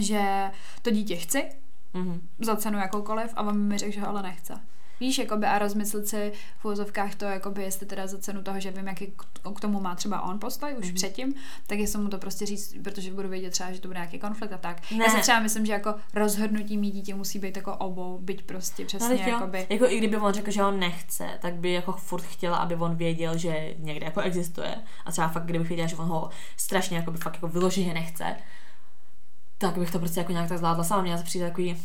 že 0.00 0.50
to 0.82 0.90
dítě 0.90 1.16
chci, 1.16 1.44
Mhm. 1.94 2.20
za 2.38 2.56
cenu 2.56 2.78
jakoukoliv 2.78 3.32
a 3.36 3.42
on 3.42 3.58
mi 3.58 3.78
řekl, 3.78 3.92
že 3.92 4.00
ho 4.00 4.08
ale 4.08 4.22
nechce. 4.22 4.54
Víš, 5.00 5.18
jakoby 5.18 5.46
a 5.46 5.58
rozmyslet 5.58 6.08
si 6.08 6.32
v 6.58 6.64
úvozovkách 6.64 7.14
to, 7.14 7.24
jakoby, 7.24 7.62
jestli 7.62 7.86
teda 7.86 8.06
za 8.06 8.18
cenu 8.18 8.42
toho, 8.42 8.60
že 8.60 8.70
vím, 8.70 8.86
jaký 8.86 9.06
k- 9.06 9.60
tomu 9.60 9.80
má 9.80 9.94
třeba 9.94 10.20
on 10.22 10.38
postoj 10.38 10.74
už 10.78 10.86
Mhm. 10.86 10.94
předtím, 10.94 11.34
tak 11.66 11.78
jestli 11.78 11.98
mu 12.02 12.08
to 12.08 12.18
prostě 12.18 12.46
říct, 12.46 12.74
protože 12.84 13.12
budu 13.12 13.28
vědět 13.28 13.50
třeba, 13.50 13.72
že 13.72 13.80
to 13.80 13.88
bude 13.88 13.98
nějaký 13.98 14.18
konflikt 14.18 14.52
a 14.52 14.58
tak. 14.58 14.90
Ne. 14.90 15.04
Já 15.04 15.10
si 15.10 15.20
třeba 15.20 15.40
myslím, 15.40 15.66
že 15.66 15.72
jako 15.72 15.94
rozhodnutí 16.14 16.76
mít 16.76 16.90
dítě 16.90 17.14
musí 17.14 17.38
být 17.38 17.56
jako 17.56 17.76
obou, 17.76 18.18
byť 18.18 18.42
prostě 18.44 18.82
No, 18.82 18.86
přesně 18.86 19.14
jo. 19.22 19.28
jakoby. 19.28 19.66
Jako 19.70 19.84
i 19.86 19.98
kdyby 19.98 20.16
on 20.16 20.32
řekl, 20.34 20.50
že 20.50 20.64
on 20.64 20.78
nechce, 20.80 21.28
tak 21.42 21.54
by 21.54 21.72
jako 21.72 21.92
furt 21.92 22.22
chtěla, 22.22 22.56
aby 22.56 22.74
on 22.76 22.96
věděl, 22.96 23.38
že 23.38 23.74
někde 23.78 24.06
jako 24.06 24.20
existuje. 24.20 24.74
A 25.04 25.12
třeba 25.12 25.28
fakt, 25.28 25.44
kdybych 25.46 25.68
věděla, 25.68 25.88
že 25.88 25.96
on 25.96 26.06
ho 26.06 26.30
strašně 26.56 26.96
jako 26.96 27.10
by 27.10 27.18
fakt 27.18 27.34
jako 27.34 27.48
vyloženě 27.48 27.94
nechce, 27.94 28.36
tak 29.58 29.78
bych 29.78 29.90
to 29.90 29.98
prostě 29.98 30.20
jako 30.20 30.32
nějak 30.32 30.48
tak 30.48 30.58
zvládla 30.58 30.84
sama. 30.84 31.02
Měla 31.02 31.18
se 31.18 31.24
přijde 31.24 31.46
takový, 31.48 31.82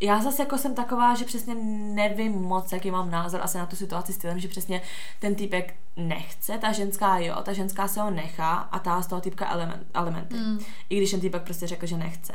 já 0.00 0.22
zase 0.22 0.42
jako 0.42 0.58
jsem 0.58 0.74
taková, 0.74 1.14
že 1.14 1.24
přesně 1.24 1.54
nevím 1.94 2.32
moc, 2.32 2.72
jaký 2.72 2.90
mám 2.90 3.10
názor 3.10 3.40
asi 3.42 3.58
na 3.58 3.66
tu 3.66 3.76
situaci 3.76 4.12
s 4.12 4.18
tím, 4.18 4.40
že 4.40 4.48
přesně 4.48 4.82
ten 5.18 5.34
týpek 5.34 5.74
nechce, 5.96 6.58
ta 6.58 6.72
ženská 6.72 7.18
jo, 7.18 7.36
ta 7.42 7.52
ženská 7.52 7.88
se 7.88 8.00
ho 8.00 8.10
nechá 8.10 8.54
a 8.54 8.78
ta 8.78 9.02
z 9.02 9.06
toho 9.06 9.20
týpka 9.20 9.50
element, 9.50 9.86
elementy. 9.94 10.34
Mm. 10.34 10.58
I 10.88 10.96
když 10.96 11.10
ten 11.10 11.20
týpek 11.20 11.42
prostě 11.42 11.66
řekl, 11.66 11.86
že 11.86 11.96
nechce. 11.96 12.32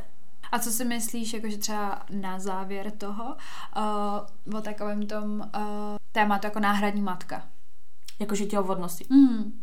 A 0.51 0.59
co 0.59 0.71
si 0.71 0.85
myslíš, 0.85 1.33
jakože 1.33 1.57
třeba 1.57 2.05
na 2.09 2.39
závěr 2.39 2.91
toho, 2.91 3.35
uh, 4.45 4.57
o 4.57 4.61
takovém 4.61 5.07
tom 5.07 5.39
uh, 5.39 5.97
tématu 6.11 6.47
jako 6.47 6.59
náhradní 6.59 7.01
matka? 7.01 7.43
Jakože 8.19 8.45
tě 8.45 8.59
odnosí. 8.59 9.05
Mm. 9.09 9.61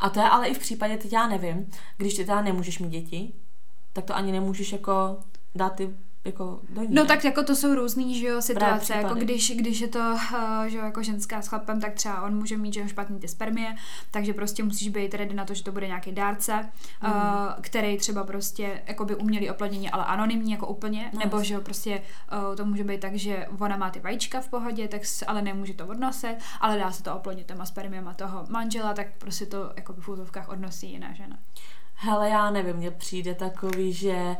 A 0.00 0.10
to 0.10 0.20
je 0.20 0.28
ale 0.28 0.48
i 0.48 0.54
v 0.54 0.58
případě, 0.58 0.96
teď 0.96 1.12
já 1.12 1.26
nevím, 1.26 1.70
když 1.96 2.14
ty 2.14 2.24
teda 2.24 2.42
nemůžeš 2.42 2.78
mít 2.78 2.90
děti, 2.90 3.32
tak 3.92 4.04
to 4.04 4.16
ani 4.16 4.32
nemůžeš 4.32 4.72
jako 4.72 5.18
dát 5.54 5.76
ty 5.76 5.94
jako 6.24 6.60
do 6.70 6.82
ní. 6.82 6.88
No 6.90 7.02
ne? 7.02 7.08
tak 7.08 7.24
jako 7.24 7.42
to 7.42 7.56
jsou 7.56 7.74
různý, 7.74 8.18
že 8.20 8.26
jo, 8.26 8.42
situace, 8.42 8.94
jako 8.94 9.14
když, 9.14 9.56
když 9.56 9.80
je 9.80 9.88
to, 9.88 9.98
uh, 9.98 10.64
že 10.66 10.78
jo, 10.78 10.84
jako 10.84 11.02
ženská 11.02 11.42
s 11.42 11.48
chlapem, 11.48 11.80
tak 11.80 11.94
třeba 11.94 12.22
on 12.22 12.36
může 12.36 12.56
mít, 12.56 12.74
že 12.74 12.80
jo, 12.80 12.88
špatný 12.88 13.20
ty 13.20 13.28
spermie, 13.28 13.74
takže 14.10 14.34
prostě 14.34 14.62
musíš 14.62 14.88
být 14.88 15.14
ready 15.14 15.34
na 15.34 15.44
to, 15.44 15.54
že 15.54 15.64
to 15.64 15.72
bude 15.72 15.86
nějaký 15.86 16.12
dárce, 16.12 16.52
mm. 17.02 17.12
uh, 17.12 17.16
který 17.60 17.96
třeba 17.96 18.24
prostě 18.24 18.82
jako 18.86 19.04
by 19.04 19.14
umělý 19.14 19.50
oplodnění, 19.50 19.90
ale 19.90 20.04
anonymní 20.04 20.52
jako 20.52 20.66
úplně, 20.66 21.10
No, 21.12 21.20
nebo 21.24 21.42
že 21.42 21.54
jo, 21.54 21.60
prostě 21.60 22.02
uh, 22.48 22.56
to 22.56 22.64
může 22.64 22.84
být 22.84 23.00
tak, 23.00 23.14
že 23.14 23.46
ona 23.58 23.76
má 23.76 23.90
ty 23.90 24.00
vajíčka 24.00 24.40
v 24.40 24.48
pohodě, 24.48 24.88
tak 24.88 25.04
s, 25.04 25.24
ale 25.26 25.42
nemůže 25.42 25.74
to 25.74 25.86
odnosit, 25.86 26.36
ale 26.60 26.78
dá 26.78 26.92
se 26.92 27.02
to 27.02 27.16
oplodnit 27.16 27.46
těma 27.46 27.66
spermiema 27.66 28.14
toho 28.14 28.46
manžela, 28.48 28.94
tak 28.94 29.06
prostě 29.18 29.46
to 29.46 29.72
jako 29.76 29.92
v 29.92 30.08
úzovkách 30.08 30.48
odnosí 30.48 30.90
jiná 30.92 31.12
žena. 31.12 31.38
Hele, 31.94 32.28
já 32.28 32.50
nevím, 32.50 32.76
mně 32.76 32.90
přijde 32.90 33.34
takový, 33.34 33.92
že 33.92 34.36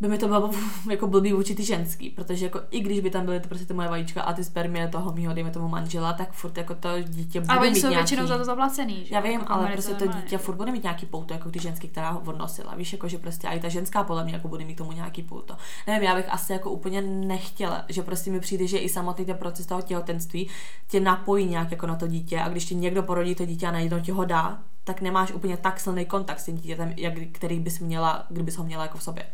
by 0.00 0.08
mi 0.08 0.18
to 0.18 0.28
bylo 0.28 0.50
jako 0.90 1.06
blbý 1.06 1.32
vůči 1.32 1.54
ty 1.54 1.64
ženský, 1.64 2.10
protože 2.10 2.44
jako 2.44 2.60
i 2.70 2.80
když 2.80 3.00
by 3.00 3.10
tam 3.10 3.24
byly 3.24 3.40
ty, 3.40 3.48
prostě 3.48 3.66
ty 3.66 3.74
moje 3.74 3.88
vajíčka 3.88 4.22
a 4.22 4.32
ty 4.32 4.44
spermie 4.44 4.88
toho 4.88 5.12
mýho, 5.12 5.34
dejme 5.34 5.50
tomu 5.50 5.68
manžela, 5.68 6.12
tak 6.12 6.32
furt 6.32 6.56
jako 6.58 6.74
to 6.74 6.88
dítě 7.02 7.40
bude 7.40 7.54
A 7.54 7.60
oni 7.60 7.70
mít 7.70 7.80
jsou 7.80 7.88
nějaký... 7.88 7.96
většinou 7.96 8.26
za 8.26 8.38
to 8.38 8.44
zaplacený, 8.44 9.04
že 9.04 9.14
Já 9.14 9.20
vím, 9.20 9.32
jako 9.32 9.52
ale 9.52 9.72
prostě 9.72 9.94
to 9.94 10.06
dítě 10.06 10.38
furt 10.38 10.56
bude 10.56 10.72
mít 10.72 10.82
nějaký 10.82 11.06
pouto, 11.06 11.34
jako 11.34 11.50
ty 11.50 11.58
ženský, 11.58 11.88
která 11.88 12.10
ho 12.10 12.20
odnosila. 12.20 12.74
Víš, 12.74 12.92
jako 12.92 13.08
že 13.08 13.18
prostě 13.18 13.48
i 13.48 13.60
ta 13.60 13.68
ženská 13.68 14.04
podle 14.04 14.24
mě 14.24 14.34
jako 14.34 14.48
bude 14.48 14.64
mít 14.64 14.74
tomu 14.74 14.92
nějaký 14.92 15.22
pouto. 15.22 15.56
Nevím, 15.86 16.08
já 16.08 16.14
bych 16.14 16.32
asi 16.32 16.52
jako 16.52 16.70
úplně 16.70 17.02
nechtěla, 17.02 17.84
že 17.88 18.02
prostě 18.02 18.30
mi 18.30 18.40
přijde, 18.40 18.66
že 18.66 18.78
i 18.78 18.88
samotný 18.88 19.24
ten 19.24 19.36
proces 19.36 19.66
toho 19.66 19.82
těhotenství 19.82 20.48
tě 20.88 21.00
napojí 21.00 21.46
nějak 21.46 21.70
jako 21.70 21.86
na 21.86 21.96
to 21.96 22.06
dítě 22.06 22.40
a 22.40 22.48
když 22.48 22.64
ti 22.64 22.74
někdo 22.74 23.02
porodí 23.02 23.34
to 23.34 23.44
dítě 23.44 23.66
a 23.66 23.72
najednou 23.72 24.00
ti 24.00 24.12
ho 24.12 24.24
dá, 24.24 24.58
tak 24.84 25.00
nemáš 25.00 25.32
úplně 25.32 25.56
tak 25.56 25.80
silný 25.80 26.04
kontakt 26.04 26.40
s 26.40 26.44
tím 26.44 26.56
dítětem, 26.56 26.94
jak, 26.96 27.14
který 27.32 27.60
bys 27.60 27.78
měla, 27.78 28.26
kdybys 28.28 28.56
ho 28.56 28.64
měla 28.64 28.82
jako 28.82 28.98
v 28.98 29.02
sobě. 29.02 29.26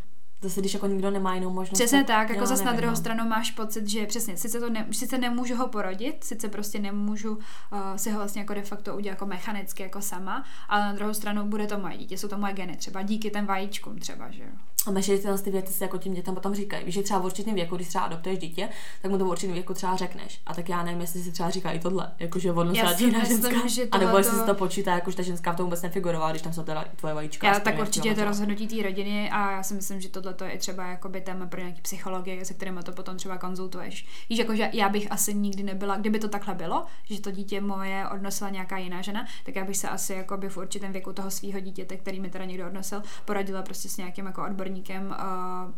Zase, 0.43 0.61
když 0.61 0.75
jako 0.75 0.87
nikdo 0.87 1.11
nemá 1.11 1.35
jinou 1.35 1.51
možnost. 1.51 1.79
Přesně 1.79 2.05
tak, 2.05 2.31
jako 2.31 2.47
zase 2.47 2.65
na 2.65 2.73
druhou 2.73 2.91
no. 2.91 2.97
stranu 2.97 3.29
máš 3.29 3.51
pocit, 3.51 3.89
že 3.89 4.07
přesně, 4.07 4.37
sice, 4.37 4.61
to 4.61 4.71
ne, 4.71 4.87
sice 4.93 5.19
nemůžu 5.19 5.57
ho 5.57 5.69
porodit, 5.69 6.25
sice 6.25 6.49
prostě 6.49 6.79
nemůžu 6.79 7.31
uh, 7.35 7.41
si 7.97 8.11
ho 8.11 8.19
vlastně 8.19 8.41
jako 8.41 8.55
de 8.55 8.63
facto 8.63 8.97
udělat 8.97 9.13
jako 9.13 9.27
mechanicky, 9.27 9.83
jako 9.83 10.01
sama, 10.01 10.45
ale 10.69 10.81
na 10.81 10.93
druhou 10.93 11.15
stranu 11.15 11.45
bude 11.45 11.67
to 11.67 11.79
moje 11.79 11.97
dítě, 11.97 12.19
jsou 12.19 12.29
to 12.29 12.39
moje 12.39 12.53
geny, 12.53 12.77
třeba 12.77 13.03
díky 13.03 13.31
těm 13.31 13.47
vajíčkům 13.47 13.99
třeba, 13.99 14.31
že 14.31 14.43
jo. 14.43 14.51
A 14.87 15.01
že 15.01 15.19
tyhle 15.19 15.39
ty 15.39 15.51
věci 15.51 15.73
se 15.73 15.85
jako 15.85 15.99
tím 15.99 16.15
dětem 16.15 16.35
potom 16.35 16.55
říkají. 16.55 16.85
Víš, 16.85 16.95
že 16.95 17.03
třeba 17.03 17.21
v 17.21 17.25
určitém 17.25 17.55
věku, 17.55 17.77
když 17.77 17.89
třeba 17.89 18.05
adoptuješ 18.05 18.39
dítě, 18.39 18.69
tak 19.03 19.11
mu 19.11 19.19
to 19.19 19.25
v 19.25 19.29
určitém 19.29 19.55
věku 19.55 19.75
třeba 19.75 19.97
řekneš. 19.97 20.41
A 20.47 20.55
tak 20.55 20.69
já 20.69 20.83
nevím, 20.83 21.01
jestli 21.01 21.23
si 21.23 21.33
třeba 21.33 21.51
říká 21.51 21.71
i 21.71 21.79
tohle, 21.79 22.13
jakože 22.19 22.53
ono 22.53 22.75
se 22.75 23.05
jiná 23.05 23.19
myslím, 23.19 23.43
ženská. 23.43 23.67
že 23.67 23.89
A 23.91 23.99
nebo 23.99 24.19
jestli 24.19 24.39
se 24.39 24.45
to 24.45 24.55
počítá, 24.55 24.95
jako 24.95 25.11
že 25.11 25.17
ta 25.17 25.23
ženská 25.23 25.53
v 25.53 25.57
tom 25.57 25.67
vůbec 25.67 25.83
nefigurovala, 25.83 26.31
když 26.31 26.43
tam 26.43 26.53
jsou 26.53 26.63
teda 26.63 26.85
tvoje 26.97 27.15
vajíčka. 27.15 27.47
Já 27.47 27.61
tak 27.61 27.79
určitě 27.79 28.09
je 28.09 28.15
to 28.15 28.25
rozhodnutí 28.25 28.69
té 28.69 28.83
rodiny 28.83 29.31
a 29.31 29.51
já 29.51 29.63
si 29.63 29.75
myslím, 29.75 30.01
že 30.01 30.09
tohle 30.09 30.35
je 30.45 30.59
třeba 30.59 30.87
jakoby 30.87 31.21
téma 31.21 31.47
pro 31.47 31.61
nějaký 31.61 31.81
psychologie, 31.81 32.45
se 32.45 32.55
kterými 32.55 32.81
to 32.83 32.93
potom 32.93 33.17
třeba 33.17 33.39
konzultuješ. 33.39 34.07
Víš, 34.31 34.39
jako, 34.39 34.55
že 34.57 34.71
já 34.73 34.89
bych 34.89 35.13
asi 35.13 35.35
nikdy 35.35 35.63
nebyla, 35.63 35.97
kdyby 35.97 36.19
to 36.19 36.29
takhle 36.29 36.55
bylo, 36.55 36.85
že 37.05 37.21
to 37.21 37.31
dítě 37.31 37.61
moje 37.61 38.09
odnosila 38.09 38.51
nějaká 38.51 38.79
jiná 38.79 39.03
žena, 39.03 39.27
tak 39.45 39.57
já 39.57 39.65
bych 39.65 39.77
se 39.77 39.89
asi 39.89 40.13
jakoby 40.13 40.49
v 40.49 40.57
určitém 40.57 40.93
věku 40.93 41.13
toho 41.13 41.31
svého 41.31 41.61
dítěte, 41.61 41.97
který 41.97 42.21
mi 42.21 42.31
teda 42.31 42.45
někdo 42.45 42.67
odnosil, 42.67 43.03
poradila 43.25 43.63
prostě 43.63 43.89
s 43.89 43.97
nějakým 43.97 44.27
jako 44.27 44.45
odborníkem, 44.45 44.76
uh, 45.09 45.15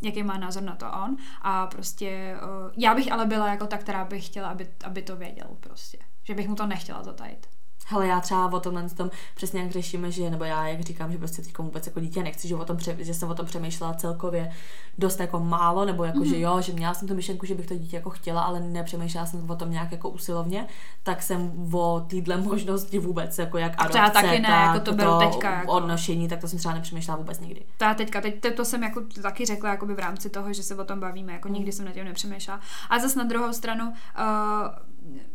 jaký 0.02 0.22
má 0.22 0.38
názor 0.38 0.62
na 0.62 0.76
to 0.76 0.86
on 1.04 1.16
a 1.42 1.66
prostě 1.66 2.36
uh, 2.42 2.72
já 2.76 2.94
bych 2.94 3.12
ale 3.12 3.26
byla 3.26 3.48
jako 3.48 3.66
ta, 3.66 3.78
která 3.78 4.04
by 4.04 4.20
chtěla, 4.20 4.48
aby, 4.48 4.68
aby 4.84 5.02
to 5.02 5.16
věděl 5.16 5.46
prostě. 5.60 5.98
Že 6.22 6.34
bych 6.34 6.48
mu 6.48 6.54
to 6.54 6.66
nechtěla 6.66 7.02
zatajit. 7.02 7.57
Hele, 7.90 8.06
já 8.06 8.20
třeba 8.20 8.52
o 8.52 8.60
tomhle 8.60 8.88
tom 8.88 9.10
přesně 9.34 9.60
jak 9.60 9.70
řešíme, 9.70 10.10
že, 10.10 10.30
nebo 10.30 10.44
já 10.44 10.68
jak 10.68 10.80
říkám, 10.80 11.12
že 11.12 11.18
prostě 11.18 11.42
teď 11.42 11.58
vůbec 11.58 11.86
jako 11.86 12.00
dítě 12.00 12.22
nechci, 12.22 12.48
že, 12.48 12.54
o 12.56 12.64
tom, 12.64 12.76
pře- 12.76 12.96
že 12.98 13.14
jsem 13.14 13.28
o 13.30 13.34
tom 13.34 13.46
přemýšlela 13.46 13.94
celkově 13.94 14.50
dost 14.98 15.20
jako 15.20 15.40
málo, 15.40 15.84
nebo 15.84 16.04
jako, 16.04 16.18
mm-hmm. 16.18 16.24
že 16.28 16.34
Mhm. 16.34 16.42
jo, 16.42 16.60
že 16.60 16.72
měla 16.72 16.94
jsem 16.94 17.08
tu 17.08 17.14
myšlenku, 17.14 17.46
že 17.46 17.54
bych 17.54 17.66
to 17.66 17.74
dítě 17.74 17.96
jako 17.96 18.10
chtěla, 18.10 18.42
ale 18.42 18.60
nepřemýšlela 18.60 19.26
jsem 19.26 19.50
o 19.50 19.56
tom 19.56 19.70
nějak 19.70 19.92
jako 19.92 20.08
usilovně, 20.10 20.66
tak 21.02 21.22
jsem 21.22 21.68
o 21.74 22.00
téhle 22.10 22.36
možnosti 22.36 22.98
vůbec, 22.98 23.38
jako 23.38 23.58
jak 23.58 23.72
adopce, 23.72 23.88
Třeba 23.88 24.10
taky 24.10 24.40
ne, 24.40 24.48
tak 24.48 24.74
jako 24.74 24.80
to 24.84 24.92
beru 24.92 25.18
teďka, 25.18 25.50
jako. 25.50 25.72
odnošení, 25.72 26.28
tak 26.28 26.40
to 26.40 26.48
jsem 26.48 26.58
třeba 26.58 26.74
nepřemýšlela 26.74 27.18
vůbec 27.18 27.40
nikdy. 27.40 27.62
To 27.76 27.84
já 27.84 27.94
teďka, 27.94 28.20
teď 28.20 28.40
to, 28.40 28.50
to 28.52 28.64
jsem 28.64 28.82
jako 28.82 29.02
taky 29.22 29.46
řekla 29.46 29.70
jakoby 29.70 29.94
v 29.94 29.98
rámci 29.98 30.30
toho, 30.30 30.52
že 30.52 30.62
se 30.62 30.74
o 30.76 30.84
tom 30.84 31.00
bavíme, 31.00 31.28
Mm. 31.32 31.34
jako 31.34 31.48
nikdy 31.48 31.72
jsem 31.72 31.84
nad 31.84 31.92
tím 31.92 32.04
nepřemýšlela. 32.04 32.60
A 32.90 32.98
zase 32.98 33.18
na 33.18 33.24
druhou 33.24 33.52
stranu, 33.52 33.84
uh, 33.88 33.94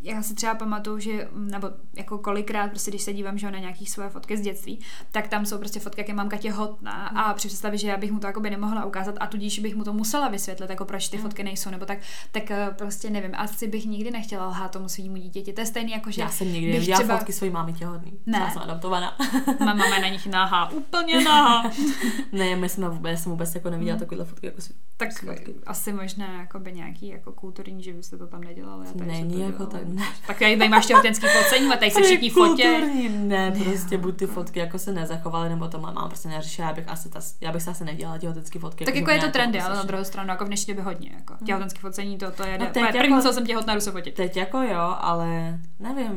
já 0.04 0.22
si 0.22 0.34
třeba 0.36 0.56
pamatuju, 0.56 1.00
že, 1.00 1.28
nebo 1.36 1.70
jako 1.98 2.18
kolikrát, 2.18 2.70
prostě 2.70 2.92
když 2.92 3.02
se 3.02 3.14
dívám 3.14 3.38
že 3.38 3.52
na 3.52 3.60
nějaký 3.60 3.86
svoje 3.86 4.10
fotky 4.10 4.38
z 4.38 4.42
dětství, 4.42 4.80
tak 5.12 5.28
tam 5.28 5.46
jsou 5.46 5.58
prostě 5.58 5.80
fotky, 5.80 6.02
jak 6.02 6.08
je 6.08 6.14
mamka 6.14 6.38
těhotná 6.38 7.08
a 7.08 7.34
při 7.34 7.48
představě, 7.48 7.78
že 7.78 7.88
já 7.88 7.98
bych 7.98 8.12
mu 8.12 8.20
to 8.20 8.28
nemohla 8.40 8.86
ukázat 8.86 9.16
a 9.20 9.28
tudíž 9.28 9.60
bych 9.60 9.76
mu 9.76 9.84
to 9.84 9.94
musela 9.94 10.28
vysvětlit, 10.28 10.70
jako 10.70 10.86
proč 10.86 11.10
ty 11.10 11.18
fotky 11.18 11.44
nejsou, 11.44 11.70
nebo 11.70 11.86
tak, 11.86 11.98
tak 12.32 12.52
eh, 12.52 12.70
prostě 12.78 13.10
nevím, 13.10 13.32
asi 13.36 13.68
bych 13.68 13.86
nikdy 13.86 14.12
nechtěla 14.12 14.48
lhát 14.48 14.72
tomu 14.72 14.90
svýmu 14.90 15.18
dítěti. 15.18 15.54
To 15.54 15.62
je 15.62 15.66
stejný 15.66 15.92
jako, 15.92 16.12
že 16.12 16.22
Já 16.22 16.30
jsem 16.30 16.54
nikdy 16.54 16.74
neviděla 16.74 17.00
třeba- 17.00 17.18
fotky 17.18 17.34
svojí 17.34 17.52
mámy 17.52 17.74
těhotný. 17.74 18.20
Ne. 18.26 18.40
Já 18.40 18.52
jsem 18.52 18.62
adoptovaná. 18.62 19.18
Má 19.60 19.74
mama 19.74 19.96
je 19.96 20.02
na 20.02 20.08
nich 20.08 20.28
nahá, 20.28 20.72
úplně 20.72 21.24
nahá. 21.24 21.72
ne, 22.32 22.56
my 22.56 22.70
jsme 22.70 22.90
vůbec, 22.90 23.12
já 23.12 23.18
jsem 23.18 23.32
vůbec 23.32 23.56
jako 23.56 23.70
neviděla 23.70 24.00
takovéhle 24.00 24.26
fotky 24.26 24.46
jako. 24.46 24.62
Tak 25.08 25.18
Svatky. 25.20 25.54
asi 25.66 25.94
možná 25.94 26.40
jakoby 26.42 26.72
nějaký 26.74 27.08
jako 27.08 27.32
kulturní, 27.32 27.84
že 27.84 27.94
byste 27.94 28.18
to 28.18 28.28
tam 28.28 28.42
nedělali. 28.44 28.88
A 28.88 28.92
tady 28.98 29.12
Není 29.12 29.34
to 29.34 29.40
jako 29.40 29.66
tak, 29.66 29.86
ne. 29.88 30.04
Tak 30.28 30.40
tady, 30.40 30.58
tady 30.58 30.70
máš 30.70 30.86
těhotenský 30.86 31.28
focení 31.28 31.68
a 31.74 31.78
tady 31.78 31.92
se 31.92 32.02
všichni. 32.02 32.32
Kulturní, 32.32 33.10
ne, 33.10 33.52
prostě 33.64 33.98
buď 33.98 34.18
ty 34.18 34.28
fotky 34.28 34.60
jako 34.60 34.80
se 34.80 34.92
nezachovaly, 34.94 35.50
nebo 35.50 35.68
to 35.68 35.80
mám 35.80 36.08
prostě 36.08 36.28
neřešila, 36.30 36.68
já 36.68 36.74
bych 36.74 36.90
asi, 36.90 37.10
ta, 37.10 37.20
já 37.42 37.52
bych 37.52 37.62
se 37.62 37.72
asi 37.72 37.84
nedělala 37.86 38.18
těhotenský 38.18 38.60
fotky. 38.60 38.86
Tak 38.86 38.96
jako 38.96 39.12
je 39.12 39.20
to 39.20 39.32
trendy, 39.32 39.60
ale 39.62 39.76
na 39.76 39.84
druhou 39.84 40.04
stranu, 40.04 40.30
jako 40.30 40.44
v 40.46 40.48
dnešní 40.48 40.74
době 40.74 40.84
hodně. 40.84 41.12
Jako. 41.16 41.36
Těhotenský 41.46 41.80
focení, 41.80 42.18
to, 42.18 42.32
to 42.32 42.44
je 42.48 42.58
No 42.58 42.66
teď 42.66 42.84
první, 42.92 43.10
jako- 43.16 43.22
co 43.28 43.34
jsem 43.34 43.46
těhotná, 43.46 43.74
jdu 43.76 43.82
se 43.82 43.92
fotit. 43.92 44.14
Teď 44.16 44.38
jako 44.38 44.58
jo, 44.62 44.96
ale 45.00 45.60
nevím. 45.80 46.08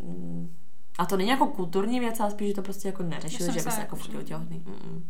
mm, 0.00 0.50
A 0.98 1.06
to 1.06 1.16
není 1.16 1.30
jako 1.30 1.46
kulturní 1.46 2.00
věc, 2.00 2.20
ale 2.20 2.30
spíš, 2.30 2.48
že 2.48 2.54
to 2.54 2.62
prostě 2.62 2.88
jako 2.88 3.02
neřešili, 3.02 3.44
že 3.52 3.52
by 3.52 3.60
se 3.60 3.68
jako 3.68 3.80
jako- 3.80 3.96
fotili 3.96 4.24
těhotný. 4.24 4.60
Mm-mm. 4.66 5.02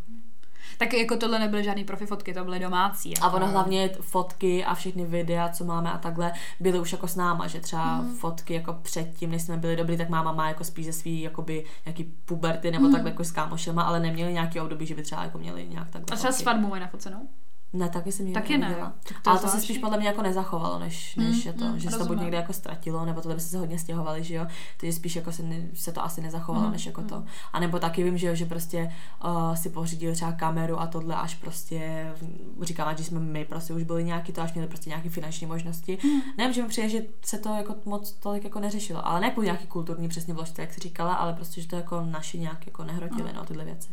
Tak 0.78 0.92
jako 0.92 1.16
tohle 1.16 1.38
nebyly 1.38 1.64
žádný 1.64 1.84
profi 1.84 2.06
fotky, 2.06 2.34
to 2.34 2.44
byly 2.44 2.58
domácí. 2.58 3.10
Jako. 3.10 3.26
A 3.26 3.32
ono 3.32 3.46
hlavně 3.48 3.88
fotky 4.00 4.64
a 4.64 4.74
všechny 4.74 5.04
videa, 5.04 5.48
co 5.48 5.64
máme 5.64 5.92
a 5.92 5.98
takhle, 5.98 6.32
byly 6.60 6.80
už 6.80 6.92
jako 6.92 7.08
s 7.08 7.16
náma, 7.16 7.46
že 7.46 7.60
třeba 7.60 7.96
Mhm. 7.96 8.14
fotky 8.16 8.54
jako 8.54 8.72
předtím, 8.72 9.30
než 9.30 9.42
jsme 9.42 9.56
byli 9.56 9.76
dobrý, 9.76 9.96
tak 9.96 10.08
máma 10.08 10.32
má 10.32 10.48
jako 10.48 10.64
spíš 10.64 10.86
ze 10.86 10.92
svý 10.92 11.20
jakoby 11.20 11.64
nějaký 11.86 12.04
puberty 12.04 12.70
nebo 12.70 12.84
Mhm. 12.84 12.92
takhle 12.92 13.10
jako 13.10 13.24
s 13.24 13.30
kámošema, 13.32 13.82
ale 13.82 14.00
neměli 14.00 14.32
nějaký 14.32 14.60
období, 14.60 14.86
že 14.86 14.94
by 14.94 15.02
třeba 15.02 15.22
jako 15.22 15.38
měli 15.38 15.66
nějak 15.68 15.90
takhle 15.90 16.14
A 16.14 16.16
třeba 16.16 16.30
fotky. 16.32 16.42
svatbu 16.42 16.68
mají 16.68 16.80
nafocenou? 16.80 17.28
Ne, 17.74 17.88
taky 17.88 18.12
jsem 18.12 18.26
nikdy 18.26 18.40
Taky 18.40 18.58
ne, 18.58 18.66
neviděla. 18.68 18.92
tak 19.08 19.20
to 19.22 19.30
Ale 19.30 19.38
to 19.38 19.48
se 19.48 19.60
spíš 19.60 19.78
podle 19.78 19.98
mě 19.98 20.06
jako 20.06 20.22
nezachovalo, 20.22 20.78
než, 20.78 21.16
než 21.16 21.36
Mm, 21.36 21.42
je 21.46 21.52
to, 21.52 21.64
mm, 21.64 21.78
že 21.78 21.90
se 21.90 21.98
to 21.98 22.04
buď 22.04 22.20
někde 22.20 22.36
jako 22.36 22.52
ztratilo, 22.52 23.04
nebo 23.06 23.20
to 23.20 23.28
by 23.28 23.40
se 23.40 23.58
hodně 23.58 23.78
stěhovali, 23.78 24.24
že 24.24 24.34
jo. 24.34 24.46
Takže 24.76 24.92
spíš 24.96 25.16
jako 25.16 25.32
se, 25.32 25.42
ne, 25.42 25.56
se 25.74 25.92
to 25.92 26.04
asi 26.04 26.20
nezachovalo, 26.20 26.66
Mm, 26.66 26.72
než 26.72 26.86
jako 26.86 27.02
to. 27.02 27.24
A 27.52 27.60
nebo 27.60 27.78
taky 27.78 28.02
vím, 28.04 28.18
že, 28.18 28.26
jo, 28.26 28.34
že 28.34 28.46
prostě 28.46 28.92
uh, 29.24 29.54
si 29.54 29.70
pořídili 29.70 30.14
třeba 30.14 30.32
kameru 30.32 30.80
a 30.80 30.86
tohle 30.86 31.14
až 31.14 31.34
prostě, 31.34 32.12
říkám, 32.62 32.94
když 32.94 33.06
jsme 33.06 33.20
my 33.20 33.44
prostě 33.44 33.74
už 33.74 33.82
byli 33.82 34.04
nějaký 34.04 34.32
to, 34.32 34.42
až 34.42 34.52
měli 34.52 34.68
prostě 34.68 34.90
nějaké 34.90 35.10
finanční 35.10 35.46
možnosti. 35.46 35.98
Mm. 36.04 36.20
Nevím, 36.38 36.54
že 36.54 36.62
mi 36.62 36.68
přijde, 36.68 36.88
že 36.88 37.02
se 37.24 37.38
to 37.38 37.48
jako 37.48 37.74
moc 37.84 38.12
tolik 38.12 38.44
jako 38.44 38.60
neřešilo, 38.60 39.06
ale 39.08 39.20
ne 39.20 39.30
kvůli 39.30 39.46
nějaký 39.46 39.66
kulturní 39.66 40.08
přesně 40.08 40.34
vložce, 40.34 40.62
jak 40.62 40.72
jsi 40.74 40.80
říkala, 40.80 41.14
ale 41.14 41.32
prostě, 41.32 41.60
že 41.60 41.68
to 41.68 41.76
jako 41.76 42.00
naši 42.00 42.38
nějak 42.38 42.66
jako 42.66 42.84
nehrotili, 42.84 43.30
Mm. 43.30 43.36
no, 43.36 43.44
tyhle 43.44 43.64
věci. 43.64 43.88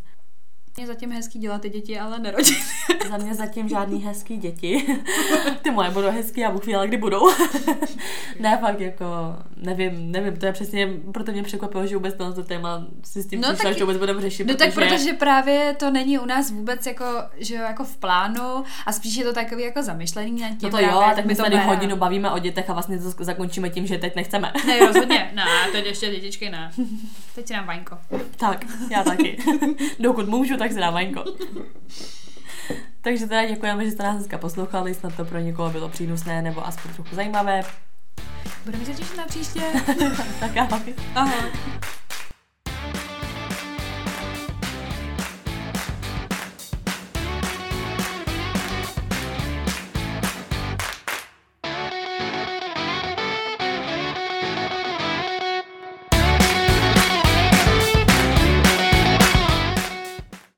Je 0.80 0.88
zatím 0.88 1.12
hezký 1.12 1.40
dělat 1.40 1.62
ty 1.62 1.70
děti, 1.70 2.00
ale 2.00 2.20
nerodit. 2.20 2.58
Za 3.10 3.18
mě 3.18 3.36
zatím 3.36 3.70
žádný 3.70 4.04
hezký 4.04 4.38
děti. 4.38 5.00
Ty 5.62 5.72
moje 5.72 5.90
budou 5.90 6.12
hezký 6.12 6.46
a 6.46 6.52
Bůh 6.52 6.66
ví, 6.66 6.76
ale 6.76 6.88
kdy 6.88 6.98
budou. 6.98 7.30
ne, 8.40 8.58
fakt 8.62 8.80
jako, 8.80 9.06
nevím, 9.58 10.12
nevím, 10.12 10.38
to 10.38 10.46
je 10.46 10.52
přesně, 10.54 10.88
proto 11.14 11.32
mě 11.32 11.44
překvapilo, 11.44 11.88
že 11.88 11.96
vůbec 11.96 12.16
to 12.16 12.44
téma 12.44 12.86
si 13.04 13.24
s 13.24 13.28
tím 13.28 13.42
No 13.42 13.48
no, 13.48 13.54
přišla, 13.54 13.70
taky- 13.70 13.80
že 13.80 13.84
vůbec 13.84 13.98
budeme 13.98 14.22
řešit, 14.22 14.48
No 14.48 14.56
tak 14.56 14.74
protože 14.74 15.14
právě 15.14 15.76
to 15.80 15.92
není 15.92 16.20
u 16.20 16.26
nás 16.26 16.52
vůbec 16.52 16.86
jako, 16.86 17.06
že 17.38 17.56
jo, 17.56 17.62
jako 17.62 17.84
v 17.84 17.98
plánu 17.98 18.64
a 18.86 18.92
spíš 18.92 19.16
je 19.16 19.24
to 19.24 19.34
takový 19.34 19.64
jako 19.64 19.84
zamyšlený 19.84 20.42
nad 20.42 20.48
tím. 20.50 20.58
No 20.64 20.70
to 20.70 20.78
právě, 20.78 20.90
jo, 20.90 21.04
tak 21.16 21.26
my 21.26 21.36
to 21.36 21.44
se 21.44 21.50
tady 21.52 21.64
hodinu 21.64 21.96
bavíme 21.96 22.32
o 22.32 22.40
dětech 22.40 22.70
a 22.70 22.74
vlastně 22.74 23.00
to 23.00 23.24
zakončíme 23.24 23.70
tím, 23.70 23.88
že 23.88 23.98
teď 23.98 24.16
nechceme. 24.16 24.54
Ne, 24.68 24.80
rozhodně. 24.80 25.32
Ne, 25.34 25.46
teď 25.72 25.86
ještě 25.86 26.12
dětičky 26.12 26.50
ne. 26.50 26.72
Teď 27.36 27.50
dám 27.50 27.66
vaňko. 27.68 27.98
tak, 28.38 28.66
já 28.92 29.04
taky. 29.04 29.38
Dokud 30.00 30.28
můžu, 30.28 30.58
tak 30.58 30.69
si 30.74 30.80
dám 30.80 30.94
vajnko. 30.94 31.24
Takže 33.02 33.28
teda 33.28 33.46
děkujeme, 33.46 33.86
že 33.86 33.92
jste 33.92 34.04
nás 34.04 34.16
dneska 34.16 34.38
poslouchali, 34.38 34.94
snad 34.94 35.16
to 35.16 35.26
pro 35.26 35.40
někoho 35.40 35.70
bylo 35.70 35.90
přínosné 35.90 36.42
nebo 36.42 36.68
aspoň 36.68 36.94
trochu 36.94 37.16
zajímavé. 37.16 37.62
Budeme 38.66 38.86
se 38.86 38.94
těšit 38.94 39.18
na 39.18 39.26
příště. 39.26 39.62
Tak 40.40 40.58
ahoj. 40.58 40.96
Ahoj. 41.16 41.52